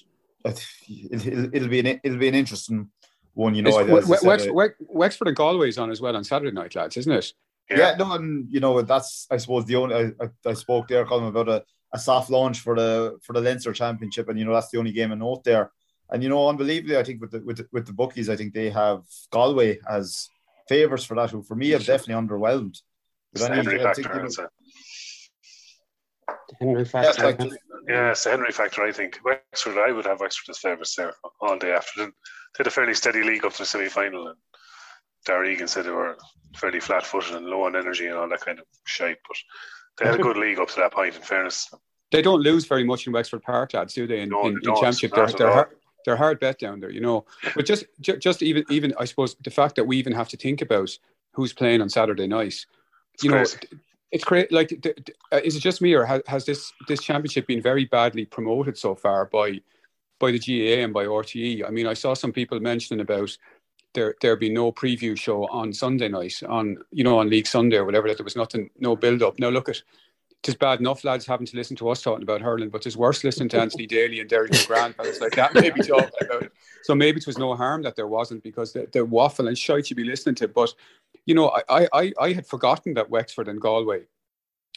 it'll, 0.45 1.55
it'll 1.55 1.69
be 1.69 1.81
an 1.81 2.01
it'll 2.03 2.19
be 2.19 2.29
an 2.29 2.35
interesting 2.35 2.90
one, 3.35 3.55
you 3.55 3.62
know. 3.62 3.79
It's- 3.79 4.11
as 4.11 4.25
I 4.25 4.27
Wex- 4.27 4.47
I- 4.47 4.51
Wex- 4.51 4.75
Wexford 4.81 5.29
and 5.29 5.37
Galway's 5.37 5.79
on 5.79 5.90
as 5.90 6.01
well 6.01 6.17
on 6.17 6.25
Saturday 6.25 6.53
night, 6.53 6.75
lads, 6.75 6.97
isn't 6.97 7.12
it? 7.12 7.33
Yeah, 7.71 7.95
no, 7.99 8.12
and 8.12 8.47
you 8.53 8.61
know 8.61 8.83
that's 8.83 9.27
I 9.31 9.38
suppose 9.38 9.64
the 9.64 9.77
only 9.77 9.95
I, 9.95 10.25
I, 10.25 10.51
I 10.51 10.53
spoke 10.55 10.87
there, 10.88 11.07
Colm, 11.07 11.27
about 11.29 11.49
a, 11.49 11.64
a 11.95 11.99
soft 11.99 12.29
launch 12.31 12.61
for 12.61 12.77
the 12.77 13.19
for 13.23 13.33
the 13.33 13.40
Leinster 13.40 13.73
Championship, 13.73 14.29
and 14.29 14.38
you 14.38 14.45
know 14.45 14.53
that's 14.53 14.71
the 14.71 14.79
only 14.79 14.93
game 14.93 15.12
of 15.12 15.19
note 15.19 15.45
there. 15.45 15.73
And 16.11 16.23
you 16.23 16.29
know, 16.29 16.47
unbelievably, 16.49 16.99
I 16.99 17.03
think 17.03 17.23
with 17.23 17.31
the 17.31 17.40
with 17.40 17.57
the, 17.57 17.67
with 17.73 17.87
the 17.87 17.95
bookies, 17.95 18.29
I 18.29 18.37
think 18.37 18.53
they 18.53 18.69
have 18.69 19.03
Galway 19.31 19.79
as 19.88 20.29
favourites 20.69 21.05
for 21.07 21.14
that. 21.14 21.31
Who 21.31 21.43
for 21.43 21.55
me 21.57 21.71
have 21.71 21.85
definitely 21.87 22.23
underwhelmed. 22.23 22.83
But 23.33 23.40
the 23.40 23.51
I 23.53 23.57
need- 23.62 23.81
I 23.81 23.93
think, 23.95 24.09
you 24.09 24.14
know, 24.14 24.25
I'd 24.25 24.33
say. 24.33 24.43
The 24.43 24.49
Henry 26.61 26.85
factor. 26.85 27.11
it's 27.11 27.19
like 27.19 27.38
just- 27.38 27.57
Yeah, 27.88 28.11
it's 28.12 28.25
the 28.25 28.31
Henry 28.31 28.53
factor. 28.53 28.83
I 28.83 28.93
think 28.93 29.19
Wexford. 29.25 29.77
I 29.79 29.93
would 29.93 30.07
have 30.07 30.21
Wexford 30.21 30.51
as 30.51 30.59
favourites 30.59 30.95
there 30.97 31.14
all 31.40 31.59
day 31.59 31.73
after. 31.73 32.07
They 32.07 32.12
had 32.59 32.67
a 32.67 32.71
fairly 32.71 32.95
steady 32.95 33.23
league 33.23 33.45
up 33.45 33.53
to 33.53 33.59
the 33.59 33.67
semi 33.67 33.88
final, 33.88 34.29
and 34.29 34.38
Darragh 35.27 35.53
Egan 35.53 35.69
said 35.69 35.85
they 35.87 35.90
were 35.90 36.17
fairly 36.57 36.81
flat 36.81 37.05
footed 37.05 37.35
and 37.35 37.47
low 37.47 37.64
on 37.64 37.77
energy 37.77 38.07
and 38.07 38.17
all 38.17 38.29
that 38.29 38.40
kind 38.40 38.59
of 38.59 38.67
shite. 38.85 39.19
But 39.27 39.37
they 39.99 40.07
had 40.11 40.21
a 40.21 40.23
good 40.23 40.37
league 40.37 40.59
up 40.59 40.69
to 40.69 40.77
that 40.77 40.93
point. 40.93 41.14
In 41.17 41.23
fairness, 41.23 41.73
They 42.11 42.23
don't 42.23 42.40
lose 42.40 42.64
very 42.67 42.85
much 42.85 43.07
in 43.07 43.12
Wexford 43.12 43.43
Park, 43.43 43.75
lads, 43.75 43.95
do 43.95 44.07
they? 44.07 44.21
In, 44.21 44.29
No, 44.29 44.43
in, 44.43 44.49
in 44.55 44.61
don't. 44.62 44.75
championship, 44.77 45.12
they're 45.14 45.27
they're 45.27 45.53
hard, 45.53 45.69
they're 46.05 46.17
hard 46.17 46.38
bet 46.40 46.59
down 46.59 46.81
there, 46.81 46.90
you 46.90 47.01
know. 47.01 47.25
But 47.57 47.67
just 47.67 47.85
ju- 48.01 48.17
just 48.19 48.43
even 48.43 48.64
even 48.71 48.95
I 48.99 49.05
suppose 49.05 49.35
the 49.43 49.51
fact 49.51 49.75
that 49.77 49.85
we 49.85 49.97
even 49.97 50.12
have 50.12 50.29
to 50.29 50.37
think 50.37 50.62
about 50.62 50.97
who's 51.33 51.53
playing 51.53 51.81
on 51.83 51.88
Saturday 51.88 52.27
night, 52.29 52.64
it's 53.14 53.25
you 53.25 53.31
crazy. 53.31 53.57
know, 53.73 53.79
it's 54.14 54.24
great. 54.24 54.53
Like, 54.53 54.87
uh, 55.33 55.40
is 55.42 55.57
it 55.57 55.61
just 55.61 55.83
me 55.83 55.92
or 55.92 56.05
has, 56.05 56.22
has 56.29 56.46
this 56.46 56.72
this 56.87 57.03
championship 57.03 57.48
been 57.48 57.61
very 57.61 57.85
badly 57.85 58.24
promoted 58.24 58.79
so 58.79 58.94
far 58.94 59.27
by 59.27 59.61
by 60.20 60.31
the 60.31 60.38
GAA 60.38 60.85
and 60.85 60.94
by 60.94 61.05
RTE? 61.05 61.66
I 61.66 61.70
mean, 61.70 61.88
I 61.88 61.94
saw 61.94 62.14
some 62.14 62.33
people 62.33 62.61
mentioning 62.61 63.00
about 63.00 63.37
there 63.92 64.14
there 64.22 64.37
be 64.37 64.50
no 64.50 64.70
preview 64.70 65.18
show 65.18 65.48
on 65.48 65.72
Sunday 65.72 66.09
night 66.09 66.40
on 66.48 66.79
you 66.92 67.03
know 67.03 67.18
on 67.18 67.29
League 67.29 67.48
Sunday 67.48 67.77
or 67.77 67.85
whatever. 67.85 68.07
That 68.07 68.18
there 68.18 68.24
was 68.24 68.37
nothing, 68.37 68.70
no 68.79 68.94
build 68.94 69.22
up. 69.22 69.38
Now 69.38 69.48
look 69.48 69.68
at. 69.68 69.83
It's 70.46 70.55
bad 70.55 70.79
enough, 70.79 71.05
lads, 71.05 71.24
having 71.24 71.46
to 71.46 71.57
listen 71.57 71.74
to 71.77 71.88
us 71.88 72.03
talking 72.03 72.22
about 72.22 72.42
hurling, 72.42 72.68
but 72.68 72.85
it's 72.85 72.98
worse 72.98 73.24
listening 73.24 73.48
to 73.48 73.61
Anthony 73.62 73.87
Daly 73.87 74.20
and 74.20 74.29
Derek 74.29 74.53
McGrath 74.53 74.94
and 74.98 75.20
like 75.22 75.35
that, 75.37 75.55
maybe 75.55 75.81
talking 75.81 76.11
about 76.20 76.42
it. 76.42 76.53
So 76.83 76.94
maybe 76.94 77.16
it 77.16 77.27
was 77.27 77.38
no 77.38 77.55
harm 77.55 77.81
that 77.85 77.96
there 77.96 78.07
wasn't 78.07 78.42
because 78.42 78.74
the, 78.74 78.87
the 78.92 79.07
waffle 79.07 79.48
and 79.48 79.57
shite 79.57 79.88
you'd 79.88 79.96
be 79.96 80.05
listening 80.05 80.35
to. 80.35 80.48
But 80.48 80.74
you 81.27 81.35
know, 81.35 81.51
I, 81.69 81.89
I, 81.93 82.13
I 82.21 82.33
had 82.33 82.47
forgotten 82.47 82.95
that 82.95 83.11
Wexford 83.11 83.49
and 83.49 83.61
Galway 83.61 84.03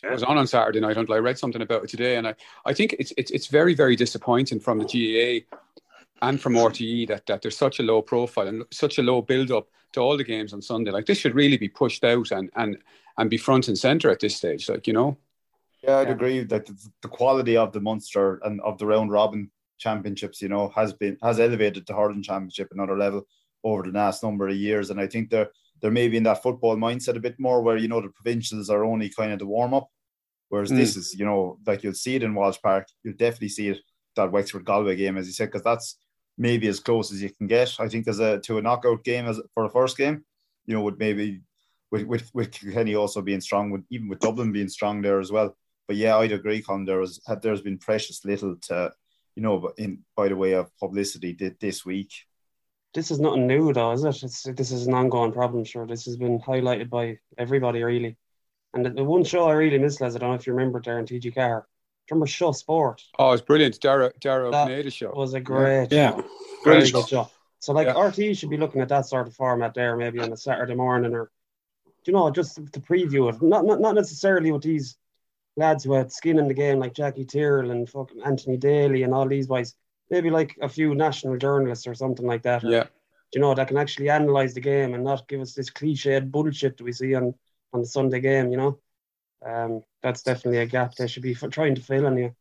Yeah. 0.04 0.12
was 0.14 0.24
on 0.24 0.38
on 0.38 0.48
Saturday 0.48 0.80
night 0.80 0.98
until 0.98 1.16
I 1.16 1.20
read 1.20 1.38
something 1.40 1.62
about 1.62 1.84
it 1.84 1.90
today, 1.90 2.16
and 2.18 2.28
I, 2.28 2.36
I 2.66 2.74
think 2.74 2.96
it's 3.00 3.14
it's 3.18 3.32
it's 3.32 3.48
very 3.48 3.74
very 3.76 3.96
disappointing 3.96 4.60
from 4.60 4.80
the 4.80 4.86
GAA 4.86 5.58
and 6.28 6.40
from 6.42 6.54
RTE 6.54 7.08
that 7.08 7.26
that 7.26 7.42
there's 7.42 7.58
such 7.58 7.80
a 7.80 7.84
low 7.84 8.02
profile 8.02 8.48
and 8.48 8.64
such 8.72 8.98
a 9.00 9.04
low 9.04 9.22
build 9.22 9.52
up 9.52 9.68
to 9.94 10.00
all 10.02 10.18
the 10.18 10.24
games 10.24 10.54
on 10.54 10.62
Sunday. 10.62 10.92
Like 10.92 11.06
this 11.06 11.18
should 11.20 11.36
really 11.36 11.58
be 11.58 11.70
pushed 11.70 12.04
out 12.04 12.32
and 12.32 12.50
and 12.56 12.78
and 13.18 13.30
be 13.30 13.38
front 13.38 13.68
and 13.68 13.78
center 13.78 14.10
at 14.12 14.20
this 14.20 14.36
stage. 14.36 14.70
Like 14.70 14.88
you 14.88 14.94
know, 14.94 15.18
Yeah, 15.84 15.98
I'd 16.00 16.08
Yeah. 16.08 16.14
agree 16.14 16.44
that 16.44 16.66
the, 16.66 16.76
the 17.02 17.08
quality 17.10 17.58
of 17.58 17.72
the 17.72 17.82
Munster 17.82 18.40
and 18.46 18.62
of 18.62 18.78
the 18.78 18.86
round 18.86 19.12
robin 19.12 19.52
championships, 19.78 20.42
you 20.42 20.50
know, 20.50 20.70
has 20.70 20.94
been 20.94 21.18
has 21.22 21.40
elevated 21.40 21.86
the 21.86 21.94
hurling 21.94 22.24
championship 22.24 22.70
another 22.72 22.98
level 22.98 23.22
over 23.64 23.84
the 23.84 23.92
last 23.92 24.24
number 24.24 24.48
of 24.48 24.56
years. 24.56 24.90
And 24.92 25.00
I 25.00 25.08
think 25.08 25.30
they're 25.30 25.52
they're 25.82 25.92
maybe 25.92 26.18
in 26.18 26.24
that 26.24 26.42
football 26.44 26.76
mindset 26.76 27.16
a 27.16 27.20
bit 27.20 27.40
more 27.40 27.62
where, 27.62 27.78
you 27.78 27.88
know, 27.88 28.02
the 28.02 28.10
provincials 28.10 28.70
are 28.70 28.84
only 28.84 29.10
kind 29.10 29.32
of 29.32 29.40
the 29.40 29.46
warm 29.46 29.74
up. 29.74 29.88
Whereas 30.50 30.72
Mm. 30.72 30.78
this 30.78 30.96
is, 30.96 31.14
you 31.20 31.26
know, 31.26 31.60
like 31.66 31.84
you'll 31.84 31.94
see 31.94 32.16
it 32.16 32.24
in 32.24 32.34
Walsh 32.34 32.58
Park, 32.64 32.88
you'll 33.04 33.16
definitely 33.18 33.50
see 33.50 33.68
it 33.70 33.80
that 34.16 34.32
Wexford 34.32 34.66
Galway 34.66 34.96
game, 34.96 35.18
as 35.18 35.28
you 35.28 35.34
said, 35.34 35.50
because 35.50 35.64
that's 35.64 35.98
maybe 36.38 36.68
as 36.68 36.80
close 36.80 37.12
as 37.12 37.22
you 37.22 37.30
can 37.32 37.48
get. 37.48 37.76
I 37.80 37.88
think 37.90 38.08
as 38.08 38.20
a 38.20 38.40
to 38.42 38.58
a 38.58 38.62
knockout 38.62 39.04
game 39.04 39.26
as 39.28 39.40
for 39.54 39.64
the 39.64 39.70
first 39.74 39.98
game, 39.98 40.24
you 40.66 40.74
know, 40.74 40.82
would 40.82 40.98
maybe 41.00 41.42
with 41.92 42.04
with 42.04 42.30
with 42.34 42.52
Kenny 42.52 42.96
also 42.96 43.22
being 43.22 43.42
strong, 43.42 43.72
with 43.72 43.84
even 43.90 44.08
with 44.08 44.20
Dublin 44.20 44.52
being 44.52 44.70
strong 44.70 45.02
there 45.02 45.20
as 45.20 45.32
well. 45.32 45.56
But 45.88 45.98
yeah, 45.98 46.18
I'd 46.18 46.32
agree, 46.32 46.62
Con. 46.62 46.86
There 46.86 47.00
was 47.00 47.22
there's 47.42 47.62
been 47.62 47.78
precious 47.78 48.24
little 48.26 48.56
to, 48.68 48.92
you 49.36 49.44
know, 49.44 49.72
in 49.78 50.04
by 50.16 50.28
the 50.30 50.36
way 50.36 50.54
of 50.54 50.76
publicity 50.78 51.34
thi- 51.34 51.56
this 51.60 51.86
week. 51.86 52.12
This 52.98 53.12
is 53.12 53.20
nothing 53.20 53.46
new, 53.46 53.72
though, 53.74 53.92
is 53.92 54.04
it? 54.04 54.24
It's, 54.24 54.42
this 54.42 54.72
is 54.72 54.88
an 54.88 54.96
ongoing 54.96 55.32
problem. 55.32 55.64
Sure, 55.64 55.86
this 55.86 56.06
has 56.06 56.18
been 56.18 56.40
highlighted 56.40 56.90
by 56.90 57.20
everybody, 57.38 57.84
really. 57.84 58.18
And 58.74 58.84
the, 58.84 58.90
the 58.90 59.04
one 59.04 59.24
show 59.24 59.48
I 59.48 59.54
really 59.54 59.78
missed, 59.78 60.02
Les, 60.02 60.16
I 60.16 60.18
don't 60.18 60.30
know 60.32 60.36
if 60.36 60.48
you 60.48 60.54
remember 60.54 60.82
there 60.84 60.98
in 60.98 61.06
TG4. 61.06 61.22
Do 61.22 61.22
you 61.22 61.62
remember 62.10 62.26
Seó 62.26 62.52
Spóirt? 62.60 63.00
oh, 63.20 63.34
it's 63.34 63.44
brilliant. 63.44 63.80
Dara 63.82 64.12
Dara 64.20 64.50
That 64.50 64.72
O'Connor 64.72 64.90
show. 64.90 65.12
was 65.12 65.36
a 65.36 65.40
great, 65.40 65.92
Yeah. 65.92 66.14
very 66.64 66.80
Great 66.80 66.88
show. 66.88 67.04
show. 67.04 67.30
So 67.60 67.72
like 67.72 67.86
Yeah. 67.86 68.02
RT 68.02 68.34
should 68.36 68.50
be 68.50 68.58
looking 68.58 68.82
at 68.82 68.90
that 68.90 69.06
sort 69.06 69.28
of 69.28 69.36
format 69.36 69.76
there, 69.76 69.96
maybe 69.96 70.20
on 70.20 70.34
a 70.34 70.38
Saturday 70.38 70.74
morning 70.74 71.14
or 71.14 71.30
you 72.08 72.14
know, 72.14 72.32
just 72.32 72.56
to 72.56 72.80
preview 72.80 73.32
it. 73.32 73.40
Not 73.44 73.64
not, 73.64 73.80
not 73.80 73.94
necessarily 73.94 74.52
with 74.52 74.64
these 74.64 74.98
lads 75.56 75.84
who 75.84 75.94
had 75.94 76.12
skin 76.12 76.40
in 76.40 76.48
the 76.48 76.54
game 76.56 76.80
like 76.80 76.94
Jackie 76.96 77.26
Tyrrell 77.26 77.70
and 77.70 77.88
fucking 77.88 78.24
Anthony 78.24 78.58
Daly 78.58 79.04
and 79.04 79.14
all 79.14 79.28
these 79.28 79.46
boys. 79.46 79.76
Maybe 80.10 80.30
like 80.30 80.58
a 80.62 80.70
few 80.70 80.96
national 80.96 81.38
journalists 81.38 81.88
or 81.88 81.96
something 81.96 82.26
like 82.26 82.44
that. 82.44 82.64
or, 82.64 82.72
Yeah. 82.72 82.86
you 83.34 83.42
know, 83.42 83.54
that 83.54 83.68
can 83.68 83.78
actually 83.78 84.10
analyze 84.10 84.54
the 84.54 84.62
game 84.62 84.94
and 84.94 85.04
not 85.04 85.28
give 85.28 85.42
us 85.42 85.54
this 85.54 85.70
cliched 85.70 86.32
bullshit 86.32 86.78
that 86.78 86.84
we 86.84 86.92
see 86.94 87.14
on, 87.16 87.34
on 87.74 87.82
the 87.82 87.88
Sunday 87.88 88.20
game, 88.22 88.52
you 88.52 88.58
know. 88.58 88.80
Um, 89.46 89.82
that's 90.02 90.24
definitely 90.24 90.60
a 90.60 90.66
gap 90.66 90.96
they 90.96 91.08
should 91.08 91.24
be 91.24 91.34
f- 91.34 91.50
trying 91.52 91.76
to 91.76 91.82
fill 91.82 92.06
in 92.08 92.18
here. 92.18 92.36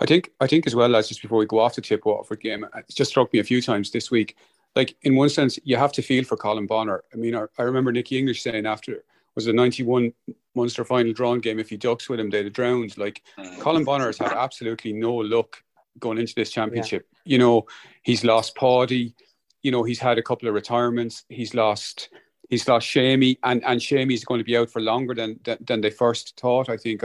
I 0.00 0.06
think 0.06 0.30
I 0.40 0.46
think 0.46 0.66
as 0.66 0.74
well 0.76 0.94
as 0.94 1.08
just 1.08 1.20
before 1.22 1.38
we 1.38 1.46
go 1.46 1.58
off 1.58 1.74
the 1.74 1.80
tip 1.80 2.04
Waterford 2.06 2.40
game, 2.40 2.64
it 2.76 2.84
just 2.94 3.10
struck 3.10 3.32
me 3.32 3.40
a 3.40 3.44
few 3.44 3.60
times 3.60 3.90
this 3.90 4.10
week. 4.10 4.36
Like 4.76 4.96
in 5.02 5.16
one 5.16 5.28
sense, 5.28 5.58
you 5.64 5.76
have 5.76 5.92
to 5.92 6.02
feel 6.02 6.22
for 6.24 6.36
Colm 6.36 6.68
Bonnar. 6.68 7.02
I 7.12 7.16
mean, 7.16 7.34
I, 7.34 7.46
I 7.58 7.62
remember 7.62 7.90
Nicky 7.90 8.16
English 8.16 8.42
saying 8.42 8.64
after 8.64 9.02
was 9.34 9.48
a 9.48 9.52
ninety-one 9.52 10.12
Munster 10.54 10.84
final 10.84 11.12
drawn 11.12 11.40
game. 11.40 11.58
If 11.58 11.70
he 11.70 11.76
ducks 11.76 12.08
with 12.08 12.20
him, 12.20 12.30
they'd 12.30 12.44
have 12.44 12.52
drowned. 12.52 12.96
Like 12.96 13.22
Colm 13.58 13.84
Bonnar 13.84 14.06
has 14.06 14.18
had 14.18 14.32
absolutely 14.32 14.92
no 14.92 15.14
luck 15.14 15.62
going 15.98 16.18
into 16.18 16.34
this 16.34 16.50
championship. 16.50 17.06
You 17.24 17.38
know, 17.38 17.66
he's 18.02 18.24
lost 18.24 18.56
Paddy. 18.56 19.14
You 19.62 19.70
know, 19.70 19.82
he's 19.82 19.98
had 19.98 20.18
a 20.18 20.22
couple 20.22 20.48
of 20.48 20.54
retirements. 20.54 21.24
He's 21.28 21.54
lost. 21.54 22.10
He's 22.48 22.66
lost 22.66 22.86
Shamey, 22.86 23.38
and 23.42 23.64
and 23.64 23.82
Shamey's 23.82 24.24
going 24.24 24.38
to 24.38 24.44
be 24.44 24.56
out 24.56 24.70
for 24.70 24.80
longer 24.80 25.14
than 25.14 25.40
than, 25.44 25.58
than 25.60 25.80
they 25.80 25.90
first 25.90 26.38
thought. 26.38 26.68
I 26.68 26.76
think. 26.76 27.02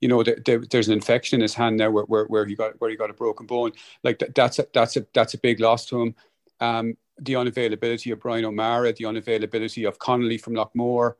You 0.00 0.06
know, 0.06 0.22
there, 0.22 0.38
there, 0.46 0.62
there's 0.70 0.86
an 0.86 0.94
infection 0.94 1.38
in 1.38 1.42
his 1.42 1.54
hand 1.54 1.76
now 1.76 1.90
where, 1.90 2.04
where, 2.04 2.24
where 2.26 2.46
he 2.46 2.54
got 2.54 2.80
where 2.80 2.88
he 2.88 2.94
got 2.94 3.10
a 3.10 3.14
broken 3.14 3.46
bone. 3.46 3.72
Like 4.04 4.20
that, 4.20 4.32
that's 4.32 4.60
a, 4.60 4.66
that's 4.72 4.96
a 4.96 5.04
that's 5.12 5.34
a 5.34 5.38
big 5.38 5.58
loss 5.58 5.86
to 5.86 6.00
him. 6.00 6.14
Um, 6.60 6.96
the 7.18 7.32
unavailability 7.32 8.12
of 8.12 8.20
Brian 8.20 8.44
O'Mara, 8.44 8.92
the 8.92 9.06
unavailability 9.06 9.88
of 9.88 9.98
Connolly 9.98 10.38
from 10.38 10.54
Loughmore. 10.54 11.14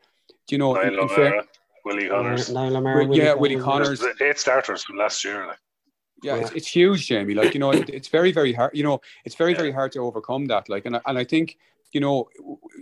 Do 0.47 0.55
you 0.55 0.59
know? 0.59 0.81
in- 0.81 0.95
in 0.95 1.43
Willie 1.85 2.09
Connors. 2.09 2.51
Niall 2.51 2.77
O'Meara, 2.77 3.07
Willie 3.07 3.19
yeah, 3.19 3.35
Willie 3.35 3.57
Connors. 3.57 3.99
Connors. 3.99 4.17
There's 4.19 4.21
Eight 4.21 4.39
starters 4.39 4.85
from 4.85 4.97
last 4.97 5.25
year. 5.25 5.47
Like. 5.47 5.59
Yeah, 6.23 6.37
It's, 6.37 6.51
it's 6.53 6.69
huge, 6.69 7.07
Jamie. 7.07 7.35
Like 7.35 7.55
you 7.55 7.61
know, 7.61 7.71
it, 7.73 7.89
it's 7.91 8.09
very, 8.09 8.33
very 8.33 8.53
hard. 8.53 8.73
You 8.75 8.83
know, 8.85 9.01
it's 9.25 9.35
very, 9.37 9.55
very 9.55 9.71
hard 9.73 9.93
to 9.93 10.01
overcome 10.01 10.47
that. 10.47 10.69
Like, 10.69 10.85
and 10.87 10.97
I, 10.97 11.01
and 11.07 11.19
I 11.19 11.25
think 11.25 11.57
you 11.93 12.01
know, 12.01 12.29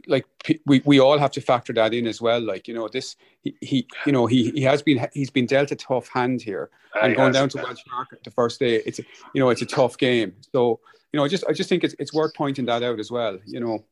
like 0.09 0.25
we, 0.67 0.83
we 0.85 0.99
all 1.01 1.19
have 1.19 1.31
to 1.33 1.41
factor 1.41 1.73
that 1.75 1.95
in 1.95 2.07
as 2.07 2.21
well. 2.21 2.41
Like 2.41 2.67
you 2.67 2.75
know, 2.75 2.89
this 2.89 3.15
he, 3.43 3.55
he 3.61 3.87
you 4.07 4.13
know 4.13 4.27
he 4.27 4.51
he 4.51 4.63
has 4.63 4.83
been 4.83 5.07
he's 5.13 5.31
been 5.31 5.47
dealt 5.47 5.71
a 5.71 5.77
tough 5.77 6.09
hand 6.09 6.43
here, 6.43 6.71
Ah, 6.95 7.01
and 7.03 7.11
he 7.11 7.17
going 7.17 7.29
has, 7.29 7.37
down 7.37 7.49
to 7.51 7.59
yeah. 7.59 7.65
Walsh 7.65 7.85
Park 7.89 8.09
the 8.25 8.31
first 8.31 8.59
day, 8.59 8.83
it's 8.87 8.99
you 9.35 9.41
know 9.41 9.51
it's 9.51 9.63
a 9.63 9.67
tough 9.67 9.97
game. 9.99 10.35
So 10.53 10.81
you 11.13 11.19
know, 11.19 11.25
I 11.25 11.29
just 11.29 11.45
I 11.49 11.53
just 11.53 11.69
think 11.69 11.85
it's 11.85 11.95
it's 11.99 12.13
worth 12.13 12.35
pointing 12.35 12.67
that 12.67 12.83
out 12.83 12.99
as 12.99 13.11
well. 13.11 13.39
You 13.47 13.61
know, 13.61 13.85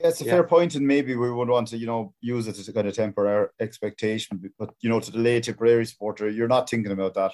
Yeah, 0.00 0.08
it's 0.08 0.20
a 0.20 0.24
Yeah. 0.24 0.32
fair 0.32 0.44
point, 0.44 0.74
and 0.74 0.86
maybe 0.86 1.14
we 1.14 1.30
would 1.30 1.48
want 1.48 1.68
to, 1.68 1.78
you 1.78 1.86
know, 1.86 2.12
use 2.20 2.46
it 2.48 2.54
to 2.56 2.72
kind 2.72 2.88
of 2.88 2.94
temper 2.94 3.26
our 3.26 3.52
expectation. 3.60 4.52
But 4.58 4.74
you 4.82 4.90
know, 4.90 5.00
to 5.00 5.10
the 5.10 5.18
late 5.18 5.44
Tipperary 5.44 5.86
supporter, 5.86 6.28
you're 6.28 6.48
not 6.48 6.68
thinking 6.68 6.92
about 6.92 7.14
that. 7.14 7.32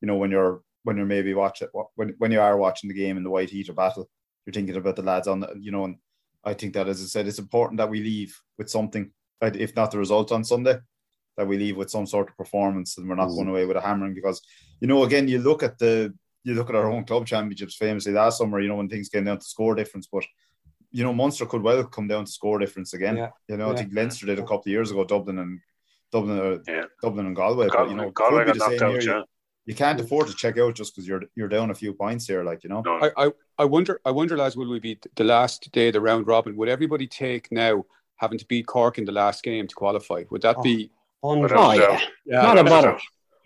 You 0.00 0.08
know, 0.08 0.16
when 0.16 0.30
you're 0.32 0.60
when 0.84 0.96
you're 0.96 1.06
maybe 1.06 1.34
watching 1.34 1.68
when 1.94 2.14
when 2.18 2.32
you 2.32 2.40
are 2.40 2.56
watching 2.56 2.88
the 2.88 2.94
game 2.94 3.16
in 3.16 3.22
the 3.22 3.30
white 3.30 3.50
heat 3.50 3.68
or 3.68 3.74
battle, 3.74 4.08
you're 4.44 4.52
thinking 4.52 4.76
about 4.76 4.96
the 4.96 5.02
lads 5.02 5.28
on 5.28 5.40
the, 5.40 5.54
you 5.58 5.70
know. 5.70 5.84
And 5.84 5.96
I 6.44 6.54
think 6.54 6.74
that, 6.74 6.88
as 6.88 7.00
I 7.02 7.06
said, 7.06 7.26
it's 7.26 7.38
important 7.38 7.78
that 7.78 7.90
we 7.90 8.02
leave 8.02 8.38
with 8.58 8.68
something, 8.70 9.10
uh, 9.40 9.50
if 9.54 9.76
not 9.76 9.90
the 9.90 9.98
result 9.98 10.32
on 10.32 10.44
Sunday, 10.44 10.78
that 11.36 11.46
we 11.46 11.56
leave 11.58 11.76
with 11.76 11.90
some 11.90 12.06
sort 12.06 12.30
of 12.30 12.36
performance, 12.36 12.98
and 12.98 13.08
we're 13.08 13.14
not 13.14 13.28
going 13.28 13.48
away 13.48 13.64
with 13.64 13.76
a 13.76 13.80
hammering. 13.80 14.14
Because 14.14 14.42
you 14.80 14.88
know, 14.88 15.04
again, 15.04 15.28
you 15.28 15.38
look 15.38 15.62
at 15.62 15.78
the 15.78 16.12
you 16.44 16.54
look 16.54 16.68
at 16.68 16.76
our 16.76 16.90
own 16.90 17.04
club 17.04 17.26
championships 17.26 17.76
famously 17.76 18.12
last 18.12 18.38
summer. 18.38 18.60
You 18.60 18.68
know, 18.68 18.76
when 18.76 18.88
things 18.88 19.08
came 19.08 19.24
down 19.24 19.38
to 19.38 19.44
score 19.44 19.74
difference, 19.74 20.08
but 20.10 20.24
you 20.90 21.04
know, 21.04 21.12
Munster 21.14 21.46
could 21.46 21.62
well 21.62 21.82
come 21.84 22.06
down 22.06 22.24
to 22.26 22.30
score 22.30 22.58
difference 22.58 22.92
again. 22.92 23.16
Yeah. 23.16 23.30
You 23.48 23.56
know, 23.56 23.72
I 23.72 23.76
think 23.76 23.94
Leinster 23.94 24.26
did 24.26 24.38
a 24.38 24.42
couple 24.42 24.60
of 24.60 24.66
years 24.66 24.90
ago, 24.90 25.04
Dublin 25.04 25.38
and 25.38 25.60
Dublin, 26.12 26.38
uh, 26.38 26.58
Yeah. 26.70 26.84
Dublin 27.00 27.26
and 27.26 27.34
Galway. 27.36 27.68
but 27.68 27.88
you 27.88 27.96
know, 27.96 28.10
Galway 28.10 28.44
could 28.44 28.52
be 28.54 28.58
got 28.58 28.70
the 28.70 28.76
knocked 28.76 29.02
same 29.02 29.12
out. 29.12 29.18
Yeah. 29.18 29.22
You, 29.66 29.72
you 29.72 29.74
can't 29.76 30.00
afford 30.00 30.28
to 30.28 30.34
check 30.34 30.58
out 30.58 30.74
just 30.74 30.94
because 30.94 31.06
you're 31.08 31.22
you're 31.34 31.48
down 31.48 31.70
a 31.70 31.74
few 31.74 31.92
points 31.94 32.26
here. 32.26 32.42
Like 32.44 32.64
you 32.64 32.70
know, 32.70 32.82
I, 32.86 33.10
I 33.26 33.30
I 33.58 33.64
wonder 33.64 34.00
I 34.04 34.10
wonder 34.10 34.36
lads, 34.36 34.56
will 34.56 34.68
we 34.70 34.80
be 34.80 34.98
the 35.16 35.24
last 35.24 35.70
day 35.72 35.88
of 35.88 35.92
the 35.94 36.00
round 36.00 36.26
robin? 36.26 36.56
Would 36.56 36.68
everybody 36.68 37.06
take 37.06 37.50
now 37.52 37.84
having 38.16 38.38
to 38.38 38.46
beat 38.46 38.66
Cork 38.66 38.98
in 38.98 39.04
the 39.04 39.12
last 39.12 39.42
game 39.42 39.66
to 39.66 39.74
qualify? 39.74 40.24
Would 40.30 40.42
that 40.42 40.56
Oh. 40.58 40.62
be 40.62 40.90
Hundred. 41.24 41.52
Oh, 41.52 41.78
doubt. 41.78 42.02
yeah. 42.26 42.42
Not 42.42 42.58
a 42.58 42.64
bother. 42.64 42.98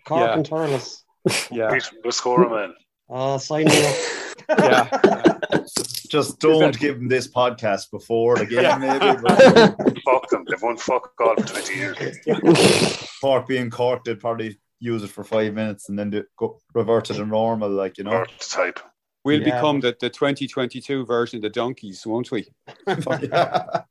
Cork 0.05 0.27
Yeah. 0.29 0.33
and 0.33 0.45
Thurles. 0.47 1.03
yeah 1.51 1.71
Beat 1.71 1.89
the 2.03 2.11
scorer, 2.11 2.49
man. 2.49 2.73
Oh, 3.09 3.37
sign 3.37 3.65
me 3.65 3.85
up. 3.85 3.95
yeah. 4.59 5.37
just 6.09 6.39
don't 6.39 6.77
give 6.79 6.95
them 6.97 7.07
this 7.07 7.27
podcast 7.27 7.91
before 7.91 8.37
the 8.37 8.45
game. 8.45 8.63
Yeah. 8.63 8.77
Maybe 8.77 9.21
but 9.21 9.97
Fuck 10.05 10.29
them. 10.29 10.43
They've 10.47 10.61
won 10.61 10.77
fuck 10.77 11.11
all 11.19 11.35
for 11.35 11.43
20 11.47 11.75
years. 11.75 12.17
Cork 13.21 13.45
being 13.47 13.69
Cork, 13.69 14.03
they'd 14.05 14.19
probably 14.19 14.57
use 14.79 15.03
it 15.03 15.09
for 15.09 15.23
five 15.23 15.53
minutes 15.53 15.89
and 15.89 15.97
then 15.97 16.09
do, 16.09 16.23
go, 16.37 16.59
revert 16.73 17.05
to 17.05 17.13
the 17.13 17.25
normal. 17.25 17.69
Like 17.69 17.97
you 17.97 18.03
know, 18.03 18.25
type. 18.39 18.79
We'll 19.25 19.39
Yeah. 19.41 19.55
become 19.55 19.79
the, 19.81 19.95
the 19.99 20.09
2022 20.09 21.05
version 21.05 21.37
of 21.37 21.41
the 21.43 21.49
donkeys, 21.49 22.05
won't 22.05 22.31
we? 22.31 22.47
yeah. 22.87 23.81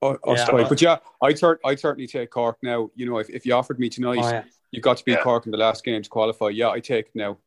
Oh, 0.00 0.14
us 0.26 0.38
Yeah. 0.38 0.46
twice. 0.46 0.68
But 0.68 0.80
yeah, 0.80 0.96
I'd, 1.22 1.38
cer- 1.38 1.60
I'd 1.64 1.78
certainly 1.78 2.06
take 2.06 2.30
Cork 2.30 2.56
now. 2.62 2.88
You 2.94 3.06
know, 3.06 3.18
if, 3.18 3.28
if 3.28 3.44
you 3.44 3.54
offered 3.54 3.78
me 3.78 3.88
tonight, 3.90 4.18
Oh, 4.22 4.28
yeah. 4.30 4.44
you 4.70 4.80
got 4.80 4.96
to 4.96 5.04
beat 5.04 5.12
Yeah. 5.12 5.22
Cork 5.22 5.44
in 5.46 5.52
the 5.52 5.58
last 5.58 5.84
game 5.84 6.02
to 6.02 6.08
qualify. 6.08 6.48
Yeah, 6.48 6.70
I 6.70 6.80
take 6.80 7.06
it 7.06 7.12
now. 7.14 7.38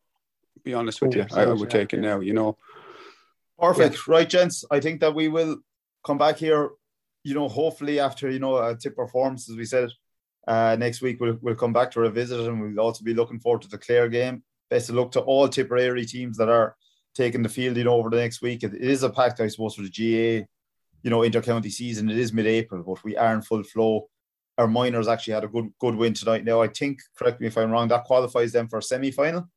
Be 0.63 0.73
honest 0.73 1.01
with 1.01 1.15
you, 1.15 1.25
I, 1.33 1.41
I 1.43 1.45
would 1.47 1.61
yeah. 1.61 1.79
take 1.79 1.93
it 1.93 1.99
now. 1.99 2.19
You 2.19 2.33
know, 2.33 2.57
Perfect. 3.59 4.07
Right, 4.07 4.29
gents. 4.29 4.63
I 4.69 4.79
think 4.79 5.01
that 5.01 5.15
we 5.15 5.27
will 5.27 5.57
come 6.05 6.17
back 6.17 6.37
here, 6.37 6.69
you 7.23 7.33
know, 7.33 7.47
hopefully 7.47 7.99
after, 7.99 8.29
you 8.29 8.39
know, 8.39 8.57
a 8.57 8.75
tip 8.75 8.95
performance, 8.95 9.49
as 9.49 9.55
we 9.55 9.65
said. 9.65 9.89
Uh, 10.47 10.75
next 10.77 11.01
week 11.01 11.19
we'll 11.19 11.37
we'll 11.41 11.55
come 11.55 11.73
back 11.73 11.91
to 11.91 11.99
revisit 11.99 12.39
and 12.39 12.61
we'll 12.61 12.79
also 12.85 13.03
be 13.03 13.13
looking 13.13 13.39
forward 13.39 13.61
to 13.61 13.67
the 13.67 13.77
Clare 13.77 14.09
game. 14.09 14.43
Best 14.69 14.89
of 14.89 14.95
luck 14.95 15.11
to 15.11 15.21
all 15.21 15.47
Tipperary 15.47 16.05
teams 16.05 16.37
that 16.37 16.49
are 16.49 16.75
taking 17.13 17.41
the 17.41 17.49
field, 17.49 17.77
know, 17.77 17.93
over 17.93 18.09
the 18.09 18.17
next 18.17 18.41
week. 18.41 18.63
It, 18.63 18.73
is 18.73 19.03
a 19.03 19.09
pact, 19.09 19.39
I 19.39 19.47
suppose, 19.47 19.75
for 19.75 19.83
the 19.83 19.89
GAA, 19.89 20.45
you 21.01 21.09
know, 21.09 21.23
inter-county 21.23 21.69
season. 21.69 22.09
It 22.09 22.17
is 22.17 22.33
mid-April, 22.33 22.83
but 22.83 23.03
we 23.03 23.15
are 23.15 23.33
in 23.33 23.41
full 23.41 23.63
flow. 23.63 24.09
Our 24.57 24.67
minors 24.67 25.07
actually 25.07 25.33
had 25.33 25.43
a 25.43 25.49
good 25.49 25.69
good 25.79 25.95
win 25.95 26.13
tonight. 26.13 26.45
Now 26.45 26.61
I 26.61 26.67
think, 26.67 26.99
correct 27.17 27.41
me 27.41 27.47
if 27.47 27.57
I'm 27.57 27.71
wrong, 27.71 27.87
that 27.89 28.05
qualifies 28.05 28.51
them 28.51 28.67
for 28.67 28.79
a 28.79 28.83
semi-final. 28.83 29.47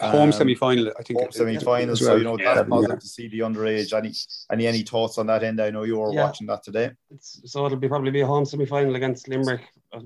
Home 0.00 0.22
Um, 0.22 0.32
semi 0.32 0.54
final. 0.54 0.92
I 0.98 1.02
think 1.02 1.20
home 1.20 1.30
semi-finals. 1.32 2.00
as 2.00 2.06
So 2.06 2.12
well. 2.12 2.18
you 2.18 2.24
know 2.24 2.38
Yeah. 2.38 2.54
that's 2.54 2.68
positive 2.68 2.98
to 2.98 3.06
see 3.06 3.28
the 3.28 3.40
underage. 3.40 3.92
Any 3.92 4.12
any 4.50 4.66
any 4.66 4.82
thoughts 4.82 5.18
on 5.18 5.26
that 5.26 5.42
end? 5.44 5.60
I 5.60 5.70
know 5.70 5.84
you 5.84 5.98
were 5.98 6.12
Yeah. 6.12 6.24
watching 6.24 6.46
that 6.48 6.62
today. 6.62 6.90
It's, 7.10 7.40
so 7.50 7.64
it'll 7.66 7.78
be 7.78 7.88
probably 7.88 8.10
be 8.10 8.20
a 8.20 8.26
home 8.26 8.44
semi 8.44 8.66
final 8.66 8.94
against 8.96 9.28
Limerick, 9.28 9.62
uh, 9.92 10.00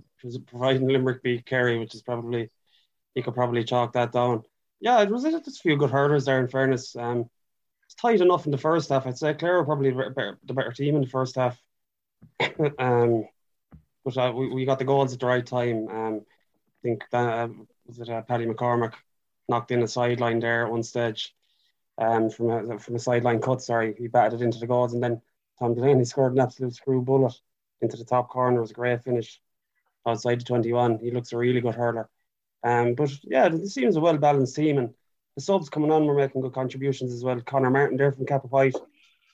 providing 0.46 0.86
Limerick 0.88 1.22
beat 1.22 1.46
Kerry, 1.46 1.78
which 1.78 1.94
is 1.94 2.02
probably 2.02 2.50
you 3.14 3.22
could 3.22 3.34
probably 3.34 3.64
chalk 3.64 3.92
that 3.94 4.12
down. 4.12 4.44
Yeah, 4.80 5.00
it 5.02 5.10
was 5.10 5.24
just 5.24 5.48
a 5.48 5.62
few 5.62 5.76
good 5.76 5.90
hurdles 5.90 6.26
there. 6.26 6.38
In 6.38 6.48
fairness, 6.48 6.94
um, 6.94 7.28
it's 7.84 7.94
tight 7.94 8.20
enough 8.20 8.44
in 8.44 8.52
the 8.52 8.58
first 8.58 8.90
half. 8.90 9.06
I'd 9.06 9.18
say 9.18 9.34
Clare 9.34 9.56
were 9.56 9.64
probably 9.64 9.90
the 9.90 10.10
better, 10.10 10.38
the 10.44 10.54
better 10.54 10.72
team 10.72 10.94
in 10.96 11.00
the 11.02 11.08
first 11.08 11.34
half. 11.36 11.60
um, 12.78 13.26
but 14.04 14.16
uh, 14.16 14.32
we, 14.34 14.48
we 14.52 14.64
got 14.64 14.78
the 14.78 14.84
goals 14.84 15.12
at 15.12 15.20
the 15.20 15.26
right 15.26 15.44
time. 15.44 15.88
Um, 15.88 16.20
I 16.20 16.78
think 16.82 17.04
that 17.10 17.38
um, 17.40 17.66
was 17.86 17.98
it 17.98 18.08
uh, 18.08 18.22
Paddy 18.22 18.46
McCormack 18.46 18.92
knocked 19.48 19.70
in 19.70 19.82
a 19.82 19.88
sideline 19.88 20.40
there 20.40 20.66
at 20.66 20.70
one 20.70 20.82
stage. 20.82 21.34
Um, 21.98 22.30
from 22.30 22.50
a 22.50 22.78
from 22.78 22.94
a 22.94 23.00
sideline 23.00 23.40
cut, 23.40 23.60
sorry, 23.60 23.94
he 23.98 24.06
batted 24.06 24.40
it 24.40 24.44
into 24.44 24.58
the 24.58 24.66
goals, 24.66 24.94
and 24.94 25.02
then 25.02 25.20
Tom 25.58 25.74
Delaney 25.74 26.04
scored 26.04 26.32
an 26.32 26.40
absolute 26.40 26.74
screw 26.74 27.02
bullet 27.02 27.34
into 27.80 27.96
the 27.96 28.04
top 28.04 28.28
corner. 28.28 28.58
It 28.58 28.60
was 28.60 28.70
a 28.70 28.74
great 28.74 29.02
finish 29.02 29.40
outside 30.06 30.40
the 30.40 30.44
21. 30.44 30.98
He 30.98 31.10
looks 31.10 31.32
a 31.32 31.36
really 31.36 31.60
good 31.60 31.74
hurler. 31.74 32.08
Um, 32.62 32.94
but 32.94 33.10
yeah, 33.24 33.46
it 33.46 33.68
seems 33.68 33.96
a 33.96 34.00
well 34.00 34.16
balanced 34.16 34.54
team, 34.54 34.78
and 34.78 34.94
the 35.34 35.42
subs 35.42 35.68
coming 35.68 35.90
on 35.90 36.06
were 36.06 36.14
making 36.14 36.40
good 36.40 36.54
contributions 36.54 37.12
as 37.12 37.24
well. 37.24 37.40
Connor 37.40 37.70
Martin 37.70 37.96
there 37.96 38.12
from 38.12 38.26
Cappawhite, 38.26 38.80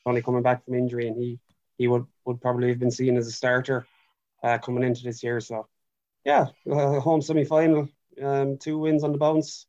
only 0.06 0.22
coming 0.22 0.42
back 0.42 0.64
from 0.64 0.74
injury, 0.74 1.08
and 1.08 1.16
he 1.16 1.38
he 1.76 1.88
would, 1.88 2.06
would 2.24 2.40
probably 2.40 2.68
have 2.68 2.78
been 2.78 2.90
seen 2.90 3.16
as 3.16 3.26
a 3.26 3.32
starter 3.32 3.86
uh, 4.42 4.58
coming 4.58 4.84
into 4.84 5.02
this 5.02 5.22
year. 5.22 5.40
So 5.40 5.66
yeah, 6.24 6.46
uh, 6.70 7.00
home 7.00 7.20
semi 7.20 7.44
final, 7.44 7.88
um, 8.22 8.58
two 8.58 8.78
wins 8.78 9.04
on 9.04 9.12
the 9.12 9.18
bounce. 9.18 9.66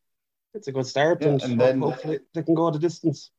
It's 0.56 0.68
a 0.68 0.72
good 0.72 0.86
start, 0.88 1.22
Yeah, 1.22 1.30
and, 1.30 1.44
and 1.44 1.60
then- 1.62 1.80
hopefully 1.82 2.20
they 2.34 2.42
can 2.44 2.56
go 2.56 2.72
the 2.72 2.80
distance. 2.80 3.32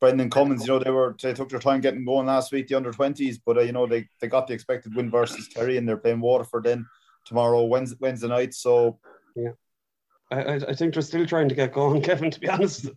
Brendan 0.00 0.28
Cummins, 0.28 0.66
you 0.66 0.72
know, 0.72 0.78
they 0.80 0.90
were 0.90 1.16
they 1.22 1.32
took 1.32 1.48
their 1.48 1.60
time 1.60 1.80
getting 1.80 2.04
going 2.04 2.26
last 2.26 2.52
week, 2.52 2.68
the 2.68 2.74
under 2.74 2.90
twenties, 2.92 3.38
but 3.38 3.56
uh, 3.56 3.60
you 3.62 3.72
know 3.72 3.86
they, 3.86 4.06
they 4.20 4.26
got 4.26 4.46
the 4.46 4.52
expected 4.52 4.94
win 4.94 5.10
versus 5.10 5.48
Kerry, 5.48 5.78
and 5.78 5.88
they're 5.88 5.96
playing 5.96 6.20
Waterford 6.20 6.64
then 6.64 6.86
tomorrow 7.24 7.62
Wednesday, 7.64 7.96
Wednesday 8.00 8.28
night. 8.28 8.52
So 8.52 8.98
I, 10.30 10.36
I, 10.42 10.54
I 10.56 10.74
think 10.74 10.92
they're 10.92 11.02
still 11.02 11.24
trying 11.24 11.48
to 11.48 11.54
get 11.54 11.72
going, 11.72 12.02
Kevin. 12.08 12.30
To 12.30 12.40
be 12.40 12.50
honest, 12.50 12.90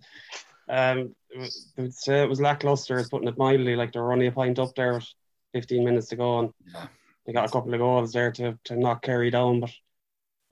um, 0.67 1.15
it 1.29 1.39
was, 1.77 2.03
say 2.03 2.23
it 2.23 2.29
was 2.29 2.41
lackluster, 2.41 3.05
putting 3.09 3.27
it 3.29 3.37
mildly. 3.37 3.75
Like 3.77 3.93
they 3.93 3.99
were 3.99 4.11
only 4.11 4.27
a 4.27 4.31
point 4.31 4.59
up 4.59 4.75
there 4.75 4.95
with 4.95 5.07
15 5.53 5.85
minutes 5.85 6.07
to 6.07 6.17
go, 6.17 6.39
and 6.39 6.49
Yeah. 6.73 6.87
they 7.25 7.31
got 7.31 7.47
a 7.47 7.51
couple 7.51 7.73
of 7.73 7.79
goals 7.79 8.11
there 8.11 8.31
to, 8.33 8.57
to 8.65 8.75
knock 8.75 9.03
Kerry 9.03 9.29
down. 9.29 9.61
But 9.61 9.71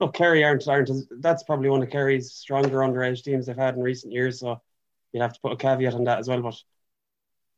look, 0.00 0.14
Kerry 0.14 0.44
aren't 0.44 0.66
aren't 0.68 0.90
that's 1.20 1.42
probably 1.42 1.68
one 1.68 1.82
of 1.82 1.90
Kerry's 1.90 2.32
stronger 2.32 2.78
underage 2.78 3.22
teams 3.22 3.46
they've 3.46 3.56
had 3.56 3.76
in 3.76 3.82
recent 3.82 4.12
years. 4.12 4.40
So 4.40 4.60
you'd 5.12 5.22
have 5.22 5.32
to 5.32 5.40
put 5.40 5.52
a 5.52 5.56
caveat 5.56 5.94
on 5.94 6.04
that 6.04 6.18
as 6.18 6.28
well. 6.28 6.42
But 6.42 6.60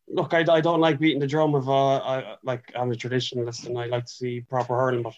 look, 0.09 0.34
I, 0.34 0.45
I 0.51 0.61
don't 0.61 0.80
like 0.80 0.99
beating 0.99 1.20
the 1.20 1.26
drum 1.26 1.55
of 1.55 1.68
uh, 1.68 1.97
I, 1.97 2.36
like 2.43 2.72
I'm 2.76 2.93
a 2.93 2.95
traditionalist 2.95 3.66
and 3.66 3.78
I 3.78 3.86
like 3.86 4.07
to 4.07 4.12
see 4.12 4.41
proper 4.41 4.76
hurling, 4.76 5.03
but 5.03 5.14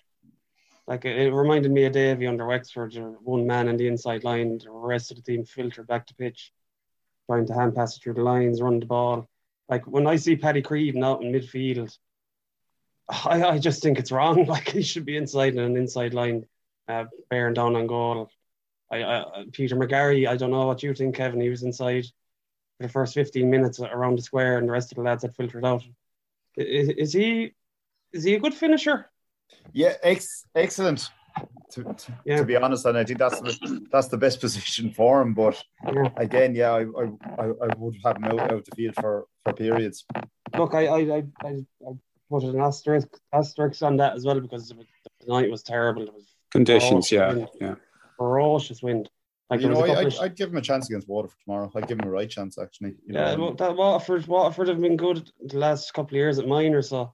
like 0.87 1.05
it, 1.05 1.17
it 1.17 1.33
reminded 1.33 1.71
me 1.71 1.85
of 1.85 1.93
Davy 1.93 2.27
under 2.27 2.47
Wexford, 2.47 2.95
one 3.23 3.47
man 3.47 3.69
in 3.69 3.77
the 3.77 3.87
inside 3.87 4.25
line, 4.25 4.59
the 4.59 4.71
rest 4.71 5.11
of 5.11 5.17
the 5.17 5.23
team 5.23 5.45
filtered 5.45 5.87
back 5.87 6.07
to 6.07 6.15
pitch, 6.15 6.53
trying 7.27 7.47
to 7.47 7.55
hand 7.55 7.75
pass 7.75 7.97
it 7.97 8.03
through 8.03 8.15
the 8.15 8.23
lines, 8.23 8.63
run 8.63 8.81
the 8.81 8.87
ball. 8.87 9.29
Like 9.69 9.87
when 9.87 10.07
I 10.07 10.17
see 10.17 10.35
Paddy 10.35 10.63
Creedon 10.63 11.05
out 11.05 11.23
in 11.23 11.33
midfield, 11.33 11.97
I, 13.09 13.43
I 13.45 13.59
just 13.59 13.83
think 13.83 13.99
it's 13.99 14.13
wrong. 14.13 14.47
Like 14.49 14.69
he 14.71 14.83
should 14.83 15.05
be 15.05 15.17
inside 15.17 15.55
in 15.55 15.61
an 15.61 15.77
inside 15.77 16.15
line, 16.15 16.47
uh, 16.89 17.05
bearing 17.29 17.55
down 17.55 17.77
on 17.77 17.87
goal. 17.87 18.31
I, 18.91 19.03
I, 19.03 19.45
Peter 19.53 19.77
McGarry, 19.77 20.29
I 20.29 20.37
don't 20.37 20.51
know 20.51 20.67
what 20.67 20.83
you 20.83 20.95
think, 20.95 21.15
Kevin. 21.15 21.41
He 21.41 21.49
was 21.49 21.63
inside 21.63 22.07
for 22.77 22.87
the 22.87 22.89
first 22.89 23.15
15 23.15 23.49
minutes 23.49 23.81
around 23.81 24.19
the 24.19 24.23
square, 24.23 24.59
and 24.59 24.69
the 24.69 24.73
rest 24.73 24.91
of 24.91 24.97
the 24.97 25.03
lads 25.03 25.23
had 25.23 25.37
filtered 25.37 25.65
out. 25.65 25.85
Is, 26.57 26.89
is 26.89 27.13
he 27.13 27.55
is 28.13 28.25
he 28.25 28.35
a 28.35 28.41
good 28.41 28.55
finisher? 28.55 29.11
Yeah, 29.73 29.95
ex- 30.03 30.45
excellent. 30.55 31.11
To, 31.73 31.85
to, 31.85 32.13
yeah. 32.25 32.39
to, 32.39 32.45
be 32.45 32.57
honest, 32.57 32.85
and 32.85 32.99
I 32.99 33.05
think 33.05 33.21
that's 33.21 33.41
the, 33.41 33.87
that's 33.93 34.09
the 34.09 34.17
best 34.17 34.41
position 34.41 34.91
for 34.91 35.23
him. 35.23 35.35
But 35.35 35.63
again, 36.17 36.57
yeah, 36.57 36.73
I, 36.73 36.81
I, 36.81 37.45
I 37.45 37.75
would 37.77 37.97
have 38.05 38.17
him 38.17 38.25
out, 38.25 38.53
out 38.53 38.65
the 38.65 38.75
field 38.75 38.97
for, 38.97 39.27
for 39.45 39.53
periods. 39.53 40.05
Look, 40.59 40.75
I 40.75 40.87
I, 40.87 41.23
I, 41.45 41.65
I 41.87 41.93
put 42.29 42.43
an 42.43 42.61
asterisk 42.61 43.09
asterisk 43.33 43.83
on 43.83 43.97
that 43.99 44.17
as 44.17 44.25
well 44.25 44.41
because 44.41 44.69
the 44.69 44.85
night 45.29 45.51
was 45.51 45.63
terrible. 45.63 46.03
It 46.03 46.13
was 46.13 46.30
conditions, 46.51 47.11
yeah, 47.11 47.33
wind, 47.33 47.49
yeah, 47.61 47.75
ferocious 48.17 48.83
wind. 48.83 49.09
Like 49.51 49.63
you 49.63 49.69
know, 49.69 49.85
I, 49.85 50.05
would 50.05 50.19
I'd 50.21 50.37
give 50.37 50.51
him 50.51 50.59
a 50.59 50.63
chance 50.63 50.89
against 50.89 51.09
Waterford 51.09 51.39
tomorrow. 51.45 51.73
I'd 51.75 51.89
give 51.89 51.99
him 51.99 52.07
a 52.07 52.11
right 52.11 52.31
chance 52.31 52.57
actually. 52.57 52.91
You 53.05 53.15
yeah, 53.15 53.35
know, 53.35 53.41
well, 53.41 53.55
that 53.55 53.77
Waterford 53.77 54.27
Waterford 54.29 54.69
have 54.69 54.81
been 54.81 54.97
good 54.97 55.29
the 55.45 55.59
last 55.59 55.93
couple 55.93 56.11
of 56.11 56.19
years 56.19 56.39
at 56.39 56.47
minor. 56.47 56.83
So, 56.83 57.13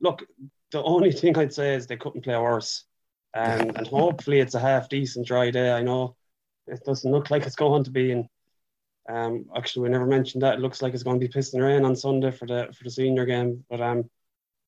look, 0.00 0.24
the 0.70 0.82
only 0.82 1.10
thing 1.12 1.36
I'd 1.36 1.52
say 1.52 1.74
is 1.74 1.86
they 1.86 1.96
couldn't 1.96 2.22
play 2.22 2.36
worse, 2.36 2.84
and 3.34 3.76
and 3.76 3.86
hopefully 3.88 4.38
it's 4.38 4.54
a 4.54 4.60
half 4.60 4.88
decent 4.88 5.26
dry 5.26 5.50
day. 5.50 5.72
I 5.72 5.82
know 5.82 6.14
it 6.68 6.84
doesn't 6.84 7.10
look 7.10 7.32
like 7.32 7.46
it's 7.46 7.56
going 7.56 7.82
to 7.82 7.90
be, 7.90 8.12
and 8.12 8.28
um, 9.08 9.46
actually 9.56 9.82
we 9.82 9.88
never 9.88 10.06
mentioned 10.06 10.44
that. 10.44 10.54
It 10.54 10.60
looks 10.60 10.82
like 10.82 10.94
it's 10.94 11.02
going 11.02 11.18
to 11.18 11.26
be 11.26 11.32
pissing 11.32 11.60
rain 11.60 11.84
on 11.84 11.96
Sunday 11.96 12.30
for 12.30 12.46
the 12.46 12.72
for 12.78 12.84
the 12.84 12.90
senior 12.90 13.26
game, 13.26 13.64
but 13.68 13.80
um, 13.80 14.08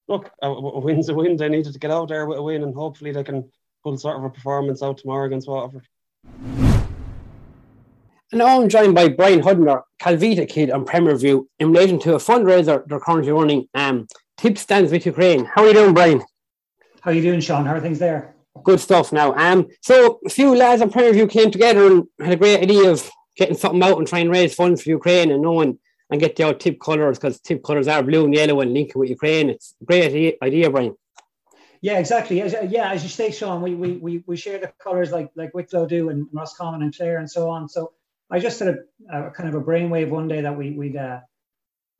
look, 0.08 0.32
a, 0.42 0.48
a 0.48 0.80
win's 0.80 1.10
a 1.10 1.14
win. 1.14 1.36
They 1.36 1.48
needed 1.48 1.74
to 1.74 1.78
get 1.78 1.92
out 1.92 2.08
there 2.08 2.26
with 2.26 2.38
a 2.38 2.42
win, 2.42 2.64
and 2.64 2.74
hopefully 2.74 3.12
they 3.12 3.22
can 3.22 3.48
pull 3.82 3.96
sort 3.96 4.16
of 4.16 4.24
a 4.24 4.30
performance 4.30 4.82
out 4.82 4.98
tomorrow 4.98 5.26
against 5.26 5.48
Waterford. 5.48 5.86
And 8.30 8.40
now 8.40 8.60
I'm 8.60 8.68
joined 8.68 8.94
by 8.94 9.08
Brian 9.08 9.40
Hudner, 9.40 9.82
Calvita 10.00 10.46
kid 10.46 10.70
on 10.70 10.84
Premier 10.84 11.16
View 11.16 11.48
in 11.58 11.72
relation 11.72 11.98
to 12.00 12.14
a 12.14 12.18
fundraiser 12.18 12.86
they're 12.86 13.00
currently 13.00 13.32
running. 13.32 13.68
Um, 13.74 14.06
Tip 14.38 14.56
stands 14.56 14.92
with 14.92 15.04
Ukraine. 15.04 15.44
How 15.46 15.62
are 15.62 15.68
you 15.68 15.72
doing, 15.74 15.94
Brian? 15.94 16.22
How 17.00 17.10
are 17.10 17.14
you 17.14 17.22
doing, 17.22 17.40
Sean? 17.40 17.66
How 17.66 17.74
are 17.74 17.80
things 17.80 17.98
there? 17.98 18.34
Good 18.62 18.80
stuff. 18.80 19.12
Now, 19.12 19.34
um, 19.34 19.68
so 19.82 20.20
a 20.24 20.28
few 20.28 20.54
lads 20.54 20.80
on 20.80 20.90
Premier 20.90 21.12
View 21.12 21.26
came 21.26 21.50
together 21.50 21.86
and 21.86 22.04
had 22.20 22.34
a 22.34 22.36
great 22.36 22.62
idea 22.62 22.90
of 22.90 23.10
getting 23.36 23.56
something 23.56 23.82
out 23.82 23.98
and 23.98 24.06
trying 24.06 24.26
to 24.26 24.30
raise 24.30 24.54
funds 24.54 24.82
for 24.82 24.90
Ukraine 24.90 25.30
and 25.32 25.42
knowing 25.42 25.78
and 26.10 26.20
get 26.20 26.36
the 26.36 26.44
old 26.44 26.60
tip 26.60 26.78
colours 26.80 27.18
because 27.18 27.40
tip 27.40 27.62
colours 27.64 27.88
are 27.88 28.02
blue 28.02 28.24
and 28.24 28.34
yellow 28.34 28.60
and 28.60 28.72
linking 28.72 28.98
with 29.00 29.10
Ukraine. 29.10 29.50
It's 29.50 29.74
a 29.80 29.84
great 29.84 30.38
idea, 30.42 30.70
Brian. 30.70 30.94
Yeah, 31.80 31.98
exactly. 31.98 32.42
As, 32.42 32.54
yeah, 32.70 32.90
as 32.90 33.02
you 33.02 33.08
say, 33.08 33.30
Sean, 33.30 33.62
we 33.62 33.74
we 33.74 33.92
we, 33.98 34.24
we 34.26 34.36
share 34.36 34.58
the 34.58 34.72
colours 34.82 35.12
like 35.12 35.30
like 35.36 35.54
Wicklow 35.54 35.86
do 35.86 36.08
and 36.08 36.26
Roscommon 36.32 36.82
and 36.82 36.96
Clare 36.96 37.18
and 37.18 37.30
so 37.30 37.50
on. 37.50 37.68
So 37.68 37.92
I 38.30 38.40
just 38.40 38.58
had 38.58 38.68
a, 38.68 39.28
a 39.28 39.30
kind 39.30 39.48
of 39.48 39.54
a 39.54 39.64
brainwave 39.64 40.10
one 40.10 40.28
day 40.28 40.40
that 40.40 40.56
we 40.56 40.72
we'd 40.72 40.96
uh, 40.96 41.20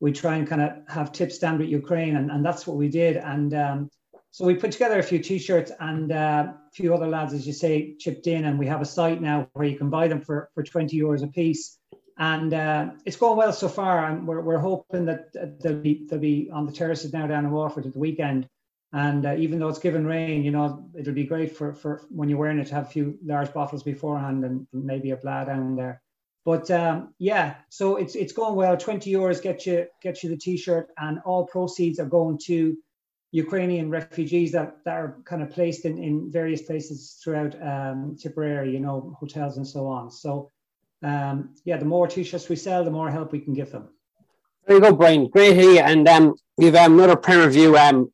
we 0.01 0.12
try 0.12 0.37
and 0.37 0.49
kind 0.49 0.62
of 0.62 0.70
have 0.89 1.12
tips 1.12 1.37
stand 1.37 1.59
with 1.61 1.68
Ukraine, 1.68 2.16
and, 2.16 2.31
and 2.31 2.45
that's 2.45 2.66
what 2.66 2.76
we 2.76 2.89
did. 2.89 3.16
And 3.16 3.55
um, 3.55 3.91
so 4.31 4.45
we 4.45 4.55
put 4.55 4.72
together 4.72 4.99
a 4.99 5.03
few 5.03 5.20
T-shirts, 5.20 5.72
and 5.81 6.12
uh, 6.12 6.53
a 6.53 6.74
few 6.74 6.93
other 6.95 7.07
lads, 7.07 7.33
as 7.33 7.47
you 7.47 7.53
say, 7.53 7.95
chipped 7.99 8.26
in, 8.26 8.45
and 8.45 8.59
we 8.59 8.66
have 8.66 8.81
a 8.81 8.85
site 8.85 9.20
now 9.22 9.49
where 9.53 9.66
you 9.66 9.79
can 9.79 9.91
buy 9.91 10.09
them 10.09 10.20
for 10.20 10.51
for 10.55 10.62
twenty 10.64 10.99
euros 10.99 11.22
a 11.22 11.29
piece. 11.29 11.79
And 12.20 12.53
uh, 12.53 12.91
it's 13.07 13.16
going 13.16 13.37
well 13.37 13.53
so 13.53 13.68
far, 13.68 14.07
and 14.07 14.26
we're, 14.26 14.41
we're 14.41 14.59
hoping 14.59 15.05
that 15.05 15.33
they'll 15.62 15.74
be 15.74 16.05
they'll 16.09 16.18
be 16.18 16.51
on 16.53 16.66
the 16.66 16.72
terraces 16.72 17.12
now 17.12 17.29
down 17.29 17.45
in 17.45 17.53
Waterford 17.53 17.87
at 17.87 17.93
the 17.93 17.99
weekend. 18.01 18.49
And 18.93 19.26
uh, 19.26 19.36
even 19.36 19.59
though 19.59 19.68
it's 19.68 19.78
given 19.78 20.07
rain, 20.07 20.43
you 20.45 20.51
know, 20.51 20.89
it'll 20.99 21.12
be 21.12 21.24
great 21.24 21.57
for, 21.57 21.74
for 21.74 22.07
when 22.09 22.28
you're 22.28 22.39
wearing 22.39 22.59
it 22.59 22.68
to 22.68 22.74
have 22.74 22.86
a 22.86 22.91
few 22.91 23.18
large 23.24 23.53
bottles 23.53 23.82
beforehand 23.82 24.45
and 24.45 24.66
maybe 24.72 25.11
a 25.11 25.16
blad 25.16 25.49
down 25.49 25.76
there. 25.76 26.01
But 26.45 26.70
um, 26.70 27.12
yeah, 27.18 27.57
so 27.68 27.97
it's 27.97 28.14
it's 28.14 28.32
going 28.32 28.55
well. 28.55 28.76
Twenty 28.76 29.12
euros 29.12 29.43
get 29.43 29.66
you 29.66 29.86
get 30.03 30.22
you 30.22 30.30
the 30.30 30.36
t-shirt, 30.39 30.89
and 30.97 31.18
all 31.26 31.45
proceeds 31.45 32.01
are 32.01 32.07
going 32.07 32.39
to 32.47 32.78
Ukrainian 33.32 33.91
refugees 33.91 34.53
that, 34.53 34.82
that 34.84 34.95
are 34.95 35.18
kind 35.24 35.43
of 35.43 35.51
placed 35.51 35.84
in, 35.84 36.03
in 36.03 36.30
various 36.30 36.62
places 36.62 37.18
throughout 37.22 37.55
um, 37.62 38.16
Tipperary, 38.18 38.72
you 38.72 38.80
know, 38.80 39.14
hotels 39.20 39.59
and 39.59 39.66
so 39.66 39.86
on. 39.86 40.11
So 40.11 40.51
um, 41.03 41.55
yeah, 41.64 41.76
the 41.76 41.84
more 41.84 42.07
t-shirts 42.07 42.49
we 42.49 42.57
sell, 42.57 42.84
the 42.84 42.91
more 42.91 43.11
help 43.11 43.32
we 43.32 43.41
can 43.41 43.53
give 43.53 43.70
them. 43.70 43.91
There 44.66 44.76
you 44.76 44.82
go, 44.82 44.95
Brian. 44.95 45.28
Great. 45.28 45.59
And 45.80 46.09
um, 46.09 46.34
we've 46.57 46.74
um, 46.74 46.95
another 46.95 47.16
Premier 47.16 47.51
View 47.51 47.76
um, 47.76 48.11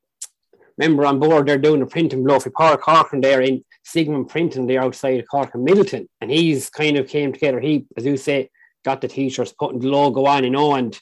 member 0.78 1.06
on 1.06 1.18
board. 1.18 1.46
They're 1.46 1.58
doing 1.58 1.82
a 1.82 1.86
printing 1.86 2.24
blow 2.24 2.38
for 2.38 2.50
Paul 2.50 2.76
Corcoran 2.76 3.20
there 3.20 3.40
in 3.40 3.64
Sigmund 3.84 4.28
Printing 4.28 4.66
there 4.66 4.82
outside 4.82 5.20
of 5.20 5.28
Cork 5.28 5.54
and 5.54 5.66
Midleton. 5.66 6.06
And 6.20 6.30
he's 6.30 6.70
kind 6.70 6.96
of 6.96 7.08
came 7.08 7.32
together. 7.32 7.60
He, 7.60 7.86
as 7.96 8.04
you 8.04 8.16
say, 8.16 8.50
got 8.84 9.00
the 9.00 9.08
t-shirts, 9.08 9.52
putting 9.52 9.80
the 9.80 9.88
logo 9.88 10.24
on, 10.26 10.44
you 10.44 10.50
know, 10.50 10.74
and 10.74 10.98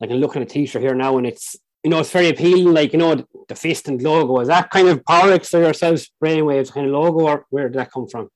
like 0.00 0.10
I'm 0.10 0.18
looking 0.18 0.42
at 0.42 0.50
a 0.50 0.52
t-shirt 0.52 0.82
here 0.82 0.94
now 0.94 1.18
and 1.18 1.26
it's 1.26 1.56
you 1.82 1.90
know, 1.90 1.98
it's 1.98 2.10
very 2.10 2.28
appealing, 2.28 2.72
like, 2.72 2.92
you 2.92 2.98
know, 2.98 3.26
the, 3.48 3.54
fist 3.56 3.88
and 3.88 4.00
logo. 4.00 4.38
Is 4.40 4.48
that 4.48 4.70
kind 4.70 4.88
of 4.88 5.02
Porex 5.02 5.52
or 5.52 5.62
yourselves 5.62 6.10
brainwaves 6.22 6.72
kind 6.72 6.86
of 6.86 6.92
logo 6.92 7.26
or 7.26 7.46
where 7.50 7.68
did 7.68 7.78
that 7.78 7.90
come 7.90 8.06
from? 8.06 8.30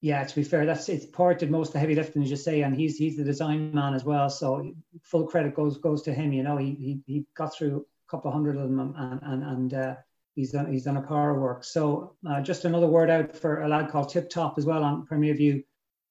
Yeah, 0.00 0.24
to 0.24 0.34
be 0.34 0.42
fair, 0.42 0.66
that's 0.66 0.88
it's 0.88 1.06
Part 1.06 1.38
did 1.38 1.50
most 1.50 1.68
of 1.68 1.72
the 1.74 1.78
heavy 1.78 1.94
lifting, 1.94 2.22
as 2.22 2.30
you 2.30 2.36
say, 2.36 2.62
and 2.62 2.74
he's 2.74 2.96
he's 2.96 3.16
the 3.16 3.22
design 3.22 3.72
man 3.72 3.94
as 3.94 4.02
well. 4.02 4.28
So 4.30 4.72
full 5.04 5.26
credit 5.28 5.54
goes 5.54 5.78
goes 5.78 6.02
to 6.02 6.12
him. 6.12 6.32
You 6.32 6.42
know, 6.42 6.56
he 6.56 6.74
he, 6.74 7.00
he 7.06 7.26
got 7.36 7.54
through 7.54 7.86
a 8.08 8.10
couple 8.10 8.28
of 8.28 8.34
hundred 8.34 8.56
of 8.56 8.62
them 8.62 8.80
and 8.96 9.20
and 9.22 9.42
and 9.44 9.74
uh, 9.74 9.94
he's 10.34 10.52
done 10.52 10.70
he's 10.72 10.84
done 10.84 10.96
a 10.96 11.02
power 11.02 11.38
work. 11.38 11.64
So 11.64 12.14
uh, 12.28 12.40
just 12.40 12.64
another 12.64 12.86
word 12.86 13.10
out 13.10 13.36
for 13.36 13.62
a 13.62 13.68
lad 13.68 13.90
called 13.90 14.10
Tip 14.10 14.30
Top 14.30 14.58
as 14.58 14.66
well 14.66 14.82
on 14.82 15.06
Premier 15.06 15.34
View. 15.34 15.62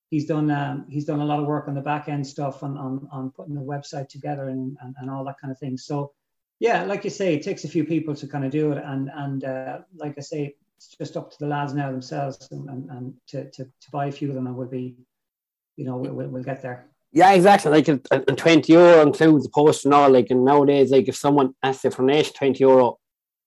He's 0.10 0.26
done 0.26 0.52
um, 0.52 0.86
he's 0.90 1.06
done 1.06 1.22
a 1.22 1.26
lot 1.26 1.40
of 1.40 1.46
work 1.46 1.68
on 1.68 1.76
the 1.76 1.82
back 1.82 2.10
end 2.10 2.26
stuff 2.26 2.64
on 2.64 2.78
on, 2.78 3.08
on 3.12 3.32
putting 3.32 3.56
the 3.56 3.62
website 3.62 4.10
together 4.10 4.50
and, 4.50 4.78
and, 4.82 4.96
and 5.00 5.10
all 5.10 5.24
that 5.26 5.40
kind 5.40 5.52
of 5.52 5.60
thing. 5.60 5.78
So 5.78 6.12
yeah, 6.60 6.84
like 6.84 7.04
you 7.04 7.10
say, 7.10 7.34
it 7.34 7.42
takes 7.42 7.64
a 7.64 7.68
few 7.68 7.84
people 7.84 8.14
to 8.14 8.28
kind 8.28 8.46
of 8.46 8.52
do 8.52 8.72
it, 8.72 8.84
and 8.86 9.10
and 9.16 9.44
uh, 9.44 9.80
like 9.96 10.14
I 10.18 10.22
say, 10.22 10.56
it's 10.78 10.96
just 10.96 11.18
up 11.18 11.32
to 11.32 11.38
the 11.40 11.48
lads 11.48 11.74
now 11.74 11.92
themselves 11.92 12.48
and, 12.52 12.70
and, 12.70 12.90
and 12.92 13.14
to, 13.30 13.50
to, 13.50 13.64
to 13.64 13.92
buy 13.92 14.06
a 14.06 14.12
few 14.12 14.30
of 14.30 14.36
them, 14.36 14.46
and 14.46 14.56
we'll 14.56 14.68
be, 14.68 14.96
you 15.76 15.86
know, 15.86 15.98
we'll, 15.98 16.28
we'll 16.28 16.44
get 16.44 16.62
there. 16.62 16.86
Yeah, 17.14 17.34
exactly. 17.34 17.72
Like 17.72 17.88
and 17.88 18.38
twenty 18.38 18.74
euro 18.74 19.02
includes 19.02 19.44
the 19.44 19.50
post 19.50 19.86
and 19.86 19.94
all. 19.94 20.10
Like 20.10 20.30
and 20.30 20.46
nowadays, 20.46 20.92
like 20.92 21.08
if 21.08 21.16
someone 21.16 21.56
asks 21.64 21.84
you 21.84 21.92
for 21.92 22.04
an 22.04 22.12
extra 22.12 22.38
twenty 22.38 22.60
euro, 22.60 23.00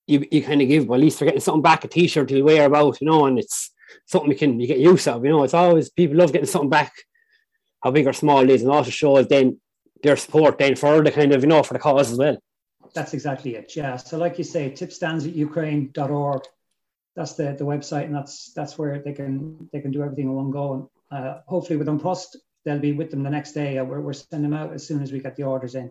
you, 0.07 0.26
you 0.30 0.42
kind 0.42 0.61
of 0.61 0.68
give, 0.68 0.90
at 0.90 1.00
least 1.00 1.18
they're 1.18 1.26
getting 1.26 1.40
something 1.40 1.62
back, 1.62 1.84
a 1.84 1.88
t-shirt 1.88 2.28
to 2.28 2.42
wear 2.42 2.66
about, 2.66 3.00
you 3.00 3.07
know, 3.07 3.26
and 3.26 3.38
it's 3.38 3.70
something 4.07 4.30
you 4.30 4.36
can 4.36 4.61
you 4.61 4.66
get 4.66 4.78
use 4.78 5.07
of, 5.07 5.24
you 5.24 5.30
know. 5.30 5.44
It's 5.44 5.55
always 5.55 5.90
people 5.90 6.16
love 6.16 6.32
getting 6.32 6.46
something 6.46 6.70
back, 6.70 6.92
how 7.82 7.90
big 7.90 8.07
or 8.07 8.12
small 8.12 8.40
it 8.40 8.50
is, 8.50 8.62
and 8.62 8.70
also 8.70 8.90
shows 8.90 9.28
then 9.28 9.61
their 10.02 10.16
support 10.16 10.59
then 10.59 10.76
for 10.76 11.02
the 11.02 11.11
kind 11.11 11.32
of, 11.32 11.42
you 11.42 11.48
know, 11.48 11.62
for 11.62 11.74
the 11.74 11.80
cause 11.80 12.12
as 12.12 12.18
well. 12.18 12.38
That's 12.94 13.14
exactly 13.14 13.57
it. 13.57 13.74
Yeah. 13.74 13.96
So 13.96 14.18
like 14.18 14.38
you 14.38 14.44
say, 14.44 14.70
tipstands 14.70 15.26
at 15.26 15.34
ukraine.org. 15.34 16.42
That's 17.16 17.34
the, 17.34 17.55
the 17.57 17.64
website 17.64 18.05
and 18.05 18.14
that's 18.14 18.52
that's 18.55 18.76
where 18.76 18.98
they 18.98 19.12
can 19.12 19.68
they 19.72 19.80
can 19.80 19.92
do 19.92 20.02
everything 20.02 20.26
in 20.26 20.32
one 20.32 20.50
go. 20.50 20.90
And 21.11 21.26
uh, 21.26 21.38
hopefully 21.46 21.76
with 21.76 22.02
Post, 22.02 22.36
they'll 22.64 22.78
be 22.78 22.92
with 22.92 23.11
them 23.11 23.22
the 23.22 23.30
next 23.30 23.52
day. 23.52 23.78
Uh, 23.78 23.84
we're, 23.84 24.00
we're 24.00 24.12
sending 24.12 24.50
them 24.50 24.59
out 24.59 24.72
as 24.72 24.86
soon 24.86 25.02
as 25.02 25.12
we 25.12 25.20
get 25.20 25.36
the 25.36 25.44
orders 25.44 25.74
in. 25.74 25.90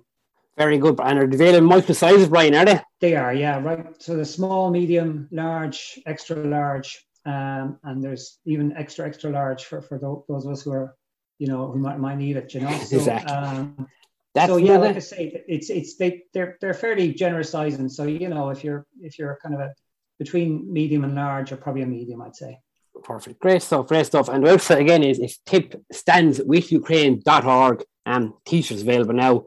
Very 0.57 0.77
good. 0.77 0.99
And 0.99 1.19
are 1.19 1.23
available 1.23 1.67
multiple 1.67 1.95
sizes, 1.95 2.29
Brian, 2.29 2.55
are 2.55 2.65
they? 2.65 2.79
They 3.01 3.15
are, 3.15 3.33
yeah, 3.33 3.59
right. 3.59 4.01
So 4.01 4.15
the 4.15 4.25
small, 4.25 4.69
medium, 4.69 5.27
large, 5.31 5.99
extra 6.05 6.35
large, 6.35 7.05
um, 7.25 7.79
and 7.83 8.03
there's 8.03 8.39
even 8.45 8.75
extra, 8.77 9.07
extra 9.07 9.31
large 9.31 9.65
for, 9.65 9.81
for 9.81 9.97
those 9.97 10.45
of 10.45 10.51
us 10.51 10.61
who 10.61 10.71
are, 10.71 10.95
you 11.39 11.47
know, 11.47 11.71
who 11.71 11.79
might, 11.79 11.99
might 11.99 12.17
need 12.17 12.37
it, 12.37 12.53
you 12.53 12.61
know. 12.61 12.69
So, 12.85 12.97
exactly. 12.97 13.33
Um, 13.33 13.87
That's 14.35 14.49
so 14.49 14.57
yeah, 14.57 14.77
like 14.77 14.95
I 14.95 14.99
say, 14.99 15.43
it's 15.47 15.69
it's 15.69 15.95
they 15.95 16.23
they're 16.33 16.57
they're 16.59 16.73
fairly 16.73 17.13
generous 17.13 17.51
sizing. 17.51 17.87
So 17.87 18.03
you 18.05 18.29
know, 18.29 18.49
if 18.49 18.63
you're 18.63 18.85
if 18.99 19.19
you're 19.19 19.37
kind 19.43 19.53
of 19.53 19.61
a 19.61 19.73
between 20.19 20.71
medium 20.71 21.03
and 21.03 21.15
large, 21.15 21.51
or 21.51 21.57
probably 21.57 21.81
a 21.81 21.85
medium, 21.85 22.21
I'd 22.21 22.35
say. 22.35 22.59
Perfect, 23.03 23.39
great 23.39 23.61
stuff, 23.61 23.87
great 23.87 24.05
stuff. 24.05 24.29
And 24.29 24.43
the 24.43 24.49
website 24.49 24.79
again 24.79 25.03
is 25.03 25.19
is 25.19 25.39
tip 25.45 25.75
stands 25.91 26.41
with 26.43 26.71
Ukraine.org 26.71 27.83
and 28.05 28.25
um, 28.25 28.33
t-shirts 28.45 28.81
available 28.81 29.13
now. 29.13 29.45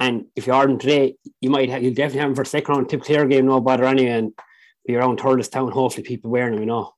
And 0.00 0.26
if 0.36 0.46
you 0.46 0.52
aren't 0.52 0.80
today, 0.80 1.14
you 1.40 1.50
might 1.50 1.68
have, 1.68 1.82
you'll 1.82 1.94
definitely 1.94 2.20
have 2.20 2.30
him 2.30 2.34
for 2.34 2.44
second 2.44 2.74
round 2.74 2.88
tip 2.88 3.02
Clare 3.02 3.26
game, 3.26 3.46
no 3.46 3.60
bother 3.60 3.84
anyway, 3.84 4.10
and 4.10 4.32
be 4.86 4.96
around 4.96 5.18
Thurles 5.20 5.50
Town. 5.50 5.70
Hopefully, 5.70 6.02
people 6.02 6.30
wearing 6.30 6.54
them, 6.54 6.60
you 6.60 6.66
know. 6.66 6.92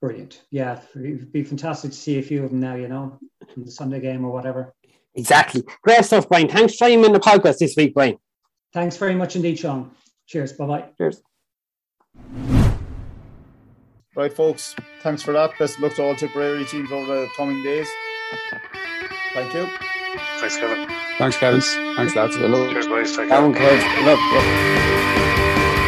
Brilliant. 0.00 0.42
Yeah, 0.50 0.80
it'd 0.96 1.32
be 1.32 1.44
fantastic 1.44 1.90
to 1.90 1.96
see 1.96 2.18
a 2.18 2.22
few 2.22 2.42
of 2.42 2.50
them 2.50 2.60
now, 2.60 2.74
you 2.74 2.88
know, 2.88 3.18
in 3.54 3.64
the 3.64 3.70
Sunday 3.70 4.00
game 4.00 4.24
or 4.24 4.30
whatever. 4.30 4.74
Exactly. 5.14 5.62
Great 5.82 6.04
stuff, 6.04 6.28
Brian. 6.28 6.48
Thanks 6.48 6.74
for 6.74 6.86
joining 6.86 7.04
in 7.04 7.12
the 7.12 7.20
podcast 7.20 7.58
this 7.58 7.74
week, 7.76 7.94
Brian. 7.94 8.16
Thanks 8.72 8.96
very 8.96 9.14
much 9.14 9.36
indeed, 9.36 9.58
Sean. 9.58 9.90
Cheers. 10.26 10.54
Bye 10.54 10.66
bye. 10.66 10.84
Cheers. 10.96 11.22
Right, 14.16 14.32
folks. 14.32 14.74
Thanks 15.02 15.22
for 15.22 15.32
that. 15.32 15.52
Best 15.58 15.76
of 15.76 15.82
luck 15.82 15.94
to 15.94 16.04
all 16.04 16.14
Tipperary 16.14 16.64
teams 16.64 16.90
over 16.90 17.20
the 17.20 17.28
coming 17.36 17.62
days. 17.62 17.88
Thank 19.34 19.54
you. 19.54 19.89
Thanks, 20.40 20.56
Kevin. 20.56 20.88
Thanks, 21.18 21.36
Kevin. 21.36 21.60
Thanks, 21.60 22.16
lads. 22.16 22.34
Cheers, 22.34 22.86
boys. 22.86 23.14
Take 23.14 23.28
care. 23.28 23.36
Kevin, 23.36 23.52
Kev. 23.52 24.06
Love. 24.06 24.18
love. 24.32 25.79